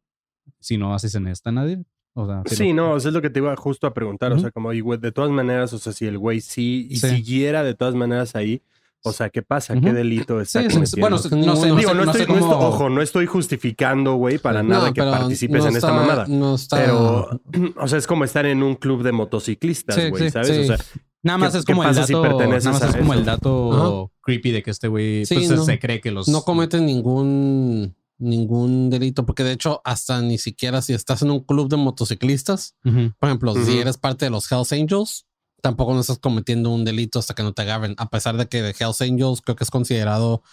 si 0.60 0.78
no 0.78 0.94
asisten 0.94 1.28
a 1.28 1.32
esta 1.32 1.52
nadie. 1.52 1.84
O 2.14 2.26
sea, 2.28 2.44
si 2.46 2.56
Sí, 2.58 2.74
no, 2.74 2.96
eso 2.98 3.08
es 3.08 3.14
lo 3.14 3.22
que 3.22 3.30
te 3.30 3.40
iba 3.40 3.56
justo 3.56 3.88
a 3.88 3.94
preguntar. 3.94 4.34
O 4.34 4.40
sea, 4.40 4.52
como, 4.52 4.74
y, 4.74 4.82
de 4.98 5.12
todas 5.12 5.32
maneras, 5.32 5.72
o 5.74 5.78
sea, 5.80 5.94
si 5.94 6.06
el 6.06 6.18
güey 6.18 6.42
sí 6.42 6.88
y 6.90 6.98
Sí. 6.98 7.08
siguiera 7.10 7.64
de 7.64 7.74
todas 7.74 7.96
maneras 7.96 8.36
ahí, 8.36 8.62
o 9.04 9.14
sea, 9.14 9.30
¿qué 9.32 9.42
pasa? 9.42 9.74
¿Qué 9.80 9.94
delito 9.94 10.40
está 10.42 10.62
Sí, 10.62 10.68
cometiendo? 10.68 11.00
bueno, 11.00 11.16
no 11.16 11.22
sé, 11.24 11.30
no 11.36 11.76
Digo, 11.78 11.90
sé- 11.90 11.96
no, 11.96 12.06
no 12.06 12.12
estoy, 12.12 12.22
sé 12.22 12.28
no 12.28 12.34
estoy- 12.36 12.40
cómo- 12.52 12.68
ojo, 12.68 12.90
no 12.90 13.02
estoy 13.02 13.26
justificando, 13.26 14.14
güey, 14.16 14.38
para 14.38 14.62
nada 14.62 14.94
que 14.94 15.02
participes 15.02 15.64
no 15.64 15.70
en 15.70 15.76
esta 15.78 15.92
mamada. 15.94 16.26
No 16.28 16.54
está. 16.56 16.76
Pero, 16.78 17.42
o 17.82 17.88
sea, 17.88 17.98
es 17.98 18.06
como 18.06 18.26
estar 18.26 18.46
en 18.46 18.62
un 18.62 18.76
club 18.76 19.02
de 19.04 19.12
motociclistas, 19.14 19.96
Sí, 19.96 20.10
güey, 20.10 20.24
sí, 20.24 20.30
¿sabes? 20.30 20.48
sí. 20.50 20.60
O 20.60 20.66
sea, 20.66 20.78
Nada 21.24 21.38
más 21.38 21.52
¿Qué- 21.52 21.60
es 21.60 21.66
como 21.66 21.84
el 21.84 21.94
si 21.94 22.00
dato, 22.02 22.22
perteneces 22.22 22.66
nada 22.66 22.80
más 22.80 22.90
es 22.90 22.96
a 22.96 23.00
como 23.00 23.14
el 23.14 23.20
eso? 23.20 23.26
dato 23.32 24.12
creepy 24.24 24.52
de 24.52 24.64
que 24.64 24.72
este 24.72 24.88
güey 24.88 25.26
Sí, 25.26 25.36
pues, 25.36 25.50
no. 25.52 25.64
se 25.66 25.78
cree 25.80 26.02
que 26.02 26.12
los 26.12 26.28
no 26.28 26.42
cometen 26.44 26.86
ningún 26.86 27.96
ningún 28.18 28.90
delito, 28.92 29.26
porque 29.26 29.44
de 29.44 29.52
hecho, 29.52 29.82
hasta 29.84 30.22
ni 30.22 30.38
siquiera 30.38 30.82
si 30.84 30.94
estás 30.94 31.24
en 31.24 31.32
un 31.32 31.40
club 31.40 31.70
de 31.70 31.78
motociclistas, 31.78 32.76
por 33.20 33.30
ejemplo, 33.30 33.56
si 33.56 33.80
eres 33.80 33.98
parte 33.98 34.26
de 34.26 34.30
los 34.32 34.52
Hells 34.52 34.72
Angels, 34.74 35.26
tampoco 35.62 35.94
no 35.96 36.02
estás 36.02 36.20
cometiendo 36.20 36.70
un 36.70 36.86
delito 36.86 37.18
hasta 37.18 37.34
que 37.34 37.42
no 37.44 37.54
te 37.54 37.64
agarren, 37.64 37.96
a 37.98 38.10
pesar 38.12 38.38
de 38.38 38.48
que 38.48 38.62
de 38.62 38.76
Hells 38.80 39.02
Angels 39.02 39.42
creo 39.42 39.56
que 39.56 39.64
es 39.64 39.72
considerado 39.72 40.44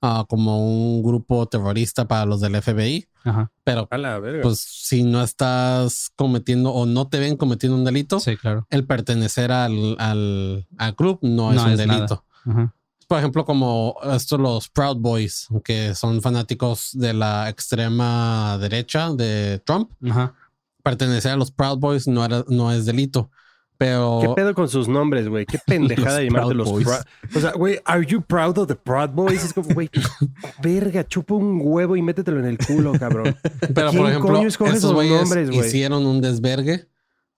ah, 0.00 0.24
como 0.28 0.64
un 0.66 1.02
grupo 1.02 1.46
terrorista 1.46 2.06
para 2.08 2.24
los 2.26 2.40
del 2.40 2.60
FBI. 2.60 3.06
Ajá. 3.24 3.50
Pero 3.64 3.86
A 3.90 3.98
la 3.98 4.18
verga. 4.18 4.42
pues 4.42 4.60
si 4.60 5.02
no 5.02 5.22
estás 5.22 6.10
cometiendo 6.16 6.70
o 6.72 6.86
no 6.86 7.08
te 7.08 7.18
ven 7.18 7.36
cometiendo 7.36 7.76
un 7.76 7.84
delito, 7.84 8.20
Sí, 8.20 8.36
claro. 8.36 8.66
el 8.70 8.86
pertenecer 8.86 9.52
al, 9.52 9.96
al, 9.98 10.66
al 10.78 10.94
club 10.96 11.18
no 11.22 11.52
es 11.52 11.60
un 11.62 11.70
es 11.72 11.78
delito. 11.78 12.24
Ajá. 12.46 12.74
Por 13.06 13.18
ejemplo, 13.18 13.44
como 13.46 13.96
estos 14.12 14.38
los 14.38 14.68
Proud 14.68 14.96
Boys, 14.98 15.48
que 15.64 15.94
son 15.94 16.20
fanáticos 16.20 16.90
de 16.92 17.14
la 17.14 17.48
extrema 17.48 18.58
derecha 18.60 19.10
de 19.14 19.62
Trump. 19.64 19.90
Ajá. 20.10 20.34
Pertenecer 20.82 21.32
a 21.32 21.36
los 21.36 21.50
Proud 21.50 21.78
Boys 21.78 22.06
no, 22.06 22.24
era, 22.24 22.44
no 22.48 22.70
es 22.72 22.84
delito. 22.86 23.30
Pero 23.78 24.18
¿Qué 24.20 24.28
pedo 24.34 24.54
con 24.54 24.68
sus 24.68 24.88
nombres, 24.88 25.28
güey? 25.28 25.46
Qué 25.46 25.58
pendejada 25.66 26.20
llamarte 26.20 26.52
los 26.54 26.68
Boys. 26.68 26.88
O 27.34 27.40
sea, 27.40 27.52
güey, 27.52 27.78
¿are 27.84 28.04
you 28.04 28.20
proud 28.20 28.58
of 28.58 28.66
the 28.66 28.74
Proud 28.74 29.10
Boys? 29.10 29.44
Es 29.44 29.52
como, 29.54 29.68
güey, 29.72 29.88
verga, 30.62 31.06
chupa 31.06 31.34
un 31.34 31.60
huevo 31.62 31.94
y 31.96 32.02
métetelo 32.02 32.40
en 32.40 32.46
el 32.46 32.58
culo, 32.58 32.92
cabrón. 32.98 33.36
Pero, 33.72 33.90
¿Quién 33.90 34.02
por 34.02 34.10
ejemplo, 34.10 34.42
esos 34.42 34.74
esos 34.74 34.92
güeyes 34.94 35.20
nombres, 35.20 35.50
hicieron 35.54 36.04
un 36.06 36.20
desvergue. 36.20 36.88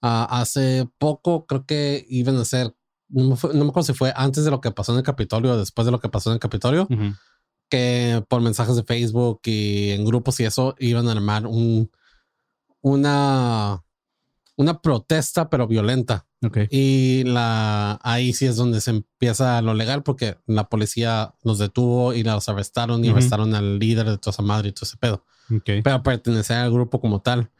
Ah, 0.02 0.26
hace 0.40 0.88
poco, 0.96 1.44
creo 1.44 1.66
que 1.66 2.06
iban 2.08 2.36
a 2.36 2.40
hacer, 2.40 2.74
no 3.10 3.24
me, 3.30 3.36
fue- 3.36 3.52
no 3.52 3.64
me 3.64 3.68
acuerdo 3.70 3.88
si 3.88 3.92
fue 3.92 4.10
antes 4.16 4.42
de 4.46 4.50
lo 4.50 4.62
que 4.62 4.70
pasó 4.70 4.92
en 4.92 4.98
el 4.98 5.04
Capitolio 5.04 5.52
o 5.52 5.58
después 5.58 5.84
de 5.84 5.92
lo 5.92 6.00
que 6.00 6.08
pasó 6.08 6.30
en 6.30 6.34
el 6.34 6.40
Capitolio, 6.40 6.88
que 7.68 8.24
por 8.28 8.40
mensajes 8.40 8.76
de 8.76 8.82
Facebook 8.82 9.40
y 9.44 9.90
en 9.90 10.06
grupos 10.06 10.40
y 10.40 10.44
eso 10.44 10.74
iban 10.78 11.06
a 11.06 11.12
armar 11.12 11.46
un, 11.46 11.90
una, 12.80 13.82
una 14.60 14.82
protesta, 14.82 15.48
pero 15.48 15.66
violenta. 15.66 16.26
Y 16.68 17.24
la 17.24 17.98
ahí 18.02 18.34
sí 18.34 18.44
es 18.44 18.56
donde 18.56 18.82
se 18.82 18.90
empieza 18.90 19.62
lo 19.62 19.72
legal 19.72 20.02
porque 20.02 20.36
la 20.46 20.68
policía 20.68 21.34
los 21.42 21.58
detuvo 21.58 22.12
y 22.12 22.22
los 22.22 22.46
arrestaron 22.46 23.02
y 23.02 23.08
arrestaron 23.08 23.54
al 23.54 23.78
líder 23.78 24.06
de 24.10 24.18
toda 24.18 24.32
esa 24.32 24.42
madre 24.42 24.68
y 24.68 24.72
todo 24.72 24.84
ese 24.84 24.98
pedo. 24.98 25.24
Pero 25.64 26.02
pertenecer 26.02 26.58
al 26.58 26.70
grupo 26.70 27.00
como 27.00 27.22
tal 27.22 27.50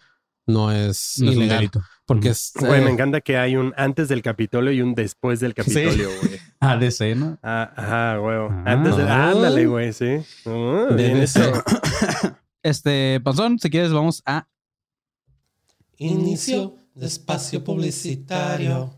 no 0.47 0.73
es 0.73 1.15
No 1.19 1.33
ilegal. 1.33 1.71
porque 2.05 2.31
es. 2.31 2.53
Güey, 2.59 2.83
eh, 2.83 2.85
me 2.85 2.91
encanta 2.91 3.23
que 3.23 3.39
hay 3.39 3.57
un 3.57 3.73
antes 3.79 4.09
del 4.11 4.21
Capitolio 4.21 4.71
y 4.71 4.83
un 4.83 4.95
después 4.95 5.41
del 5.41 5.55
Capitolio, 5.55 6.09
güey. 6.23 6.39
ADC, 6.61 7.17
¿no? 7.17 7.39
Ah, 7.43 7.73
ajá, 7.77 8.17
güey. 8.19 8.37
Ah. 8.37 8.65
Antes 8.67 8.97
de... 8.99 9.03
Ándale, 9.09 9.67
güey, 9.67 9.93
sí. 9.95 10.19
Ah, 10.45 10.89
bien 10.95 11.17
eso. 11.17 11.41
Este, 12.63 13.19
Panzón, 13.25 13.59
si 13.59 13.71
quieres, 13.71 13.91
vamos 13.91 14.23
a. 14.27 14.47
Inicio 15.97 16.80
de 17.01 17.07
espacio 17.07 17.65
publicitario. 17.65 18.95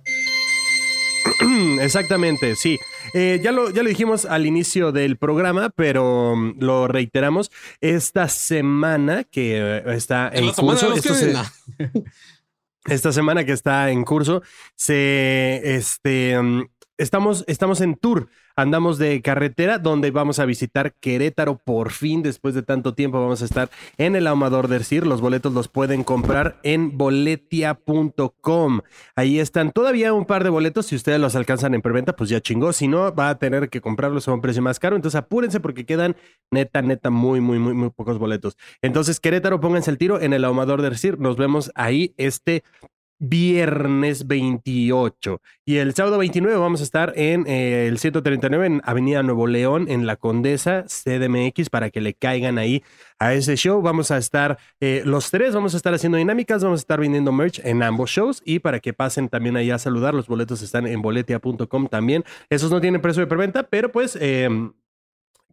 Exactamente, 1.80 2.56
sí. 2.56 2.78
Eh, 3.14 3.40
ya, 3.42 3.52
lo, 3.52 3.70
ya 3.70 3.82
lo 3.82 3.88
dijimos 3.88 4.24
al 4.24 4.44
inicio 4.44 4.90
del 4.90 5.16
programa, 5.18 5.70
pero 5.70 6.34
mm, 6.36 6.56
lo 6.58 6.88
reiteramos. 6.88 7.50
Esta 7.80 8.28
semana 8.28 9.24
que 9.24 9.56
eh, 9.58 9.82
está 9.94 10.28
en, 10.32 10.44
en 10.44 10.52
curso, 10.52 10.96
se- 10.96 11.34
esta 12.86 13.12
semana 13.12 13.44
que 13.44 13.52
está 13.52 13.90
en 13.90 14.04
curso, 14.04 14.42
se 14.74 15.76
este 15.76 16.40
mm, 16.42 16.64
estamos, 16.98 17.44
estamos 17.46 17.80
en 17.80 17.94
tour. 17.94 18.28
Andamos 18.56 18.98
de 18.98 19.20
carretera 19.22 19.78
donde 19.78 20.10
vamos 20.10 20.38
a 20.38 20.44
visitar 20.44 20.94
Querétaro 20.94 21.56
por 21.56 21.90
fin. 21.90 22.22
Después 22.22 22.54
de 22.54 22.62
tanto 22.62 22.94
tiempo 22.94 23.20
vamos 23.20 23.42
a 23.42 23.44
estar 23.44 23.70
en 23.98 24.16
el 24.16 24.26
Ahumador 24.26 24.68
del 24.68 24.84
Cir. 24.84 25.06
Los 25.06 25.20
boletos 25.20 25.52
los 25.52 25.68
pueden 25.68 26.04
comprar 26.04 26.58
en 26.62 26.96
boletia.com. 26.96 28.80
Ahí 29.16 29.38
están 29.38 29.72
todavía 29.72 30.12
un 30.12 30.24
par 30.24 30.44
de 30.44 30.50
boletos. 30.50 30.86
Si 30.86 30.96
ustedes 30.96 31.20
los 31.20 31.36
alcanzan 31.36 31.74
en 31.74 31.82
preventa, 31.82 32.14
pues 32.14 32.30
ya 32.30 32.40
chingó. 32.40 32.72
Si 32.72 32.88
no, 32.88 33.14
va 33.14 33.30
a 33.30 33.38
tener 33.38 33.68
que 33.68 33.80
comprarlos 33.80 34.28
a 34.28 34.34
un 34.34 34.40
precio 34.40 34.62
más 34.62 34.78
caro. 34.78 34.96
Entonces 34.96 35.18
apúrense 35.18 35.60
porque 35.60 35.84
quedan 35.86 36.16
neta, 36.50 36.82
neta, 36.82 37.10
muy, 37.10 37.40
muy, 37.40 37.58
muy, 37.58 37.74
muy 37.74 37.90
pocos 37.90 38.18
boletos. 38.18 38.56
Entonces, 38.82 39.20
Querétaro, 39.20 39.60
pónganse 39.60 39.90
el 39.90 39.98
tiro 39.98 40.20
en 40.20 40.32
el 40.32 40.44
Ahumador 40.44 40.82
del 40.82 40.98
Cir. 40.98 41.18
Nos 41.18 41.36
vemos 41.36 41.70
ahí 41.74 42.14
este 42.16 42.64
viernes 43.22 44.26
28. 44.26 45.40
Y 45.64 45.76
el 45.76 45.94
sábado 45.94 46.18
29 46.18 46.58
vamos 46.58 46.80
a 46.80 46.84
estar 46.84 47.12
en 47.16 47.46
eh, 47.46 47.86
el 47.86 47.98
139 47.98 48.66
en 48.66 48.82
Avenida 48.84 49.22
Nuevo 49.22 49.46
León, 49.46 49.86
en 49.88 50.06
La 50.06 50.16
Condesa, 50.16 50.84
CDMX, 50.88 51.70
para 51.70 51.90
que 51.90 52.00
le 52.00 52.14
caigan 52.14 52.58
ahí 52.58 52.82
a 53.20 53.32
ese 53.32 53.56
show. 53.56 53.80
Vamos 53.80 54.10
a 54.10 54.18
estar 54.18 54.58
eh, 54.80 55.02
los 55.04 55.30
tres, 55.30 55.54
vamos 55.54 55.74
a 55.74 55.76
estar 55.76 55.94
haciendo 55.94 56.18
dinámicas, 56.18 56.64
vamos 56.64 56.80
a 56.80 56.82
estar 56.82 56.98
vendiendo 56.98 57.30
merch 57.30 57.60
en 57.64 57.84
ambos 57.84 58.10
shows 58.10 58.42
y 58.44 58.58
para 58.58 58.80
que 58.80 58.92
pasen 58.92 59.28
también 59.28 59.56
ahí 59.56 59.70
a 59.70 59.78
saludar, 59.78 60.14
los 60.14 60.26
boletos 60.26 60.60
están 60.60 60.88
en 60.88 61.00
boletia.com 61.00 61.86
también. 61.86 62.24
Esos 62.50 62.72
no 62.72 62.80
tienen 62.80 63.00
precio 63.00 63.20
de 63.20 63.28
preventa, 63.28 63.62
pero 63.62 63.92
pues... 63.92 64.18
eh, 64.20 64.48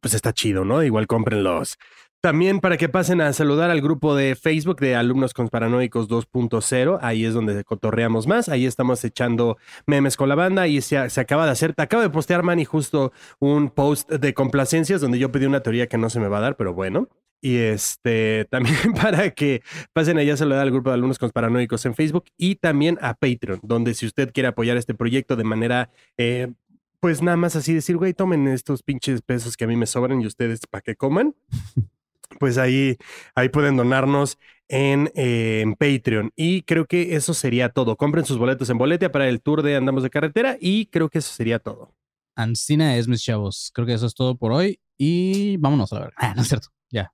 pues 0.01 0.13
está 0.13 0.31
chido, 0.31 0.63
¿no? 0.63 0.81
Igual 0.81 1.07
cómprenlos. 1.07 1.77
También 2.21 2.59
para 2.59 2.75
que 2.75 2.89
pasen 2.89 3.21
a 3.21 3.31
saludar 3.31 3.69
al 3.69 3.79
grupo 3.79 4.13
de 4.13 4.35
Facebook 4.35 4.81
de 4.81 4.93
Alumnos 4.93 5.33
Conspiranoicos 5.33 6.09
2.0, 6.09 6.99
ahí 7.01 7.23
es 7.23 7.33
donde 7.33 7.63
cotorreamos 7.63 8.27
más, 8.27 8.49
ahí 8.49 8.65
estamos 8.65 9.05
echando 9.05 9.57
memes 9.87 10.17
con 10.17 10.27
la 10.27 10.35
banda 10.35 10.67
y 10.67 10.81
se, 10.81 10.97
acaba 10.97 11.45
de 11.45 11.51
hacer, 11.51 11.73
te 11.73 11.83
acabo 11.83 12.03
de 12.03 12.09
postear 12.09 12.43
Manny 12.43 12.65
justo 12.65 13.13
un 13.39 13.69
post 13.69 14.11
de 14.11 14.33
complacencias 14.33 14.99
donde 14.99 15.17
yo 15.17 15.31
pedí 15.31 15.45
una 15.45 15.61
teoría 15.61 15.87
que 15.87 15.97
no 15.97 16.09
se 16.09 16.19
me 16.19 16.27
va 16.27 16.39
a 16.39 16.41
dar, 16.41 16.57
pero 16.57 16.73
bueno. 16.73 17.07
Y 17.41 17.55
este 17.55 18.45
también 18.51 18.75
para 19.01 19.29
que 19.29 19.61
pasen 19.93 20.17
allá 20.17 20.33
a 20.33 20.37
saludar 20.37 20.59
al 20.59 20.71
grupo 20.71 20.89
de 20.89 20.95
alumnos 20.95 21.19
conspiranoicos 21.19 21.85
en 21.85 21.95
Facebook 21.95 22.25
y 22.37 22.55
también 22.55 22.97
a 23.01 23.13
Patreon, 23.13 23.61
donde 23.63 23.93
si 23.93 24.05
usted 24.05 24.33
quiere 24.33 24.47
apoyar 24.47 24.75
este 24.75 24.93
proyecto 24.93 25.37
de 25.37 25.45
manera 25.45 25.89
eh, 26.17 26.51
pues 26.99 27.21
nada 27.21 27.37
más 27.37 27.55
así 27.55 27.73
decir, 27.73 27.95
güey, 27.95 28.13
tomen 28.13 28.45
estos 28.49 28.83
pinches 28.83 29.21
pesos 29.21 29.55
que 29.55 29.63
a 29.63 29.67
mí 29.67 29.77
me 29.77 29.85
sobran 29.85 30.21
y 30.21 30.27
ustedes 30.27 30.59
para 30.69 30.81
que 30.81 30.97
coman. 30.97 31.33
Pues 32.39 32.57
ahí, 32.57 32.97
ahí 33.35 33.49
pueden 33.49 33.77
donarnos 33.77 34.39
en, 34.69 35.11
eh, 35.15 35.61
en 35.61 35.75
Patreon. 35.75 36.31
Y 36.35 36.61
creo 36.61 36.85
que 36.85 37.15
eso 37.15 37.33
sería 37.33 37.69
todo. 37.69 37.97
Compren 37.97 38.25
sus 38.25 38.37
boletos 38.37 38.69
en 38.69 38.77
Boletia 38.77 39.11
para 39.11 39.27
el 39.27 39.41
tour 39.41 39.63
de 39.63 39.75
Andamos 39.75 40.03
de 40.03 40.09
Carretera 40.09 40.57
y 40.59 40.85
creo 40.85 41.09
que 41.09 41.19
eso 41.19 41.33
sería 41.33 41.59
todo. 41.59 41.93
Ancina 42.35 42.95
es, 42.95 43.07
mis 43.07 43.21
chavos. 43.21 43.71
Creo 43.73 43.85
que 43.85 43.93
eso 43.93 44.05
es 44.05 44.13
todo 44.13 44.37
por 44.37 44.53
hoy. 44.53 44.79
Y 44.97 45.57
vámonos 45.57 45.91
a 45.91 45.95
la 45.95 46.01
verga. 46.01 46.15
Ah, 46.17 46.33
no 46.35 46.41
es 46.41 46.47
cierto. 46.47 46.69
Ya. 46.89 47.11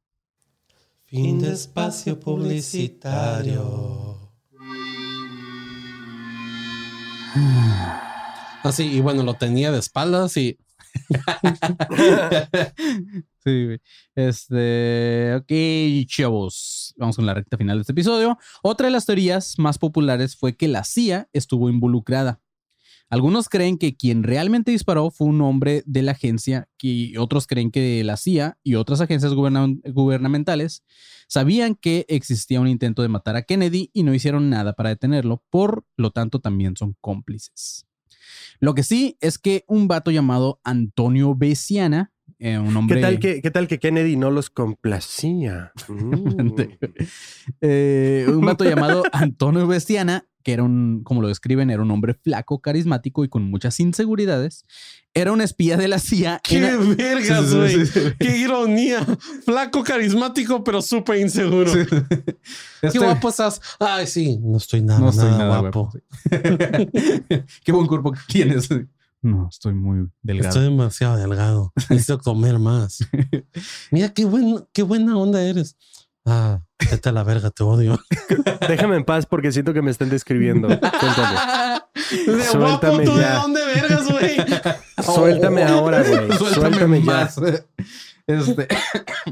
Fin 1.06 1.40
de 1.40 1.54
espacio 1.54 2.20
publicitario. 2.20 4.22
Así, 8.64 8.92
y 8.92 9.02
bueno, 9.02 9.24
lo 9.24 9.36
tenía 9.36 9.72
de 9.72 9.80
espaldas 9.80 10.38
y 10.38 10.58
sí. 13.46 13.78
Este, 14.16 15.36
ok, 15.36 16.08
chavos. 16.08 16.94
Vamos 16.98 17.16
con 17.16 17.26
la 17.26 17.34
recta 17.34 17.58
final 17.58 17.78
de 17.78 17.82
este 17.82 17.94
episodio. 17.94 18.38
Otra 18.64 18.88
de 18.88 18.92
las 18.92 19.06
teorías 19.06 19.58
más 19.58 19.78
populares 19.78 20.36
fue 20.36 20.56
que 20.56 20.68
la 20.68 20.84
CIA 20.84 21.30
estuvo 21.34 21.70
involucrada. 21.70 22.42
Algunos 23.08 23.50
creen 23.50 23.78
que 23.78 23.96
quien 23.96 24.24
realmente 24.24 24.72
disparó 24.72 25.12
fue 25.12 25.28
un 25.28 25.40
hombre 25.42 25.84
de 25.86 26.02
la 26.02 26.14
agencia 26.14 26.68
y 26.82 27.18
otros 27.18 27.46
creen 27.46 27.70
que 27.70 28.04
la 28.04 28.18
CIA 28.18 28.58
y 28.64 28.76
otras 28.76 29.00
agencias 29.00 29.34
guberna- 29.34 29.80
gubernamentales 29.94 30.84
sabían 31.28 31.76
que 31.76 32.06
existía 32.10 32.60
un 32.60 32.68
intento 32.68 33.04
de 33.04 33.08
matar 33.10 33.36
a 33.36 33.44
Kennedy 33.44 33.92
y 33.94 34.02
no 34.04 34.14
hicieron 34.16 34.50
nada 34.50 34.74
para 34.74 34.90
detenerlo, 34.90 35.44
por 35.52 35.86
lo 35.98 36.10
tanto 36.12 36.40
también 36.40 36.76
son 36.78 36.96
cómplices. 37.00 37.86
Lo 38.60 38.74
que 38.74 38.82
sí 38.82 39.18
es 39.22 39.38
que 39.38 39.66
un 39.68 39.88
vato 39.88 40.10
llamado 40.10 40.60
Antonio 40.64 41.36
Besiana, 41.36 42.12
eh, 42.40 42.58
un 42.60 42.76
hombre... 42.76 42.98
¿Qué 42.98 43.02
tal, 43.02 43.20
que, 43.20 43.42
¿Qué 43.42 43.52
tal 43.52 43.68
que 43.68 43.80
Kennedy 43.80 44.16
no 44.18 44.32
los 44.32 44.50
complacía? 44.50 45.72
Mm. 45.88 46.56
Eh, 47.62 48.26
un 48.30 48.42
vato 48.42 48.64
llamado 48.66 49.04
Antonio 49.12 49.68
Bestiana, 49.68 50.26
que 50.44 50.54
era 50.54 50.64
un, 50.64 51.02
como 51.04 51.22
lo 51.22 51.28
describen, 51.28 51.70
era 51.70 51.82
un 51.82 51.92
hombre 51.92 52.14
flaco, 52.14 52.60
carismático 52.60 53.24
y 53.24 53.30
con 53.30 53.44
muchas 53.44 53.80
inseguridades. 53.80 54.66
Era 55.14 55.32
un 55.32 55.42
espía 55.42 55.78
de 55.78 55.88
la 55.88 56.00
CIA. 56.00 56.42
¡Qué 56.44 56.58
Era- 56.58 56.78
vergas, 56.78 57.50
sí, 57.50 57.56
güey! 57.56 57.74
sí, 57.74 57.86
sí. 57.88 58.00
¡Qué 58.20 58.38
ironía! 58.38 59.06
Flaco, 59.46 59.84
carismático, 59.84 60.64
pero 60.64 60.82
súper 60.82 61.20
inseguro. 61.20 61.72
¡Qué 61.72 62.88
Este- 62.88 63.00
guapo 63.00 63.30
estás! 63.30 63.62
Ay, 63.80 64.08
sí, 64.08 64.38
no 64.42 64.58
estoy 64.58 64.82
nada, 64.82 65.00
No 65.00 65.10
estoy 65.10 65.30
nada, 65.30 65.38
nada 65.46 65.60
guapo. 65.62 65.92
guapo, 65.92 66.00
Qué 67.64 67.72
buen 67.72 67.88
cuerpo 67.88 68.12
que 68.12 68.20
tienes. 68.28 68.70
No, 69.26 69.48
estoy 69.50 69.74
muy 69.74 70.08
delgado. 70.22 70.50
Estoy 70.50 70.64
demasiado 70.66 71.18
delgado. 71.18 71.74
Necesito 71.90 72.20
comer 72.20 72.60
más. 72.60 73.00
Mira 73.92 74.14
qué 74.14 74.24
buen, 74.26 74.68
qué 74.72 74.84
buena 74.84 75.18
onda 75.18 75.42
eres. 75.42 75.76
Ah, 76.26 76.62
vete 76.92 77.10
a 77.10 77.12
la 77.12 77.24
verga, 77.24 77.50
te 77.50 77.64
odio. 77.64 78.00
Déjame 78.70 78.98
en 78.98 79.04
paz 79.04 79.26
porque 79.26 79.52
siento 79.52 79.74
que 79.74 79.82
me 79.82 79.90
están 79.90 80.10
describiendo. 80.10 80.68
Suéltame. 80.70 81.40
De 82.26 82.34
guapo, 82.34 82.52
Suéltame 82.52 83.06
tú 83.06 83.16
de 83.16 83.22
ya. 83.22 83.34
dónde 83.40 83.66
vergas, 83.66 84.12
güey. 84.12 84.36
Suéltame 85.04 85.64
ahora, 85.64 86.04
güey. 86.04 86.38
Suéltame, 86.38 87.00
ya. 87.00 87.06
más. 87.06 87.38
Este, 88.28 88.68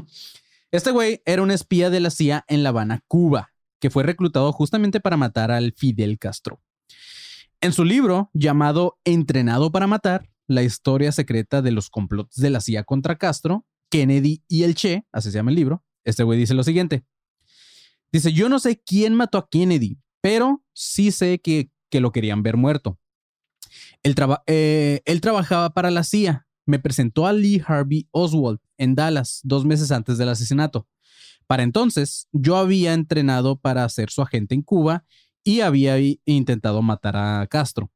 este 0.72 0.90
güey 0.90 1.22
era 1.24 1.42
un 1.42 1.52
espía 1.52 1.90
de 1.90 2.00
la 2.00 2.10
CIA 2.10 2.44
en 2.48 2.64
La 2.64 2.70
Habana, 2.70 3.00
Cuba, 3.06 3.52
que 3.80 3.90
fue 3.90 4.02
reclutado 4.02 4.50
justamente 4.52 4.98
para 4.98 5.16
matar 5.16 5.52
al 5.52 5.72
Fidel 5.72 6.18
Castro. 6.18 6.60
En 7.64 7.72
su 7.72 7.82
libro 7.82 8.30
llamado 8.34 8.98
Entrenado 9.04 9.72
para 9.72 9.86
matar, 9.86 10.28
la 10.46 10.62
historia 10.62 11.12
secreta 11.12 11.62
de 11.62 11.72
los 11.72 11.88
complots 11.88 12.36
de 12.36 12.50
la 12.50 12.60
CIA 12.60 12.84
contra 12.84 13.16
Castro, 13.16 13.64
Kennedy 13.90 14.44
y 14.48 14.64
el 14.64 14.74
Che, 14.74 15.06
así 15.10 15.30
se 15.30 15.38
llama 15.38 15.50
el 15.50 15.56
libro, 15.56 15.82
este 16.04 16.24
güey 16.24 16.38
dice 16.38 16.52
lo 16.52 16.62
siguiente. 16.62 17.06
Dice, 18.12 18.34
yo 18.34 18.50
no 18.50 18.58
sé 18.58 18.82
quién 18.84 19.14
mató 19.14 19.38
a 19.38 19.48
Kennedy, 19.48 19.98
pero 20.20 20.62
sí 20.74 21.10
sé 21.10 21.40
que, 21.40 21.70
que 21.88 22.02
lo 22.02 22.12
querían 22.12 22.42
ver 22.42 22.58
muerto. 22.58 23.00
Él, 24.02 24.14
eh, 24.46 25.00
él 25.06 25.22
trabajaba 25.22 25.72
para 25.72 25.90
la 25.90 26.04
CIA. 26.04 26.46
Me 26.66 26.78
presentó 26.78 27.26
a 27.26 27.32
Lee 27.32 27.62
Harvey 27.66 28.06
Oswald 28.10 28.58
en 28.76 28.94
Dallas 28.94 29.40
dos 29.42 29.64
meses 29.64 29.90
antes 29.90 30.18
del 30.18 30.28
asesinato. 30.28 30.86
Para 31.46 31.62
entonces, 31.62 32.28
yo 32.30 32.58
había 32.58 32.92
entrenado 32.92 33.58
para 33.58 33.88
ser 33.88 34.10
su 34.10 34.20
agente 34.20 34.54
en 34.54 34.60
Cuba 34.60 35.06
y 35.44 35.60
había 35.60 35.96
intentado 36.24 36.82
matar 36.82 37.16
a 37.16 37.46
Castro. 37.46 37.90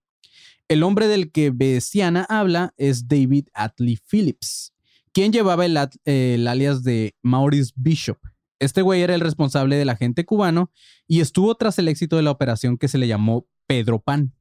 El 0.68 0.82
hombre 0.82 1.08
del 1.08 1.32
que 1.32 1.50
Bessiana 1.50 2.26
habla 2.28 2.74
es 2.76 3.08
David 3.08 3.48
Atley 3.54 3.98
Phillips, 4.06 4.74
quien 5.12 5.32
llevaba 5.32 5.64
el, 5.64 6.46
alias 6.46 6.84
de 6.84 7.16
Maurice 7.22 7.72
Bishop. 7.74 8.18
Este 8.60 8.82
güey 8.82 9.00
era 9.00 9.14
el 9.14 9.20
responsable 9.20 9.76
del 9.76 9.88
agente 9.88 10.26
cubano 10.26 10.70
y 11.06 11.20
estuvo 11.20 11.54
tras 11.54 11.78
el 11.78 11.88
éxito 11.88 12.16
de 12.16 12.22
la 12.22 12.30
operación 12.30 12.76
que 12.76 12.88
se 12.88 12.98
le 12.98 13.08
llamó 13.08 13.46
Pedro 13.66 14.00
Pan. 14.00 14.34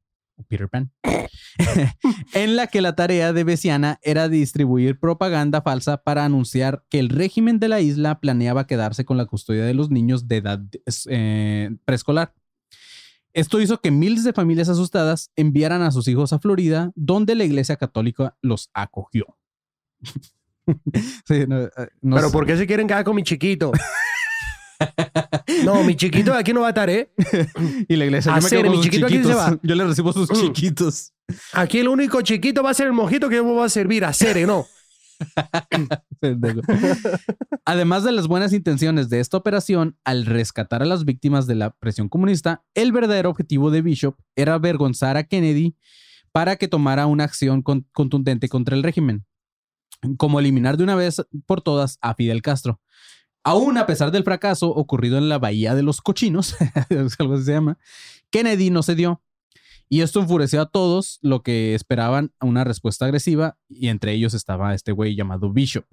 Peter 0.46 0.68
Pan, 0.68 0.92
en 2.34 2.56
la 2.56 2.68
que 2.68 2.80
la 2.80 2.94
tarea 2.94 3.32
de 3.32 3.42
Bessiana 3.44 3.98
era 4.02 4.28
distribuir 4.28 5.00
propaganda 5.00 5.62
falsa 5.62 5.96
para 6.04 6.24
anunciar 6.24 6.84
que 6.88 7.00
el 7.00 7.08
régimen 7.08 7.58
de 7.58 7.68
la 7.68 7.80
isla 7.80 8.20
planeaba 8.20 8.66
quedarse 8.66 9.04
con 9.04 9.16
la 9.16 9.26
custodia 9.26 9.64
de 9.64 9.74
los 9.74 9.90
niños 9.90 10.28
de 10.28 10.36
edad 10.36 10.60
eh, 11.08 11.70
preescolar. 11.84 12.34
Esto 13.38 13.60
hizo 13.60 13.80
que 13.80 13.92
miles 13.92 14.24
de 14.24 14.32
familias 14.32 14.68
asustadas 14.68 15.30
enviaran 15.36 15.80
a 15.82 15.92
sus 15.92 16.08
hijos 16.08 16.32
a 16.32 16.40
Florida, 16.40 16.90
donde 16.96 17.36
la 17.36 17.44
iglesia 17.44 17.76
católica 17.76 18.36
los 18.42 18.70
acogió. 18.74 19.36
Eh, 21.30 21.46
Pero 22.02 22.30
¿por 22.30 22.44
qué 22.44 22.54
se 22.54 22.66
quieren 22.66 22.86
quedar 22.86 23.02
con 23.02 23.16
mi 23.16 23.22
chiquito? 23.22 23.72
No, 25.64 25.82
mi 25.82 25.96
chiquito 25.96 26.34
aquí 26.34 26.52
no 26.52 26.60
va 26.60 26.68
a 26.68 26.70
estar, 26.70 26.88
¿eh? 26.90 27.10
y 27.88 27.96
la 27.96 28.04
iglesia, 28.04 28.38
yo 28.38 28.62
me 28.62 28.70
mi 28.70 28.80
chiquito 28.80 29.06
aquí 29.06 29.24
se 29.24 29.34
va. 29.34 29.58
Yo 29.62 29.74
le 29.74 29.84
recibo 29.84 30.12
sus 30.12 30.30
mm. 30.30 30.34
chiquitos. 30.34 31.14
Aquí 31.52 31.78
el 31.78 31.88
único 31.88 32.20
chiquito 32.20 32.62
va 32.62 32.70
a 32.70 32.74
ser 32.74 32.86
el 32.86 32.92
mojito 32.92 33.28
que 33.28 33.36
yo 33.36 33.44
me 33.44 33.52
voy 33.52 33.64
a 33.64 33.68
servir 33.70 34.04
a 34.04 34.12
Cere, 34.12 34.46
¿no? 34.46 34.66
Además 37.64 38.04
de 38.04 38.12
las 38.12 38.26
buenas 38.26 38.52
intenciones 38.52 39.08
de 39.08 39.20
esta 39.20 39.36
operación, 39.36 39.96
al 40.04 40.26
rescatar 40.26 40.82
a 40.82 40.86
las 40.86 41.04
víctimas 41.04 41.46
de 41.46 41.54
la 41.54 41.70
presión 41.70 42.08
comunista, 42.08 42.64
el 42.74 42.92
verdadero 42.92 43.30
objetivo 43.30 43.70
de 43.70 43.82
Bishop 43.82 44.16
era 44.36 44.54
avergonzar 44.54 45.16
a 45.16 45.24
Kennedy 45.24 45.76
para 46.32 46.56
que 46.56 46.68
tomara 46.68 47.06
una 47.06 47.24
acción 47.24 47.62
contundente 47.62 48.48
contra 48.48 48.76
el 48.76 48.82
régimen, 48.82 49.24
como 50.16 50.40
eliminar 50.40 50.76
de 50.76 50.84
una 50.84 50.94
vez 50.94 51.22
por 51.46 51.62
todas 51.62 51.98
a 52.00 52.14
Fidel 52.14 52.42
Castro. 52.42 52.80
Aún 53.44 53.78
a 53.78 53.86
pesar 53.86 54.10
del 54.10 54.24
fracaso 54.24 54.68
ocurrido 54.68 55.16
en 55.16 55.28
la 55.28 55.38
Bahía 55.38 55.74
de 55.74 55.82
los 55.82 56.00
Cochinos, 56.00 56.56
algo 57.18 57.34
así 57.34 57.44
se 57.44 57.52
llama, 57.52 57.78
Kennedy 58.30 58.70
no 58.70 58.82
cedió. 58.82 59.22
Y 59.88 60.02
esto 60.02 60.20
enfureció 60.20 60.60
a 60.60 60.70
todos, 60.70 61.18
lo 61.22 61.42
que 61.42 61.74
esperaban 61.74 62.32
una 62.40 62.64
respuesta 62.64 63.04
agresiva, 63.06 63.58
y 63.68 63.88
entre 63.88 64.12
ellos 64.12 64.34
estaba 64.34 64.74
este 64.74 64.92
güey 64.92 65.16
llamado 65.16 65.52
Bishop. 65.52 65.86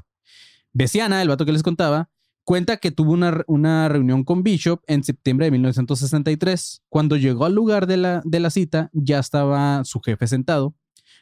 Bessiana, 0.73 1.21
el 1.21 1.29
vato 1.29 1.45
que 1.45 1.53
les 1.53 1.63
contaba, 1.63 2.09
cuenta 2.43 2.77
que 2.77 2.91
tuvo 2.91 3.13
una, 3.13 3.43
una, 3.47 3.87
reunión 3.87 4.23
con 4.23 4.43
Bishop 4.43 4.81
en 4.87 5.03
septiembre 5.03 5.45
de 5.45 5.51
1963. 5.51 6.83
Cuando 6.89 7.15
llegó 7.15 7.45
al 7.45 7.55
lugar 7.55 7.87
de 7.87 7.97
la, 7.97 8.21
de 8.25 8.39
la 8.39 8.49
cita, 8.49 8.89
ya 8.93 9.19
estaba 9.19 9.83
su 9.85 10.01
jefe 10.01 10.27
sentado, 10.27 10.75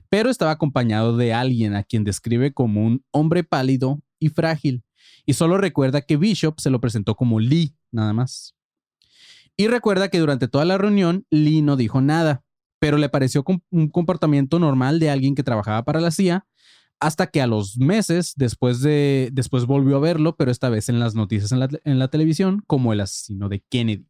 pero 0.09 0.29
estaba 0.29 0.51
acompañado 0.51 1.15
de 1.15 1.33
alguien 1.33 1.75
a 1.75 1.83
quien 1.83 2.03
describe 2.03 2.53
como 2.53 2.85
un 2.85 3.05
hombre 3.11 3.43
pálido 3.43 4.01
y 4.19 4.29
frágil 4.29 4.83
y 5.25 5.33
solo 5.33 5.57
recuerda 5.57 6.01
que 6.01 6.17
Bishop 6.17 6.59
se 6.59 6.69
lo 6.69 6.81
presentó 6.81 7.15
como 7.15 7.39
Lee, 7.39 7.75
nada 7.91 8.13
más. 8.13 8.55
Y 9.55 9.67
recuerda 9.67 10.09
que 10.09 10.19
durante 10.19 10.47
toda 10.47 10.65
la 10.65 10.77
reunión 10.77 11.25
Lee 11.29 11.61
no 11.61 11.75
dijo 11.75 12.01
nada, 12.01 12.42
pero 12.83 12.97
le 12.97 13.07
pareció 13.07 13.45
un 13.71 13.87
comportamiento 13.87 14.59
normal 14.59 14.99
de 14.99 15.09
alguien 15.09 15.35
que 15.35 15.43
trabajaba 15.43 15.85
para 15.85 16.01
la 16.01 16.11
CIA, 16.11 16.45
hasta 16.99 17.27
que 17.27 17.41
a 17.41 17.47
los 17.47 17.77
meses 17.77 18.33
después 18.35 18.81
de 18.81 19.29
después 19.31 19.65
volvió 19.65 19.95
a 19.95 19.99
verlo, 20.01 20.35
pero 20.35 20.51
esta 20.51 20.67
vez 20.67 20.89
en 20.89 20.99
las 20.99 21.15
noticias 21.15 21.53
en 21.53 21.61
la, 21.61 21.69
en 21.85 21.97
la 21.97 22.09
televisión 22.09 22.61
como 22.67 22.91
el 22.91 22.99
asesino 22.99 23.47
de 23.47 23.61
Kennedy. 23.69 24.05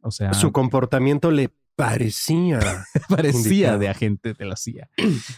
O 0.00 0.10
sea, 0.10 0.34
su 0.34 0.50
comportamiento 0.50 1.30
le 1.30 1.52
Parecía. 1.76 2.58
Parecía 3.08 3.78
de 3.78 3.88
agente 3.88 4.32
de 4.32 4.44
la 4.44 4.56
CIA. 4.56 4.88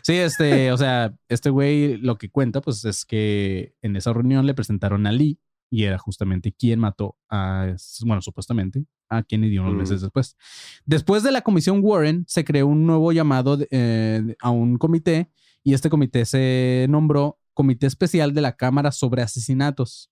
Sí, 0.03 0.15
este, 0.15 0.73
o 0.73 0.79
sea, 0.79 1.13
este 1.29 1.51
güey 1.51 1.99
lo 1.99 2.17
que 2.17 2.31
cuenta, 2.31 2.63
pues 2.63 2.87
es 2.87 3.05
que 3.05 3.75
en 3.83 3.97
esa 3.97 4.15
reunión 4.15 4.47
le 4.47 4.55
presentaron 4.55 5.07
a 5.07 5.13
Lee 5.13 5.39
y 5.71 5.85
era 5.85 5.99
justamente 5.99 6.53
quien 6.53 6.81
mató 6.81 7.17
a, 7.29 7.75
bueno, 8.05 8.23
supuestamente, 8.23 8.87
a 9.09 9.23
Kennedy 9.23 9.59
unos 9.59 9.75
meses 9.75 10.01
después. 10.01 10.37
Después 10.85 11.23
de 11.23 11.33
la 11.33 11.43
comisión 11.43 11.81
Warren, 11.83 12.25
se 12.27 12.45
creó 12.45 12.67
un 12.67 12.87
nuevo 12.87 13.13
llamado 13.13 13.59
eh, 13.71 14.35
a 14.41 14.51
un 14.51 14.77
comité 14.77 15.31
y 15.63 15.75
este 15.75 15.91
comité 15.91 16.25
se 16.25 16.87
nombró 16.89 17.39
Comité 17.55 17.87
Especial 17.87 18.35
de 18.35 18.41
la 18.41 18.57
Cámara 18.57 18.93
sobre 18.93 19.23
Asesinatos, 19.23 20.11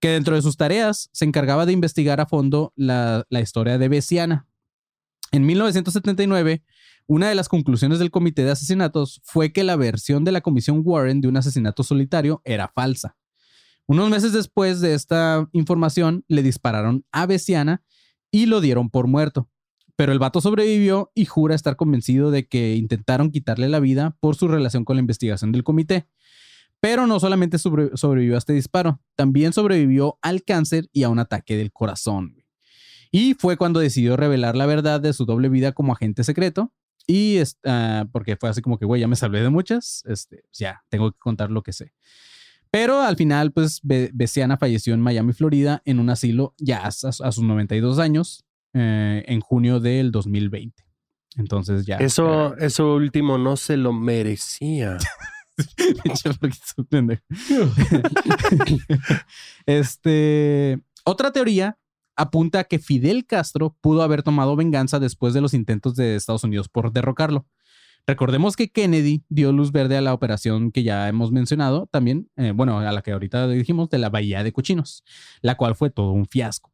que 0.00 0.08
dentro 0.08 0.34
de 0.34 0.42
sus 0.42 0.56
tareas 0.56 1.08
se 1.12 1.24
encargaba 1.24 1.64
de 1.64 1.72
investigar 1.72 2.20
a 2.20 2.26
fondo 2.26 2.72
la, 2.76 3.24
la 3.30 3.40
historia 3.40 3.78
de 3.78 3.88
Bessiana, 3.88 4.48
en 5.32 5.46
1979, 5.46 6.64
una 7.06 7.28
de 7.28 7.36
las 7.36 7.48
conclusiones 7.48 8.00
del 8.00 8.10
comité 8.10 8.44
de 8.44 8.50
asesinatos 8.50 9.20
fue 9.22 9.52
que 9.52 9.62
la 9.62 9.76
versión 9.76 10.24
de 10.24 10.32
la 10.32 10.40
comisión 10.40 10.82
Warren 10.84 11.20
de 11.20 11.28
un 11.28 11.36
asesinato 11.36 11.84
solitario 11.84 12.42
era 12.44 12.66
falsa. 12.66 13.16
Unos 13.90 14.08
meses 14.08 14.32
después 14.32 14.80
de 14.80 14.94
esta 14.94 15.48
información, 15.50 16.24
le 16.28 16.44
dispararon 16.44 17.04
a 17.10 17.26
Bessiana 17.26 17.82
y 18.30 18.46
lo 18.46 18.60
dieron 18.60 18.88
por 18.88 19.08
muerto. 19.08 19.50
Pero 19.96 20.12
el 20.12 20.20
vato 20.20 20.40
sobrevivió 20.40 21.10
y 21.12 21.24
jura 21.24 21.56
estar 21.56 21.74
convencido 21.74 22.30
de 22.30 22.46
que 22.46 22.76
intentaron 22.76 23.32
quitarle 23.32 23.68
la 23.68 23.80
vida 23.80 24.16
por 24.20 24.36
su 24.36 24.46
relación 24.46 24.84
con 24.84 24.94
la 24.94 25.00
investigación 25.00 25.50
del 25.50 25.64
comité. 25.64 26.06
Pero 26.78 27.08
no 27.08 27.18
solamente 27.18 27.58
sobrevivió 27.58 28.36
a 28.36 28.38
este 28.38 28.52
disparo, 28.52 29.00
también 29.16 29.52
sobrevivió 29.52 30.20
al 30.22 30.44
cáncer 30.44 30.88
y 30.92 31.02
a 31.02 31.08
un 31.08 31.18
ataque 31.18 31.56
del 31.56 31.72
corazón. 31.72 32.36
Y 33.10 33.34
fue 33.34 33.56
cuando 33.56 33.80
decidió 33.80 34.16
revelar 34.16 34.54
la 34.54 34.66
verdad 34.66 35.00
de 35.00 35.12
su 35.12 35.24
doble 35.24 35.48
vida 35.48 35.72
como 35.72 35.94
agente 35.94 36.22
secreto. 36.22 36.72
Y 37.08 37.40
uh, 37.40 38.08
porque 38.12 38.36
fue 38.36 38.50
así 38.50 38.62
como 38.62 38.78
que, 38.78 38.84
güey, 38.84 39.00
ya 39.00 39.08
me 39.08 39.16
salvé 39.16 39.40
de 39.40 39.50
muchas, 39.50 40.04
este, 40.06 40.44
ya, 40.52 40.84
tengo 40.90 41.10
que 41.10 41.18
contar 41.18 41.50
lo 41.50 41.64
que 41.64 41.72
sé. 41.72 41.92
Pero 42.70 43.02
al 43.02 43.16
final, 43.16 43.52
pues, 43.52 43.80
Bessiana 43.82 44.56
falleció 44.56 44.94
en 44.94 45.00
Miami, 45.00 45.32
Florida, 45.32 45.82
en 45.84 45.98
un 45.98 46.10
asilo 46.10 46.54
ya 46.58 46.86
a, 46.86 46.92
sus 46.92 47.42
92 47.42 47.98
años, 47.98 48.44
eh, 48.74 49.24
en 49.26 49.40
junio 49.40 49.80
del 49.80 50.12
2020. 50.12 50.84
Entonces 51.36 51.86
ya. 51.86 51.96
Eso, 51.96 52.56
eso 52.58 52.94
último 52.94 53.38
no 53.38 53.56
se 53.56 53.76
lo 53.76 53.92
merecía. 53.92 54.98
este, 59.66 60.80
otra 61.04 61.32
teoría 61.32 61.78
apunta 62.16 62.60
a 62.60 62.64
que 62.64 62.78
Fidel 62.78 63.26
Castro 63.26 63.76
pudo 63.80 64.02
haber 64.02 64.22
tomado 64.22 64.56
venganza 64.56 64.98
después 64.98 65.34
de 65.34 65.40
los 65.40 65.54
intentos 65.54 65.96
de 65.96 66.16
Estados 66.16 66.44
Unidos 66.44 66.68
por 66.68 66.92
derrocarlo. 66.92 67.46
Recordemos 68.06 68.56
que 68.56 68.70
Kennedy 68.70 69.22
dio 69.28 69.52
luz 69.52 69.72
verde 69.72 69.96
a 69.96 70.00
la 70.00 70.14
operación 70.14 70.72
que 70.72 70.82
ya 70.82 71.08
hemos 71.08 71.32
mencionado 71.32 71.88
también, 71.90 72.28
eh, 72.36 72.52
bueno, 72.54 72.78
a 72.78 72.92
la 72.92 73.02
que 73.02 73.12
ahorita 73.12 73.48
dijimos 73.48 73.88
de 73.90 73.98
la 73.98 74.08
Bahía 74.08 74.42
de 74.42 74.52
Cochinos, 74.52 75.04
la 75.42 75.56
cual 75.56 75.76
fue 75.76 75.90
todo 75.90 76.12
un 76.12 76.26
fiasco. 76.26 76.72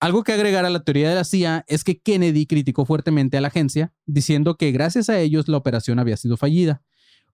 Algo 0.00 0.22
que 0.22 0.32
agregar 0.32 0.64
a 0.64 0.70
la 0.70 0.84
teoría 0.84 1.08
de 1.08 1.14
la 1.14 1.24
CIA 1.24 1.64
es 1.66 1.82
que 1.82 1.98
Kennedy 1.98 2.46
criticó 2.46 2.84
fuertemente 2.84 3.36
a 3.36 3.40
la 3.40 3.48
agencia, 3.48 3.92
diciendo 4.06 4.56
que 4.56 4.70
gracias 4.70 5.08
a 5.08 5.18
ellos 5.18 5.48
la 5.48 5.56
operación 5.56 5.98
había 5.98 6.16
sido 6.16 6.36
fallida. 6.36 6.82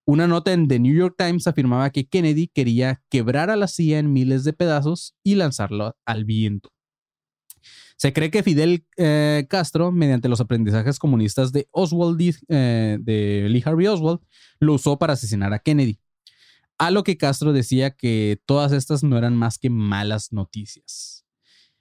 Una 0.05 0.27
nota 0.27 0.53
en 0.53 0.69
The 0.69 0.79
New 0.79 0.95
York 0.95 1.15
Times 1.19 1.47
afirmaba 1.47 1.91
que 1.91 2.09
Kennedy 2.09 2.49
quería 2.49 3.03
quebrar 3.09 3.51
a 3.51 3.57
la 3.57 3.69
CIA 3.69 3.99
en 3.99 4.13
miles 4.13 4.45
de 4.45 4.53
pedazos 4.53 5.15
y 5.23 5.35
lanzarlo 5.35 5.97
al 6.05 6.25
viento. 6.25 6.71
Se 8.01 8.15
cree 8.15 8.31
que 8.31 8.43
Fidel 8.43 8.87
eh, 8.97 9.47
Castro, 9.51 9.93
mediante 9.93 10.31
los 10.31 10.41
aprendizajes 10.41 10.99
comunistas 10.99 11.53
de 11.53 11.69
Oswald, 11.71 12.19
eh, 12.49 12.97
de 12.99 13.47
Lee 13.51 13.63
Harvey 13.63 13.89
Oswald, 13.89 14.21
lo 14.59 14.73
usó 14.73 14.99
para 14.99 15.13
asesinar 15.13 15.53
a 15.53 15.59
Kennedy. 15.59 16.01
A 16.79 16.91
lo 16.91 17.05
que 17.05 17.19
Castro 17.19 17.53
decía 17.53 17.91
que 17.91 18.41
todas 18.47 18.73
estas 18.73 19.03
no 19.03 19.19
eran 19.19 19.37
más 19.37 19.59
que 19.59 19.69
malas 19.69 20.33
noticias. 20.33 21.27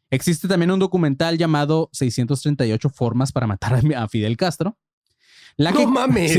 Existe 0.09 0.49
también 0.49 0.71
un 0.71 0.79
documental 0.79 1.37
llamado 1.37 1.89
638 1.93 2.89
formas 2.89 3.31
para 3.31 3.47
matar 3.47 3.79
a 3.95 4.07
Fidel 4.09 4.35
Castro, 4.35 4.77
no 5.59 5.87
mames. 5.87 6.35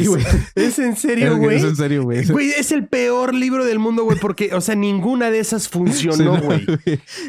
Es 0.55 0.79
en 0.79 0.97
serio, 0.97 1.37
güey. 1.37 1.57
Es 1.57 1.65
en 1.65 1.77
serio, 1.77 2.05
güey. 2.05 2.25
Güey, 2.27 2.51
es 2.51 2.73
el 2.73 2.87
peor 2.87 3.35
libro 3.35 3.65
del 3.65 3.79
mundo, 3.79 4.05
güey, 4.05 4.19
porque, 4.19 4.55
o 4.55 4.61
sea, 4.61 4.75
ninguna 4.75 5.31
de 5.31 5.39
esas 5.39 5.69
funcionó, 5.69 6.41
güey. 6.41 6.67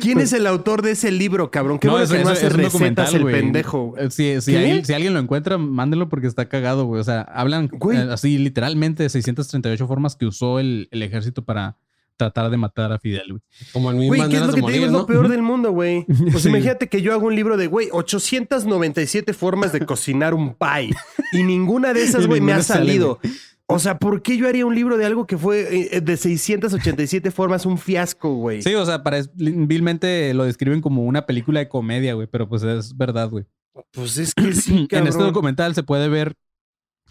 ¿Quién 0.02 0.20
es 0.20 0.34
el 0.34 0.48
autor 0.48 0.82
de 0.82 0.92
ese 0.92 1.12
libro, 1.12 1.52
cabrón? 1.52 1.80
Qué 1.80 1.90
bueno 1.90 2.08
que 2.08 2.24
no 2.24 2.30
hace 2.30 2.50
recetas 2.50 3.14
el 3.14 3.26
pendejo. 3.26 3.96
Si, 4.10 4.42
si, 4.42 4.56
alguien 4.56 5.14
lo 5.14 5.20
encuentra, 5.20 5.58
mándenlo 5.58 6.10
porque 6.10 6.28
está 6.28 6.48
cagado, 6.48 6.86
güey. 6.86 7.02
O 7.02 7.04
sea, 7.04 7.22
hablan 7.22 7.70
eh, 7.94 8.08
así 8.12 8.38
literalmente 8.38 9.04
de 9.04 9.10
638 9.10 9.88
formas 9.88 10.16
que 10.16 10.26
usó 10.26 10.60
el, 10.60 10.88
el 10.92 11.04
ejército 11.04 11.44
para 11.44 11.78
tratar 12.26 12.52
de 12.52 12.58
matar 12.58 12.92
a 12.92 13.00
Fidel, 13.00 13.30
güey. 13.30 13.42
Como 13.74 13.90
en 13.92 13.98
mil 13.98 14.08
Güey, 14.10 14.30
¿qué 14.30 14.36
es 14.38 14.46
lo 14.46 14.54
que 14.54 14.62
te 14.62 14.72
digo? 14.72 14.86
Es 14.86 14.92
lo 14.92 15.06
peor 15.08 15.28
del 15.28 15.42
mundo, 15.42 15.72
güey. 15.72 16.06
Pues 16.32 16.44
Sí. 16.44 16.50
imagínate 16.50 16.88
que 16.88 17.02
yo 17.02 17.14
hago 17.14 17.26
un 17.28 17.36
libro 17.36 17.58
de, 17.58 17.68
güey, 17.68 17.90
897 17.92 19.34
formas 19.34 19.72
de 19.72 19.86
cocinar 19.86 20.34
un 20.34 20.54
pie. 20.56 20.92
Y 21.34 21.44
ninguna 21.44 21.94
de 21.94 22.04
esas, 22.04 22.28
güey, 22.28 22.42
me 22.42 22.54
ha 22.54 22.62
sale, 22.62 22.86
salido. 22.86 23.20
O 23.66 23.80
sea, 23.80 23.98
¿por 23.98 24.22
qué 24.22 24.36
yo 24.38 24.48
haría 24.48 24.66
un 24.66 24.76
libro 24.76 24.98
de 24.98 25.06
algo 25.06 25.26
que 25.26 25.38
fue 25.38 25.96
eh, 25.96 26.02
de 26.02 26.18
687 26.18 27.32
formas 27.32 27.66
un 27.66 27.78
fiasco, 27.78 28.34
güey? 28.36 28.62
Sí, 28.62 28.76
o 28.76 28.86
sea, 28.86 29.02
parece, 29.02 29.30
vilmente 29.36 30.34
lo 30.34 30.44
describen 30.44 30.82
como 30.82 31.04
una 31.04 31.26
película 31.26 31.60
de 31.62 31.70
comedia, 31.70 32.14
güey, 32.14 32.28
pero 32.28 32.48
pues 32.50 32.64
es 32.64 32.96
verdad, 32.98 33.30
güey. 33.30 33.46
Pues 33.92 34.18
es 34.18 34.34
que 34.36 34.54
sí, 34.54 34.74
En 34.92 35.04
este 35.08 35.12
cabrón. 35.12 35.28
documental 35.34 35.74
se 35.74 35.84
puede 35.84 36.10
ver 36.10 36.34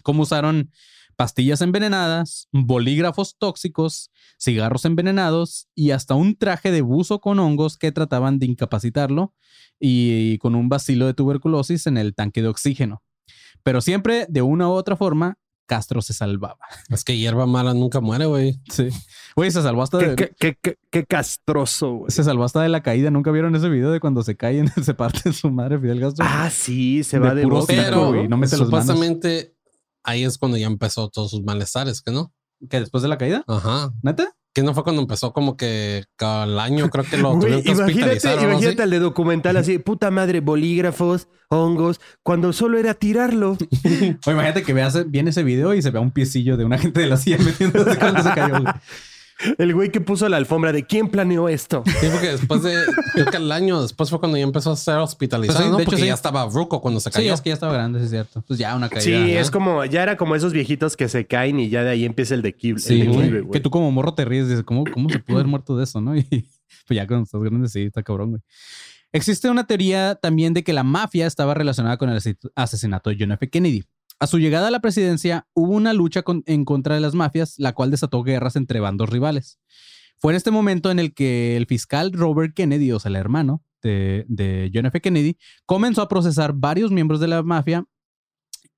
cómo 0.03 0.21
usaron 0.23 0.69
pastillas 1.21 1.61
envenenadas, 1.61 2.47
bolígrafos 2.51 3.35
tóxicos, 3.37 4.09
cigarros 4.39 4.85
envenenados 4.85 5.67
y 5.75 5.91
hasta 5.91 6.15
un 6.15 6.35
traje 6.35 6.71
de 6.71 6.81
buzo 6.81 7.21
con 7.21 7.37
hongos 7.37 7.77
que 7.77 7.91
trataban 7.91 8.39
de 8.39 8.47
incapacitarlo 8.47 9.35
y 9.79 10.39
con 10.39 10.55
un 10.55 10.67
vacilo 10.67 11.05
de 11.05 11.13
tuberculosis 11.13 11.85
en 11.85 11.97
el 11.97 12.15
tanque 12.15 12.41
de 12.41 12.47
oxígeno. 12.47 13.03
Pero 13.61 13.81
siempre, 13.81 14.25
de 14.29 14.41
una 14.41 14.67
u 14.67 14.71
otra 14.71 14.95
forma, 14.95 15.37
Castro 15.67 16.01
se 16.01 16.13
salvaba. 16.13 16.57
Es 16.89 17.03
que 17.03 17.15
hierba 17.15 17.45
mala 17.45 17.73
nunca 17.75 18.01
muere, 18.01 18.25
güey. 18.25 18.59
Sí. 18.71 18.89
Güey, 19.35 19.51
se 19.51 19.61
salvó 19.61 19.83
hasta 19.83 19.99
Qué, 19.99 20.07
de, 20.07 20.15
qué- 20.15 20.33
qué- 20.39 20.57
qué- 20.61 20.77
qué 20.89 21.05
castroso, 21.05 21.93
güey. 21.97 22.11
se 22.11 22.23
salvó 22.23 22.43
hasta 22.45 22.61
de 22.63 22.69
la 22.69 22.81
caída. 22.81 23.11
¿Nunca 23.11 23.29
vieron 23.31 23.55
ese 23.55 23.69
video 23.69 23.91
de 23.91 23.99
cuando 23.99 24.23
se 24.23 24.35
cae 24.35 24.63
y 24.63 24.65
se 24.83 24.93
parte 24.95 25.31
su 25.31 25.51
madre 25.51 25.79
Fidel 25.79 25.99
Castro? 26.01 26.25
Ah, 26.27 26.49
sí, 26.49 27.03
se 27.03 27.19
De 27.19 27.27
va 27.27 27.35
de 27.35 27.43
puro 27.43 27.57
boca, 27.59 27.73
cico, 27.73 27.85
Pero 27.85 28.07
güey, 28.07 28.27
no 28.27 28.37
mete 28.37 28.57
las 28.57 28.67
manos. 28.69 28.87
Ahí 30.03 30.23
es 30.23 30.37
cuando 30.37 30.57
ya 30.57 30.67
empezó 30.67 31.09
todos 31.09 31.31
sus 31.31 31.43
malestares, 31.43 32.01
¿que 32.01 32.11
no? 32.11 32.33
¿Que 32.69 32.79
después 32.79 33.01
de 33.01 33.09
la 33.09 33.17
caída? 33.17 33.43
Ajá. 33.47 33.91
¿Neta? 34.03 34.35
Que 34.53 34.63
no 34.63 34.73
fue 34.73 34.83
cuando 34.83 35.01
empezó 35.01 35.31
como 35.31 35.55
que 35.55 36.03
al 36.19 36.59
año 36.59 36.89
creo 36.89 37.05
que 37.05 37.17
lo 37.17 37.39
tuvieron 37.39 37.63
que 37.63 37.71
imagínate, 37.71 38.43
imagínate 38.43 38.83
al 38.83 38.89
de 38.89 38.99
documental 38.99 39.55
así, 39.55 39.77
puta 39.79 40.11
madre, 40.11 40.41
bolígrafos, 40.41 41.29
hongos, 41.49 42.01
cuando 42.21 42.51
solo 42.51 42.77
era 42.77 42.93
tirarlo. 42.93 43.57
O 44.25 44.31
imagínate 44.31 44.63
que 44.63 44.73
veas 44.73 45.09
bien 45.09 45.27
ese 45.29 45.43
video 45.43 45.73
y 45.73 45.81
se 45.81 45.89
vea 45.91 46.01
un 46.01 46.11
piecillo 46.11 46.57
de 46.57 46.65
una 46.65 46.77
gente 46.77 46.99
de 46.99 47.07
la 47.07 47.17
silla 47.17 47.37
metiéndose 47.37 47.97
cuando 47.97 48.23
se 48.23 48.29
cayó. 48.29 48.63
El 49.57 49.73
güey 49.73 49.89
que 49.91 50.01
puso 50.01 50.27
la 50.29 50.37
alfombra 50.37 50.71
de 50.71 50.85
quién 50.85 51.07
planeó 51.09 51.49
esto. 51.49 51.83
Sí, 51.85 52.07
porque 52.11 52.29
después 52.29 52.63
de, 52.63 52.75
creo 53.13 53.25
que 53.27 53.37
al 53.37 53.51
año 53.51 53.81
después 53.81 54.09
fue 54.09 54.19
cuando 54.19 54.37
ya 54.37 54.43
empezó 54.43 54.71
a 54.71 54.75
ser 54.75 54.97
hospitalizado, 54.97 55.57
Pues 55.57 55.65
sí, 55.65 55.71
¿no? 55.71 55.77
de 55.77 55.83
hecho, 55.83 55.89
porque 55.89 56.01
sí. 56.01 56.07
ya 56.07 56.13
estaba 56.13 56.45
ruco 56.47 56.81
cuando 56.81 56.99
se 56.99 57.09
Sí, 57.09 57.15
cayó. 57.17 57.33
es 57.33 57.41
que 57.41 57.49
ya 57.49 57.53
estaba 57.55 57.73
grande, 57.73 57.99
sí 57.99 58.05
es 58.05 58.11
cierto. 58.11 58.43
Pues 58.47 58.59
ya 58.59 58.75
una 58.75 58.89
caída. 58.89 59.03
Sí, 59.03 59.13
es 59.13 59.51
como, 59.51 59.83
ya 59.85 60.03
era 60.03 60.17
como 60.17 60.35
esos 60.35 60.53
viejitos 60.53 60.95
que 60.97 61.09
se 61.09 61.25
caen 61.27 61.59
y 61.59 61.69
ya 61.69 61.83
de 61.83 61.89
ahí 61.91 62.05
empieza 62.05 62.33
el 62.35 62.41
declive. 62.41 62.79
Sí, 62.79 63.01
el 63.01 63.09
güey. 63.43 63.49
Que 63.51 63.59
tú 63.59 63.69
como 63.69 63.91
morro 63.91 64.13
te 64.13 64.25
ríes 64.25 64.45
y 64.45 64.49
dices, 64.49 64.63
¿cómo, 64.63 64.83
¿cómo 64.91 65.09
se 65.09 65.19
pudo 65.19 65.37
haber 65.37 65.47
muerto 65.47 65.75
de 65.77 65.83
eso, 65.83 66.01
no? 66.01 66.15
Y 66.21 66.23
pues 66.87 66.95
ya 66.97 67.05
cuando 67.07 67.23
estás 67.25 67.41
grande, 67.41 67.67
sí, 67.69 67.83
está 67.83 68.01
cabrón, 68.03 68.29
güey. 68.31 68.41
Existe 69.13 69.49
una 69.49 69.67
teoría 69.67 70.15
también 70.15 70.53
de 70.53 70.63
que 70.63 70.71
la 70.73 70.83
mafia 70.83 71.27
estaba 71.27 71.53
relacionada 71.53 71.97
con 71.97 72.09
el 72.09 72.19
asesinato 72.55 73.09
de 73.09 73.17
John 73.19 73.31
F. 73.33 73.49
Kennedy. 73.49 73.83
A 74.21 74.27
su 74.27 74.37
llegada 74.37 74.67
a 74.67 74.71
la 74.71 74.81
presidencia 74.81 75.47
hubo 75.55 75.73
una 75.73 75.93
lucha 75.93 76.23
en 76.45 76.63
contra 76.63 76.93
de 76.93 77.01
las 77.01 77.15
mafias, 77.15 77.55
la 77.57 77.73
cual 77.73 77.89
desató 77.89 78.21
guerras 78.21 78.55
entre 78.55 78.79
bandos 78.79 79.09
rivales. 79.09 79.57
Fue 80.19 80.31
en 80.31 80.37
este 80.37 80.51
momento 80.51 80.91
en 80.91 80.99
el 80.99 81.15
que 81.15 81.57
el 81.57 81.65
fiscal 81.65 82.13
Robert 82.13 82.53
Kennedy, 82.53 82.91
o 82.91 82.99
sea, 82.99 83.09
el 83.09 83.15
hermano 83.15 83.63
de, 83.81 84.69
John 84.71 84.85
F. 84.85 85.01
Kennedy, 85.01 85.37
comenzó 85.65 86.03
a 86.03 86.07
procesar 86.07 86.53
varios 86.53 86.91
miembros 86.91 87.19
de 87.19 87.29
la 87.29 87.41
mafia 87.41 87.85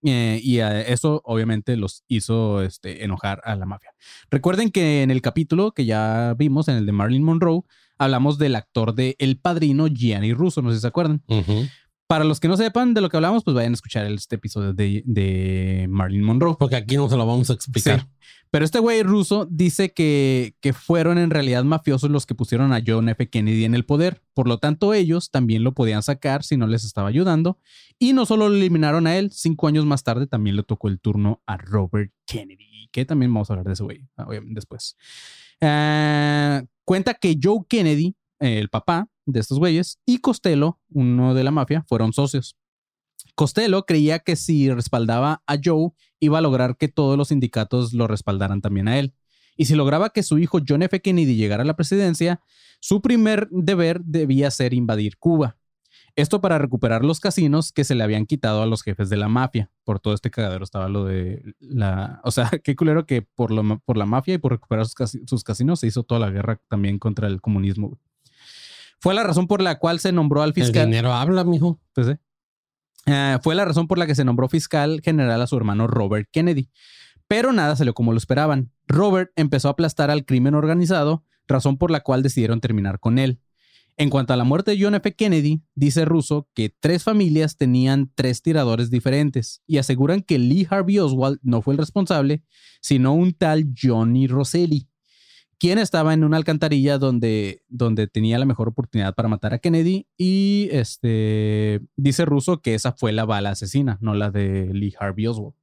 eh, 0.06 0.40
y 0.42 0.62
a 0.62 0.80
eso 0.80 1.22
obviamente 1.26 1.76
los 1.76 2.06
hizo 2.08 2.62
este, 2.62 3.04
enojar 3.04 3.42
a 3.44 3.58
la 3.58 3.66
mafia. 3.66 3.92
Recuerden 4.32 4.72
que 4.72 5.04
en 5.04 5.12
el 5.12 5.22
capítulo 5.22 5.74
que 5.74 5.84
ya 5.84 6.36
vimos, 6.38 6.70
en 6.70 6.78
el 6.78 6.86
de 6.86 6.94
Marilyn 6.94 7.24
Monroe, 7.24 7.64
hablamos 7.98 8.38
del 8.38 8.56
actor 8.56 8.96
de 8.96 9.18
El 9.20 9.38
Padrino, 9.40 9.88
Gianni 9.88 10.34
Russo, 10.34 10.62
no 10.62 10.70
sé 10.70 10.76
si 10.78 10.82
se 10.82 10.88
acuerdan. 10.88 11.22
Para 12.14 12.26
los 12.26 12.40
que 12.40 12.48
no 12.48 12.58
sepan 12.58 12.94
de 12.94 13.02
lo 13.02 13.10
que 13.10 13.18
hablamos, 13.18 13.44
pues 13.44 13.56
vayan 13.56 13.72
a 13.72 13.74
escuchar 13.74 14.06
este 14.06 14.36
episodio 14.36 14.72
de, 14.72 15.02
de 15.04 15.88
Marilyn 15.90 16.24
Monroe. 16.24 16.56
Porque 16.60 16.76
aquí 16.76 16.96
no 16.96 17.10
se 17.10 17.18
lo 17.18 17.26
vamos 17.26 17.50
a 17.50 17.54
explicar. 17.54 18.02
Sí. 18.02 18.06
Pero 18.52 18.66
este 18.66 18.78
güey 18.78 19.02
ruso 19.02 19.48
dice 19.50 19.94
que, 19.94 20.56
que 20.62 20.74
fueron 20.74 21.18
en 21.18 21.32
realidad 21.32 21.64
mafiosos 21.64 22.12
los 22.12 22.28
que 22.28 22.36
pusieron 22.36 22.72
a 22.72 22.84
John 22.86 23.10
F. 23.10 23.32
Kennedy 23.32 23.66
en 23.66 23.74
el 23.74 23.84
poder. 23.84 24.22
Por 24.36 24.48
lo 24.48 24.60
tanto, 24.60 24.94
ellos 24.94 25.32
también 25.32 25.64
lo 25.64 25.74
podían 25.74 26.04
sacar 26.04 26.44
si 26.44 26.56
no 26.56 26.68
les 26.68 26.84
estaba 26.84 27.08
ayudando. 27.08 27.58
Y 27.98 28.14
no 28.14 28.28
solo 28.28 28.48
lo 28.48 28.58
eliminaron 28.58 29.08
a 29.08 29.18
él, 29.18 29.32
cinco 29.32 29.68
años 29.68 29.88
más 29.88 30.04
tarde 30.04 30.28
también 30.28 30.56
le 30.56 30.62
tocó 30.62 30.90
el 30.90 31.00
turno 31.00 31.42
a 31.48 31.58
Robert 31.58 32.14
Kennedy, 32.28 32.90
que 32.92 33.06
también 33.06 33.34
vamos 33.34 33.50
a 33.50 33.54
hablar 33.54 33.66
de 33.66 33.74
ese 33.74 33.82
güey 33.82 34.08
ah, 34.18 34.26
obviamente, 34.28 34.54
después. 34.54 34.98
Ah, 35.62 36.62
cuenta 36.86 37.16
que 37.16 37.40
Joe 37.42 37.62
Kennedy, 37.68 38.16
eh, 38.40 38.60
el 38.60 38.70
papá 38.70 39.10
de 39.26 39.40
estos 39.40 39.60
güeyes, 39.60 40.00
y 40.06 40.20
Costello, 40.20 40.80
uno 40.90 41.34
de 41.34 41.44
la 41.44 41.52
mafia, 41.52 41.84
fueron 41.88 42.14
socios. 42.14 42.56
Costello 43.36 43.86
creía 43.86 44.20
que 44.20 44.36
si 44.36 44.70
respaldaba 44.72 45.44
a 45.48 45.58
Joe, 45.64 45.92
iba 46.20 46.38
a 46.38 46.42
lograr 46.42 46.78
que 46.78 46.88
todos 46.88 47.18
los 47.18 47.30
sindicatos 47.30 47.94
lo 47.94 48.08
respaldaran 48.08 48.62
también 48.62 48.88
a 48.88 49.00
él. 49.00 49.14
Y 49.56 49.66
si 49.66 49.76
lograba 49.76 50.10
que 50.10 50.24
su 50.24 50.40
hijo 50.40 50.60
John 50.68 50.84
F. 50.84 51.02
Kennedy 51.02 51.36
llegara 51.36 51.64
a 51.64 51.66
la 51.66 51.76
presidencia, 51.76 52.42
su 52.80 53.02
primer 53.02 53.48
deber 53.52 54.02
debía 54.04 54.52
ser 54.52 54.74
invadir 54.74 55.18
Cuba. 55.18 55.58
Esto 56.16 56.42
para 56.42 56.60
recuperar 56.60 57.04
los 57.04 57.20
casinos 57.20 57.72
que 57.72 57.84
se 57.84 57.96
le 57.96 58.04
habían 58.04 58.28
quitado 58.28 58.62
a 58.62 58.68
los 58.68 58.84
jefes 58.84 59.10
de 59.10 59.18
la 59.18 59.28
mafia. 59.28 59.72
Por 59.84 60.00
todo 60.00 60.14
este 60.14 60.30
cagadero 60.30 60.64
estaba 60.64 60.88
lo 60.88 61.06
de 61.06 61.56
la... 61.60 62.22
O 62.24 62.30
sea, 62.30 62.50
qué 62.64 62.76
culero 62.76 63.06
que 63.08 63.24
por, 63.24 63.52
lo, 63.52 63.80
por 63.80 63.98
la 63.98 64.06
mafia 64.06 64.36
y 64.36 64.38
por 64.38 64.52
recuperar 64.52 64.86
sus, 64.86 65.18
sus 65.26 65.44
casinos 65.44 65.80
se 65.80 65.88
hizo 65.88 66.04
toda 66.04 66.20
la 66.20 66.30
guerra 66.30 66.62
también 66.68 67.00
contra 67.00 67.28
el 67.28 67.42
comunismo. 67.42 68.00
Fue 69.04 69.14
la 69.14 69.24
razón 69.24 69.48
por 69.48 69.62
la 69.62 69.80
cual 69.80 70.00
se 70.00 70.14
nombró 70.14 70.44
al 70.44 70.52
El 70.52 70.54
fiscal... 70.54 70.86
dinero 70.86 71.12
habla, 71.12 71.44
mijo. 71.44 71.78
Pues. 71.94 72.16
Eh, 73.06 73.38
fue 73.42 73.54
la 73.54 73.66
razón 73.66 73.86
por 73.86 73.98
la 73.98 74.08
que 74.08 74.16
se 74.16 74.24
nombró 74.24 74.48
fiscal 74.48 75.02
general 75.04 75.42
a 75.42 75.48
su 75.48 75.58
hermano 75.58 75.88
Robert 75.88 76.30
Kennedy. 76.32 76.70
Pero 77.28 77.52
nada 77.52 77.76
salió 77.76 77.94
como 77.94 78.14
lo 78.14 78.18
esperaban. 78.18 78.72
Robert 78.88 79.30
empezó 79.36 79.68
a 79.68 79.72
aplastar 79.72 80.10
al 80.10 80.24
crimen 80.24 80.56
organizado, 80.56 81.26
razón 81.50 81.78
por 81.78 81.92
la 81.92 82.00
cual 82.00 82.24
decidieron 82.24 82.62
terminar 82.62 83.02
con 83.02 83.20
él. 83.20 83.42
En 83.98 84.10
cuanto 84.10 84.32
a 84.32 84.38
la 84.38 84.46
muerte 84.46 84.72
de 84.72 84.82
John 84.82 84.96
F. 84.96 85.14
Kennedy, 85.16 85.64
dice 85.76 86.06
Russo 86.06 86.48
que 86.54 86.70
tres 86.70 87.04
familias 87.04 87.58
tenían 87.58 88.10
tres 88.16 88.42
tiradores 88.42 88.90
diferentes 88.90 89.64
y 89.68 89.80
aseguran 89.80 90.22
que 90.22 90.40
Lee 90.40 90.66
Harvey 90.70 91.00
Oswald 91.00 91.40
no 91.44 91.62
fue 91.62 91.74
el 91.74 91.78
responsable, 91.80 92.42
sino 92.80 93.14
un 93.14 93.34
tal 93.34 93.66
Johnny 93.78 94.28
Rosselli, 94.28 94.88
quien 95.60 95.78
estaba 95.78 96.14
en 96.14 96.24
una 96.24 96.38
alcantarilla 96.38 96.98
donde, 96.98 97.64
donde 97.70 98.08
tenía 98.08 98.38
la 98.40 98.46
mejor 98.46 98.68
oportunidad 98.68 99.16
para 99.16 99.30
matar 99.30 99.54
a 99.54 99.60
Kennedy 99.60 100.08
y 100.18 100.70
este, 100.72 101.82
dice 101.96 102.26
Russo 102.26 102.62
que 102.62 102.76
esa 102.76 102.94
fue 102.94 103.12
la 103.12 103.26
bala 103.26 103.52
asesina, 103.52 103.98
no 104.02 104.14
la 104.14 104.32
de 104.32 104.74
Lee 104.74 104.94
Harvey 105.00 105.28
Oswald. 105.28 105.56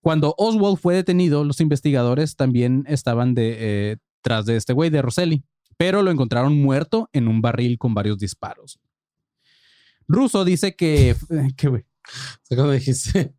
Cuando 0.00 0.34
Oswald 0.38 0.78
fue 0.78 0.94
detenido, 0.94 1.44
los 1.44 1.60
investigadores 1.60 2.36
también 2.36 2.84
estaban 2.86 3.34
de, 3.34 3.56
eh, 3.58 3.96
tras 4.22 4.46
de 4.46 4.56
este 4.56 4.72
güey, 4.72 4.90
de 4.90 5.02
Rosselli, 5.02 5.44
pero 5.76 6.02
lo 6.02 6.10
encontraron 6.10 6.60
muerto 6.60 7.10
en 7.12 7.28
un 7.28 7.40
barril 7.40 7.78
con 7.78 7.94
varios 7.94 8.18
disparos. 8.18 8.78
Russo 10.06 10.44
dice 10.44 10.76
que... 10.76 11.16
que 11.56 11.68
güey. 11.68 11.82
O 11.82 12.44
sea, 12.44 12.56
cuando 12.56 12.72
dijiste, 12.72 13.34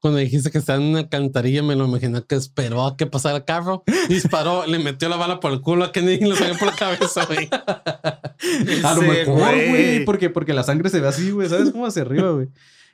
cuando 0.00 0.18
dijiste 0.18 0.50
que 0.50 0.58
estaba 0.58 0.78
en 0.82 0.88
una 0.88 1.00
alcantarilla, 1.00 1.62
me 1.62 1.76
lo 1.76 1.86
imaginé 1.86 2.22
que 2.24 2.34
esperó 2.34 2.86
a 2.86 2.96
que 2.96 3.06
pasara 3.06 3.36
el 3.36 3.44
carro, 3.44 3.84
disparó, 4.08 4.66
le 4.66 4.78
metió 4.78 5.08
la 5.08 5.16
bala 5.16 5.40
por 5.40 5.52
el 5.52 5.60
culo 5.60 5.84
a 5.84 5.92
Kennedy 5.92 6.24
y 6.24 6.28
lo 6.28 6.36
salió 6.36 6.56
por 6.58 6.68
la 6.68 6.74
cabeza, 6.74 7.26
güey. 7.26 7.48
A 8.84 8.94
lo 8.94 9.02
mejor, 9.02 9.36
güey. 9.36 9.68
güey, 9.68 10.04
porque, 10.06 10.30
porque 10.30 10.54
la 10.54 10.62
sangre 10.62 10.88
se 10.88 11.00
ve 11.00 11.08
así, 11.08 11.30
güey, 11.30 11.48
¿sabes 11.48 11.70
cómo 11.70 11.86
hacia 11.86 12.02
arriba, 12.02 12.30
güey? 12.30 12.48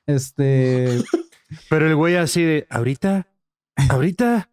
Este... 0.07 1.00
Pero 1.70 1.86
el 1.86 1.94
güey 1.94 2.16
así 2.16 2.42
de, 2.42 2.66
ahorita, 2.70 3.28
ahorita, 3.88 4.50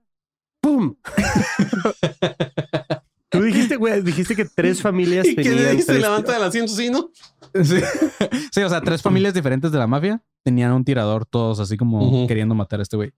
¡pum! 0.61 0.95
Tú 3.33 3.41
dijiste, 3.41 3.75
güey, 3.75 4.01
dijiste 4.01 4.35
que 4.35 4.45
tres 4.45 4.81
familias 4.81 5.27
Y 5.27 5.35
tenían 5.35 5.57
Kennedy 5.57 5.81
se 5.81 5.85
tres- 5.87 6.01
levanta 6.01 6.31
del 6.33 6.43
asiento, 6.43 6.71
¿sí, 6.71 6.89
no? 6.89 7.09
Sí. 7.63 7.77
Sí, 8.51 8.61
o 8.61 8.69
sea, 8.69 8.79
tres 8.81 9.01
familias 9.01 9.33
diferentes 9.33 9.71
de 9.71 9.77
la 9.79 9.87
mafia 9.87 10.23
tenían 10.43 10.71
un 10.71 10.85
tirador, 10.85 11.25
todos 11.25 11.59
así 11.59 11.75
como 11.77 12.25
queriendo 12.27 12.55
matar 12.55 12.79
a 12.79 12.83
este 12.83 12.95
güey. 12.95 13.11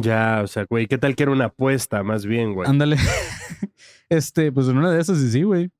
Ya, 0.00 0.40
o 0.42 0.46
sea, 0.48 0.66
güey, 0.68 0.86
¿qué 0.88 0.98
tal 0.98 1.14
que 1.14 1.22
era 1.22 1.32
una 1.32 1.44
apuesta 1.46 2.02
más 2.02 2.26
bien, 2.26 2.54
güey? 2.54 2.68
Ándale. 2.68 2.96
Este, 4.08 4.52
pues 4.52 4.68
en 4.68 4.76
una 4.78 4.90
de 4.90 5.00
esas 5.00 5.18
sí, 5.18 5.30
sí, 5.30 5.42
güey. 5.42 5.70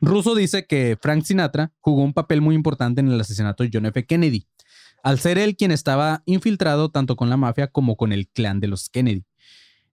Russo 0.00 0.34
dice 0.34 0.66
que 0.66 0.96
Frank 1.00 1.24
Sinatra 1.24 1.72
jugó 1.80 2.02
un 2.02 2.12
papel 2.12 2.40
muy 2.40 2.54
importante 2.54 3.00
en 3.00 3.08
el 3.08 3.20
asesinato 3.20 3.64
de 3.64 3.70
John 3.72 3.86
F. 3.86 4.04
Kennedy, 4.06 4.46
al 5.02 5.18
ser 5.18 5.38
él 5.38 5.56
quien 5.56 5.72
estaba 5.72 6.22
infiltrado 6.26 6.90
tanto 6.90 7.16
con 7.16 7.30
la 7.30 7.36
mafia 7.36 7.68
como 7.68 7.96
con 7.96 8.12
el 8.12 8.28
clan 8.28 8.60
de 8.60 8.68
los 8.68 8.88
Kennedy. 8.90 9.24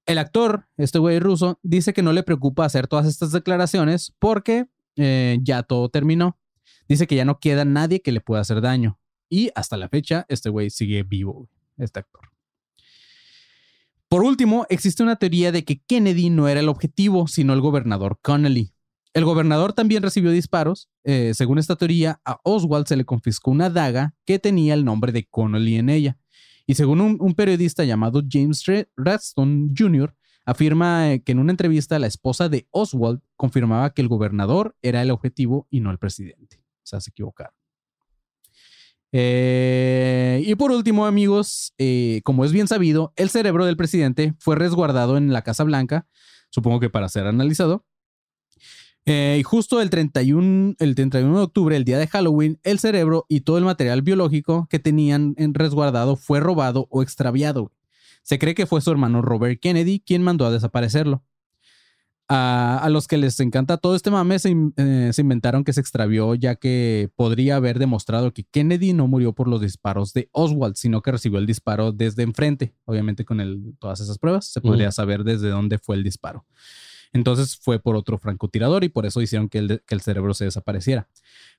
El 0.06 0.20
actor, 0.20 0.68
este 0.78 1.00
güey 1.00 1.20
ruso, 1.20 1.60
dice 1.64 1.94
que 1.94 2.04
no 2.04 2.14
le 2.14 2.24
preocupa 2.24 2.66
hacer 2.66 2.88
todas 2.88 3.08
estas 3.08 3.32
declaraciones 3.32 4.14
porque 4.20 4.68
eh, 4.96 5.40
ya 5.42 5.64
todo 5.64 5.90
terminó. 5.90 6.38
Dice 6.88 7.08
que 7.08 7.16
ya 7.16 7.26
no 7.26 7.40
queda 7.40 7.66
nadie 7.66 8.02
que 8.02 8.12
le 8.12 8.22
pueda 8.22 8.42
hacer 8.42 8.62
daño. 8.62 9.00
Y 9.30 9.50
hasta 9.56 9.78
la 9.78 9.90
fecha, 9.90 10.26
este 10.30 10.50
güey 10.50 10.70
sigue 10.70 11.04
vivo, 11.04 11.50
este 11.78 12.00
actor. 12.00 12.30
Por 14.08 14.24
último, 14.24 14.68
existe 14.70 15.02
una 15.02 15.16
teoría 15.16 15.52
de 15.52 15.66
que 15.66 15.82
Kennedy 15.82 16.30
no 16.30 16.48
era 16.48 16.60
el 16.60 16.70
objetivo, 16.70 17.28
sino 17.28 17.54
el 17.54 17.62
gobernador 17.62 18.20
Connolly. 18.22 18.72
El 19.14 19.26
gobernador 19.26 19.74
también 19.74 20.04
recibió 20.04 20.30
disparos. 20.30 20.90
Eh, 21.04 21.32
según 21.34 21.58
esta 21.58 21.76
teoría, 21.76 22.22
a 22.24 22.40
Oswald 22.44 22.86
se 22.86 22.98
le 22.98 23.06
confiscó 23.06 23.50
una 23.50 23.70
daga 23.70 24.14
que 24.26 24.38
tenía 24.38 24.76
el 24.76 24.86
nombre 24.86 25.12
de 25.12 25.26
Connolly 25.26 25.78
en 25.78 25.90
ella. 25.90 26.18
Y 26.68 26.76
según 26.76 27.02
un, 27.02 27.34
periodista 27.36 27.84
llamado 27.84 28.22
James 28.28 28.64
Radstone 28.98 29.72
Jr., 29.78 30.16
afirma 30.46 31.12
eh, 31.12 31.24
que 31.24 31.32
en 31.32 31.40
una 31.40 31.52
entrevista 31.52 32.00
la 32.00 32.08
esposa 32.08 32.50
de 32.50 32.68
Oswald 32.72 33.22
confirmaba 33.36 33.94
que 33.94 34.02
el 34.02 34.08
gobernador 34.08 34.76
era 34.82 35.02
el 35.02 35.12
objetivo 35.12 35.68
y 35.70 35.80
no 35.80 35.92
el 35.92 36.00
presidente. 36.00 36.64
O 36.84 36.88
sea, 36.88 37.02
se 37.02 37.12
equivocaron. 37.12 37.54
Eh, 39.12 40.44
y 40.46 40.56
por 40.56 40.72
último, 40.72 41.06
amigos, 41.06 41.74
como 42.24 42.46
es 42.46 42.52
bien 42.52 42.68
sabido, 42.68 43.14
el 43.16 43.30
cerebro 43.30 43.66
del 43.66 43.78
presidente 43.78 44.34
fue 44.40 44.56
resguardado 44.56 45.18
en 45.18 45.32
la 45.32 45.42
Casa 45.42 45.64
Blanca, 45.64 46.08
supongo 46.50 46.80
que 46.80 46.90
para 46.90 47.08
ser 47.08 47.26
analizado, 47.26 47.86
eh, 49.06 49.38
y 49.40 49.44
justo 49.44 49.82
el 49.82 49.92
31, 49.92 50.76
el 50.80 50.96
31 50.96 51.38
de 51.38 51.44
octubre, 51.44 51.76
el 51.76 51.84
día 51.84 52.00
de 52.00 52.08
Halloween, 52.08 52.60
el 52.64 52.80
cerebro 52.80 53.26
y 53.30 53.42
todo 53.42 53.60
el 53.60 53.64
material 53.64 54.02
biológico 54.02 54.68
que 54.70 54.80
tenían 54.80 55.36
en 55.38 55.54
resguardado 55.54 56.16
fue 56.16 56.40
robado 56.40 56.88
o 56.90 57.04
extraviado. 57.04 57.72
Se 58.24 58.40
cree 58.40 58.56
que 58.56 58.66
fue 58.66 58.82
su 58.82 58.90
hermano 58.90 59.22
Robert 59.22 59.60
Kennedy 59.62 60.00
quien 60.00 60.24
mandó 60.24 60.48
a 60.48 60.52
desaparecerlo. 60.52 61.24
A, 62.28 62.88
los 62.90 63.08
que 63.08 63.18
les 63.18 63.40
encanta 63.40 63.78
todo 63.78 63.96
este 63.96 64.10
mame 64.10 64.40
se, 64.40 64.56
eh, 64.78 65.12
se, 65.14 65.22
inventaron 65.22 65.64
que 65.64 65.74
se 65.74 65.80
extravió 65.80 66.34
ya 66.34 66.56
que 66.56 67.12
podría 67.16 67.58
haber 67.58 67.78
demostrado 67.78 68.34
que 68.34 68.46
Kennedy 68.46 68.94
no 68.94 69.08
murió 69.08 69.34
por 69.34 69.48
los 69.48 69.62
disparos 69.62 70.12
de 70.14 70.28
Oswald, 70.32 70.74
sino 70.76 71.04
que 71.04 71.12
recibió 71.12 71.38
el 71.38 71.46
disparo 71.46 71.92
desde 71.92 72.24
enfrente. 72.24 72.74
Obviamente 72.86 73.26
con 73.26 73.42
el, 73.42 73.76
todas 73.78 74.00
esas 74.00 74.18
pruebas 74.18 74.48
se 74.48 74.60
podría 74.60 74.92
saber 74.92 75.24
desde 75.24 75.50
dónde 75.50 75.78
fue 75.78 75.98
el 75.98 76.04
disparo. 76.04 76.48
Entonces 77.16 77.56
fue 77.56 77.80
por 77.80 77.96
otro 77.96 78.18
francotirador 78.18 78.84
y 78.84 78.90
por 78.90 79.06
eso 79.06 79.22
hicieron 79.22 79.48
que 79.48 79.60
el, 79.60 80.02
cerebro 80.02 80.34
se 80.34 80.44
desapareciera. 80.44 81.08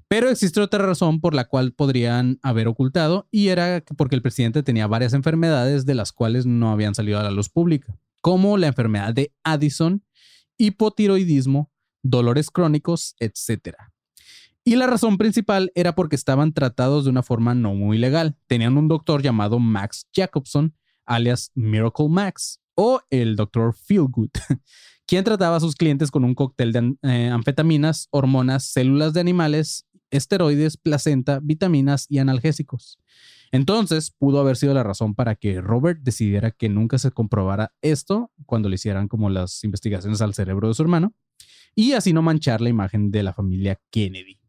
Pero 0.07 0.29
existe 0.29 0.61
otra 0.61 0.85
razón 0.85 1.19
por 1.23 1.35
la 1.35 1.47
cual 1.47 1.73
podrían 1.73 2.39
haber 2.43 2.69
ocultado 2.69 3.27
y 3.31 3.49
era 3.49 3.83
porque 3.97 4.17
el 4.17 4.21
presidente 4.21 4.63
tenía 4.63 4.87
varias 4.87 5.15
enfermedades 5.15 5.87
de 5.87 5.95
las 5.95 6.13
cuales 6.13 6.45
no 6.45 6.71
habían 6.71 6.95
salido 6.95 7.19
a 7.19 7.23
la 7.23 7.31
luz 7.31 7.49
pública, 7.49 7.97
como 8.21 8.59
la 8.59 8.67
enfermedad 8.67 9.15
de 9.15 9.33
Addison, 9.45 10.05
hipotiroidismo, 10.59 11.73
dolores 12.03 12.51
crónicos, 12.51 13.17
etc. 13.19 13.77
Y 14.63 14.77
la 14.77 14.87
razón 14.87 15.17
principal 15.17 15.73
era 15.75 15.95
porque 15.95 16.17
estaban 16.17 16.53
tratados 16.53 17.05
de 17.05 17.11
una 17.11 17.23
forma 17.23 17.55
no 17.55 17.73
muy 17.73 17.97
legal. 17.97 18.37
Tenían 18.47 18.77
un 18.77 18.89
doctor 18.89 19.23
llamado 19.23 19.59
Max 19.59 20.07
Jacobson, 20.15 20.75
alias 21.07 21.51
Miracle 21.55 22.11
Max, 22.11 22.61
o 22.77 23.01
el 23.11 23.35
doctor 23.35 23.75
Feelgood, 23.75 24.31
quien 25.07 25.25
trataba 25.25 25.57
a 25.57 25.61
sus 25.61 25.75
clientes 25.75 26.13
con 26.13 26.25
un 26.25 26.35
cóctel 26.35 26.73
de 26.73 26.97
eh, 27.03 27.29
anfetaminas, 27.29 28.07
hormonas, 28.11 28.65
células 28.65 29.13
de 29.13 29.21
animales, 29.21 29.87
esteroides, 30.11 30.77
placenta, 30.77 31.41
vitaminas 31.43 32.07
y 32.09 32.19
analgésicos. 32.19 32.99
Entonces 33.53 34.11
pudo 34.11 34.41
haber 34.41 34.57
sido 34.57 34.75
la 34.75 34.83
razón 34.83 35.15
para 35.15 35.35
que 35.35 35.61
Robert 35.61 36.01
decidiera 36.03 36.51
que 36.51 36.69
nunca 36.69 36.99
se 36.99 37.11
comprobara 37.11 37.73
esto 37.81 38.31
cuando 38.45 38.69
le 38.69 38.75
hicieran 38.75 39.09
como 39.09 39.31
las 39.31 39.65
investigaciones 39.65 40.21
al 40.21 40.35
cerebro 40.35 40.69
de 40.69 40.75
su 40.75 40.83
hermano 40.83 41.15
y 41.75 41.93
así 41.93 42.13
no 42.13 42.23
manchar 42.23 42.61
la 42.61 42.69
imagen 42.69 43.11
de 43.11 43.23
la 43.23 43.33
familia 43.33 43.81
Kennedy. 43.91 44.41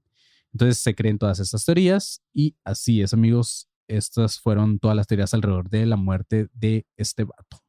Entonces 0.54 0.80
se 0.80 0.96
creen 0.96 1.20
todas 1.20 1.40
estas 1.40 1.66
teorías 1.66 2.24
y 2.34 2.56
así 2.64 3.02
es 3.02 3.14
amigos, 3.14 3.70
estas 3.88 4.40
fueron 4.40 4.80
todas 4.80 4.98
las 4.98 5.08
teorías 5.08 5.34
alrededor 5.34 5.70
de 5.70 5.86
la 5.86 5.98
muerte 5.98 6.48
de 6.54 6.88
este 6.96 7.26
vato. 7.26 7.67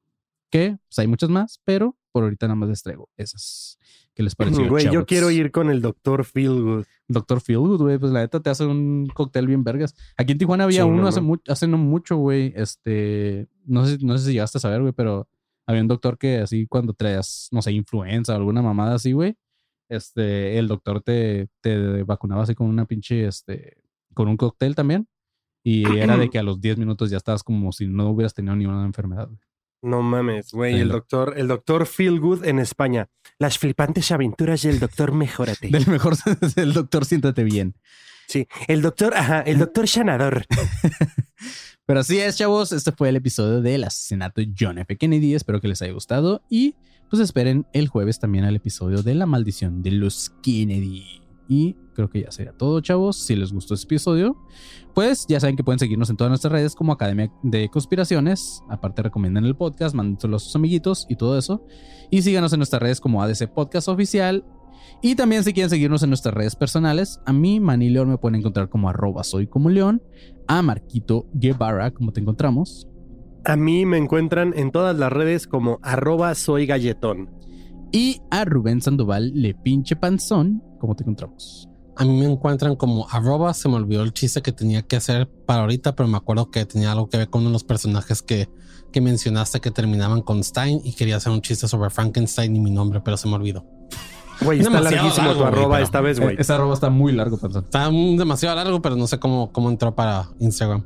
Que 0.51 0.79
pues 0.89 0.99
hay 0.99 1.07
muchas 1.07 1.31
más, 1.31 1.61
pero 1.65 1.97
por 2.13 2.25
ahorita 2.25 2.47
nada 2.47 2.57
más 2.57 2.69
les 2.69 2.83
traigo 2.83 3.11
esas. 3.17 3.79
que 4.15 4.23
les 4.23 4.35
pareció? 4.35 4.69
Güey, 4.69 4.91
yo 4.91 5.07
quiero 5.07 5.31
ir 5.31 5.51
con 5.51 5.71
el 5.71 5.83
Doctor 5.83 6.25
Feelgood. 6.25 6.87
Doctor 7.07 7.41
Feelgood, 7.41 7.81
güey, 7.81 7.99
pues 7.99 8.13
la 8.13 8.21
neta 8.21 8.41
te 8.41 8.51
hace 8.51 8.65
un 8.65 9.09
cóctel 9.15 9.47
bien 9.47 9.63
vergas. 9.63 9.95
Aquí 10.17 10.33
en 10.33 10.39
Tijuana 10.39 10.65
había 10.65 10.85
uno 10.85 11.07
hace, 11.07 11.21
hace 11.49 11.67
no 11.67 11.79
mucho, 11.79 12.17
güey. 12.17 12.53
Este, 12.57 13.49
no 13.65 13.87
sé, 13.87 13.99
no 14.01 14.17
sé 14.19 14.27
si 14.27 14.33
llegaste 14.33 14.59
a 14.59 14.61
saber, 14.61 14.81
güey, 14.81 14.93
pero 14.93 15.29
había 15.67 15.83
un 15.83 15.89
doctor 15.89 16.19
que 16.19 16.39
así 16.39 16.67
cuando 16.67 16.95
traías, 16.95 17.49
no 17.53 17.63
sé, 17.63 17.73
influenza 17.73 18.33
o 18.33 18.37
alguna 18.37 18.63
mamada 18.63 18.95
así, 18.95 19.13
güey. 19.13 19.37
Este, 19.91 20.59
el 20.59 20.69
doctor 20.69 21.03
te, 21.03 21.49
te 21.61 22.03
vacunaba 22.03 22.43
así 22.43 22.55
con 22.55 22.69
una 22.69 22.85
pinche, 22.85 23.27
este, 23.27 23.79
con 24.15 24.29
un 24.29 24.37
cóctel 24.37 24.75
también. 24.75 25.09
Y 25.63 25.85
era 25.99 26.17
de 26.17 26.29
que 26.31 26.39
a 26.39 26.43
los 26.43 26.61
10 26.61 26.79
minutos 26.79 27.11
ya 27.11 27.19
estabas 27.19 27.43
como 27.43 27.73
si 27.73 27.87
no 27.87 28.11
hubieras 28.11 28.35
tenido 28.35 28.57
ninguna 28.57 28.85
enfermedad, 28.85 29.29
güey. 29.29 29.48
No 29.81 30.03
mames, 30.03 30.53
güey, 30.53 30.81
el 30.81 30.89
doctor, 30.89 31.35
el 31.37 31.47
doctor 31.47 31.87
Feelgood 31.87 32.45
en 32.45 32.59
España. 32.59 33.09
Las 33.39 33.59
flipantes 33.59 34.11
aventuras 34.11 34.63
del 34.63 34.81
doctor 34.81 35.13
Mejórate. 35.13 35.69
Del 35.71 35.87
mejor 35.87 36.17
del 36.57 36.73
doctor 36.73 37.05
Siéntate 37.05 37.45
Bien. 37.45 37.75
Sí, 38.27 38.47
el 38.67 38.83
doctor, 38.83 39.15
ajá, 39.17 39.41
el 39.41 39.59
doctor 39.59 39.89
Sanador. 39.89 40.45
Pero 41.87 42.01
así 42.01 42.19
es, 42.19 42.37
chavos, 42.37 42.73
este 42.73 42.93
fue 42.93 43.09
el 43.09 43.17
episodio 43.17 43.63
del 43.63 43.85
asesinato 43.85 44.43
de 44.43 44.53
John 44.59 44.79
F. 44.79 44.97
Kennedy. 44.99 45.35
Espero 45.35 45.61
que 45.61 45.69
les 45.69 45.81
haya 45.81 45.93
gustado 45.93 46.43
y 46.51 46.75
pues 47.09 47.23
esperen 47.23 47.67
el 47.73 47.89
jueves 47.89 48.19
también 48.19 48.45
el 48.45 48.57
episodio 48.57 49.03
de 49.03 49.15
la 49.15 49.25
maldición 49.25 49.83
de 49.83 49.93
los 49.93 50.31
Kennedy. 50.43 51.23
Y 51.49 51.77
creo 51.99 52.09
que 52.09 52.21
ya 52.23 52.31
sería 52.31 52.53
todo, 52.53 52.81
chavos. 52.81 53.17
Si 53.17 53.35
les 53.35 53.53
gustó 53.53 53.75
este 53.75 53.87
episodio, 53.87 54.37
pues 54.95 55.27
ya 55.29 55.41
saben 55.41 55.57
que 55.57 55.65
pueden 55.65 55.81
seguirnos 55.81 56.09
en 56.11 56.17
todas 56.17 56.31
nuestras 56.31 56.53
redes 56.53 56.77
como 56.77 56.93
Academia 56.93 57.33
de 57.43 57.69
Conspiraciones. 57.71 58.63
Aparte, 58.69 59.03
recomienden 59.03 59.45
el 59.45 59.57
podcast, 59.57 59.97
mándenselo 59.97 60.37
a 60.37 60.39
sus 60.39 60.55
amiguitos 60.55 61.07
y 61.09 61.17
todo 61.17 61.37
eso. 61.37 61.67
Y 62.09 62.23
síganos 62.23 62.53
en 62.53 62.61
nuestras 62.61 62.81
redes 62.81 63.01
como 63.01 63.21
ADC 63.21 63.53
Podcast 63.53 63.89
Oficial. 63.89 64.45
Y 65.03 65.17
también 65.17 65.43
si 65.43 65.53
quieren 65.53 65.71
seguirnos 65.71 66.05
en 66.05 66.11
nuestras 66.11 66.35
redes 66.35 66.55
personales, 66.55 67.19
a 67.27 67.33
mí, 67.33 67.59
Manny 67.59 67.91
León, 67.91 68.11
me 68.11 68.19
pueden 68.19 68.39
encontrar 68.39 68.69
como 68.69 68.89
arroba 68.89 69.25
soy 69.25 69.49
como 69.49 69.71
León. 69.71 70.01
A 70.47 70.63
Marquito 70.63 71.27
Guevara, 71.35 71.91
como 71.91 72.13
te 72.13 72.21
encontramos. 72.21 72.87
A 73.45 73.57
mí 73.57 73.87
me 73.87 73.99
encuentran 73.99 74.55
en 74.57 74.71
todas 74.71 74.97
las 74.97 75.13
redes 75.13 75.49
como 75.49 75.81
arroba 75.83 76.37
soy 76.37 76.65
galletón. 76.67 77.29
Y 77.91 78.21
a 78.31 78.45
Rubén 78.45 78.83
Sandoval, 78.83 79.33
le 79.35 79.55
pinche 79.55 79.97
panzón, 79.97 80.63
como 80.79 80.95
te 80.95 81.03
encontramos. 81.03 81.69
A 81.99 82.05
mí 82.05 82.17
me 82.17 82.27
encuentran 82.27 82.77
como 82.77 83.09
arroba, 83.11 83.53
se 83.55 83.69
me 83.69 83.75
olvidó 83.75 84.05
el 84.05 84.13
chiste 84.13 84.41
que 84.41 84.53
tenía 84.53 84.83
que 84.83 84.95
hacer 84.95 85.29
para 85.47 85.63
ahorita, 85.63 85.97
pero 85.97 86.09
me 86.09 86.17
acuerdo 86.17 86.49
que 86.49 86.65
tenía 86.65 86.93
algo 86.93 87.09
que 87.09 87.17
ver 87.17 87.29
con 87.29 87.41
uno 87.41 87.51
de 87.51 87.55
los 87.55 87.65
personajes 87.65 88.23
que, 88.23 88.49
que 88.93 89.01
mencionaste 89.01 89.61
que 89.61 89.73
terminaban 89.73 90.23
con 90.23 90.45
Stein 90.45 90.81
y 90.85 90.93
quería 90.93 91.17
hacer 91.17 91.33
un 91.33 91.43
chiste 91.43 91.67
sobre 91.67 91.91
Frankenstein 91.91 92.55
y 92.55 92.61
mi 92.61 92.71
nombre, 92.71 93.01
pero 93.01 93.17
se 93.17 93.27
me 93.27 93.35
olvidó. 93.35 93.67
Güey, 94.41 94.61
está 94.61 94.81
larguísimo 94.81 95.33
tu 95.33 95.43
arroba 95.43 95.81
esta 95.81 96.01
vez, 96.01 96.21
güey. 96.21 96.37
Esa 96.39 96.55
arroba 96.55 96.75
está 96.75 96.89
muy 96.89 97.11
largo, 97.11 97.37
pensando. 97.37 97.67
Está 97.67 97.91
demasiado 97.91 98.55
largo, 98.55 98.81
pero 98.81 98.95
no 98.95 99.09
sé 99.09 99.19
cómo, 99.19 99.51
cómo 99.51 99.69
entró 99.69 99.97
para 99.97 100.29
Instagram. 100.39 100.85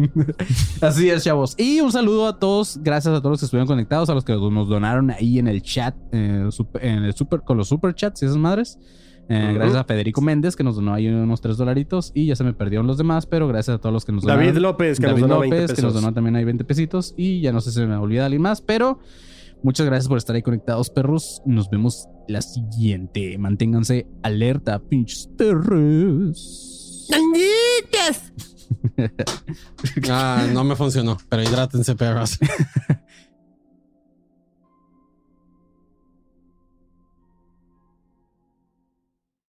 Así 0.80 1.10
es, 1.10 1.24
chavos. 1.24 1.56
Y 1.58 1.80
un 1.80 1.90
saludo 1.90 2.28
a 2.28 2.38
todos. 2.38 2.78
Gracias 2.80 3.12
a 3.12 3.18
todos 3.18 3.32
los 3.32 3.40
que 3.40 3.46
estuvieron 3.46 3.66
conectados, 3.66 4.08
a 4.10 4.14
los 4.14 4.24
que 4.24 4.34
nos 4.34 4.68
donaron 4.68 5.10
ahí 5.10 5.40
en 5.40 5.48
el 5.48 5.60
chat, 5.62 5.96
en 6.12 6.52
el 6.84 7.12
super, 7.12 7.42
con 7.42 7.56
los 7.56 7.66
super 7.66 7.92
chats 7.96 8.22
y 8.22 8.26
esas 8.26 8.38
madres. 8.38 8.78
Eh, 9.32 9.52
gracias 9.54 9.76
a 9.76 9.84
Federico 9.84 10.20
Méndez 10.20 10.56
que 10.56 10.64
nos 10.64 10.74
donó 10.74 10.92
ahí 10.92 11.06
unos 11.06 11.40
tres 11.40 11.56
dolaritos 11.56 12.10
y 12.16 12.26
ya 12.26 12.34
se 12.34 12.42
me 12.42 12.52
perdieron 12.52 12.88
los 12.88 12.98
demás, 12.98 13.26
pero 13.26 13.46
gracias 13.46 13.76
a 13.76 13.78
todos 13.80 13.92
los 13.92 14.04
que 14.04 14.10
nos 14.10 14.24
donaron. 14.24 14.44
David 14.44 14.58
López, 14.58 14.98
que 14.98 15.06
nos 15.06 15.20
donó 15.20 15.38
20 15.38 15.72
que 15.72 15.82
nos 15.82 15.94
donó 15.94 16.12
también 16.12 16.34
ahí 16.34 16.42
20 16.42 16.64
pesitos 16.64 17.14
y 17.16 17.40
ya 17.40 17.52
no 17.52 17.60
sé 17.60 17.70
si 17.70 17.80
me 17.80 17.94
olvida 17.94 18.24
alguien 18.24 18.42
más, 18.42 18.60
pero 18.60 18.98
muchas 19.62 19.86
gracias 19.86 20.08
por 20.08 20.18
estar 20.18 20.34
ahí 20.34 20.42
conectados, 20.42 20.90
perros. 20.90 21.42
Nos 21.46 21.70
vemos 21.70 22.08
la 22.26 22.42
siguiente. 22.42 23.38
Manténganse 23.38 24.08
alerta, 24.24 24.80
pinches 24.80 25.28
perros. 25.38 27.08
ah, 30.10 30.44
no 30.52 30.64
me 30.64 30.74
funcionó, 30.74 31.18
pero 31.28 31.44
hidrátense, 31.44 31.94
perros. 31.94 32.36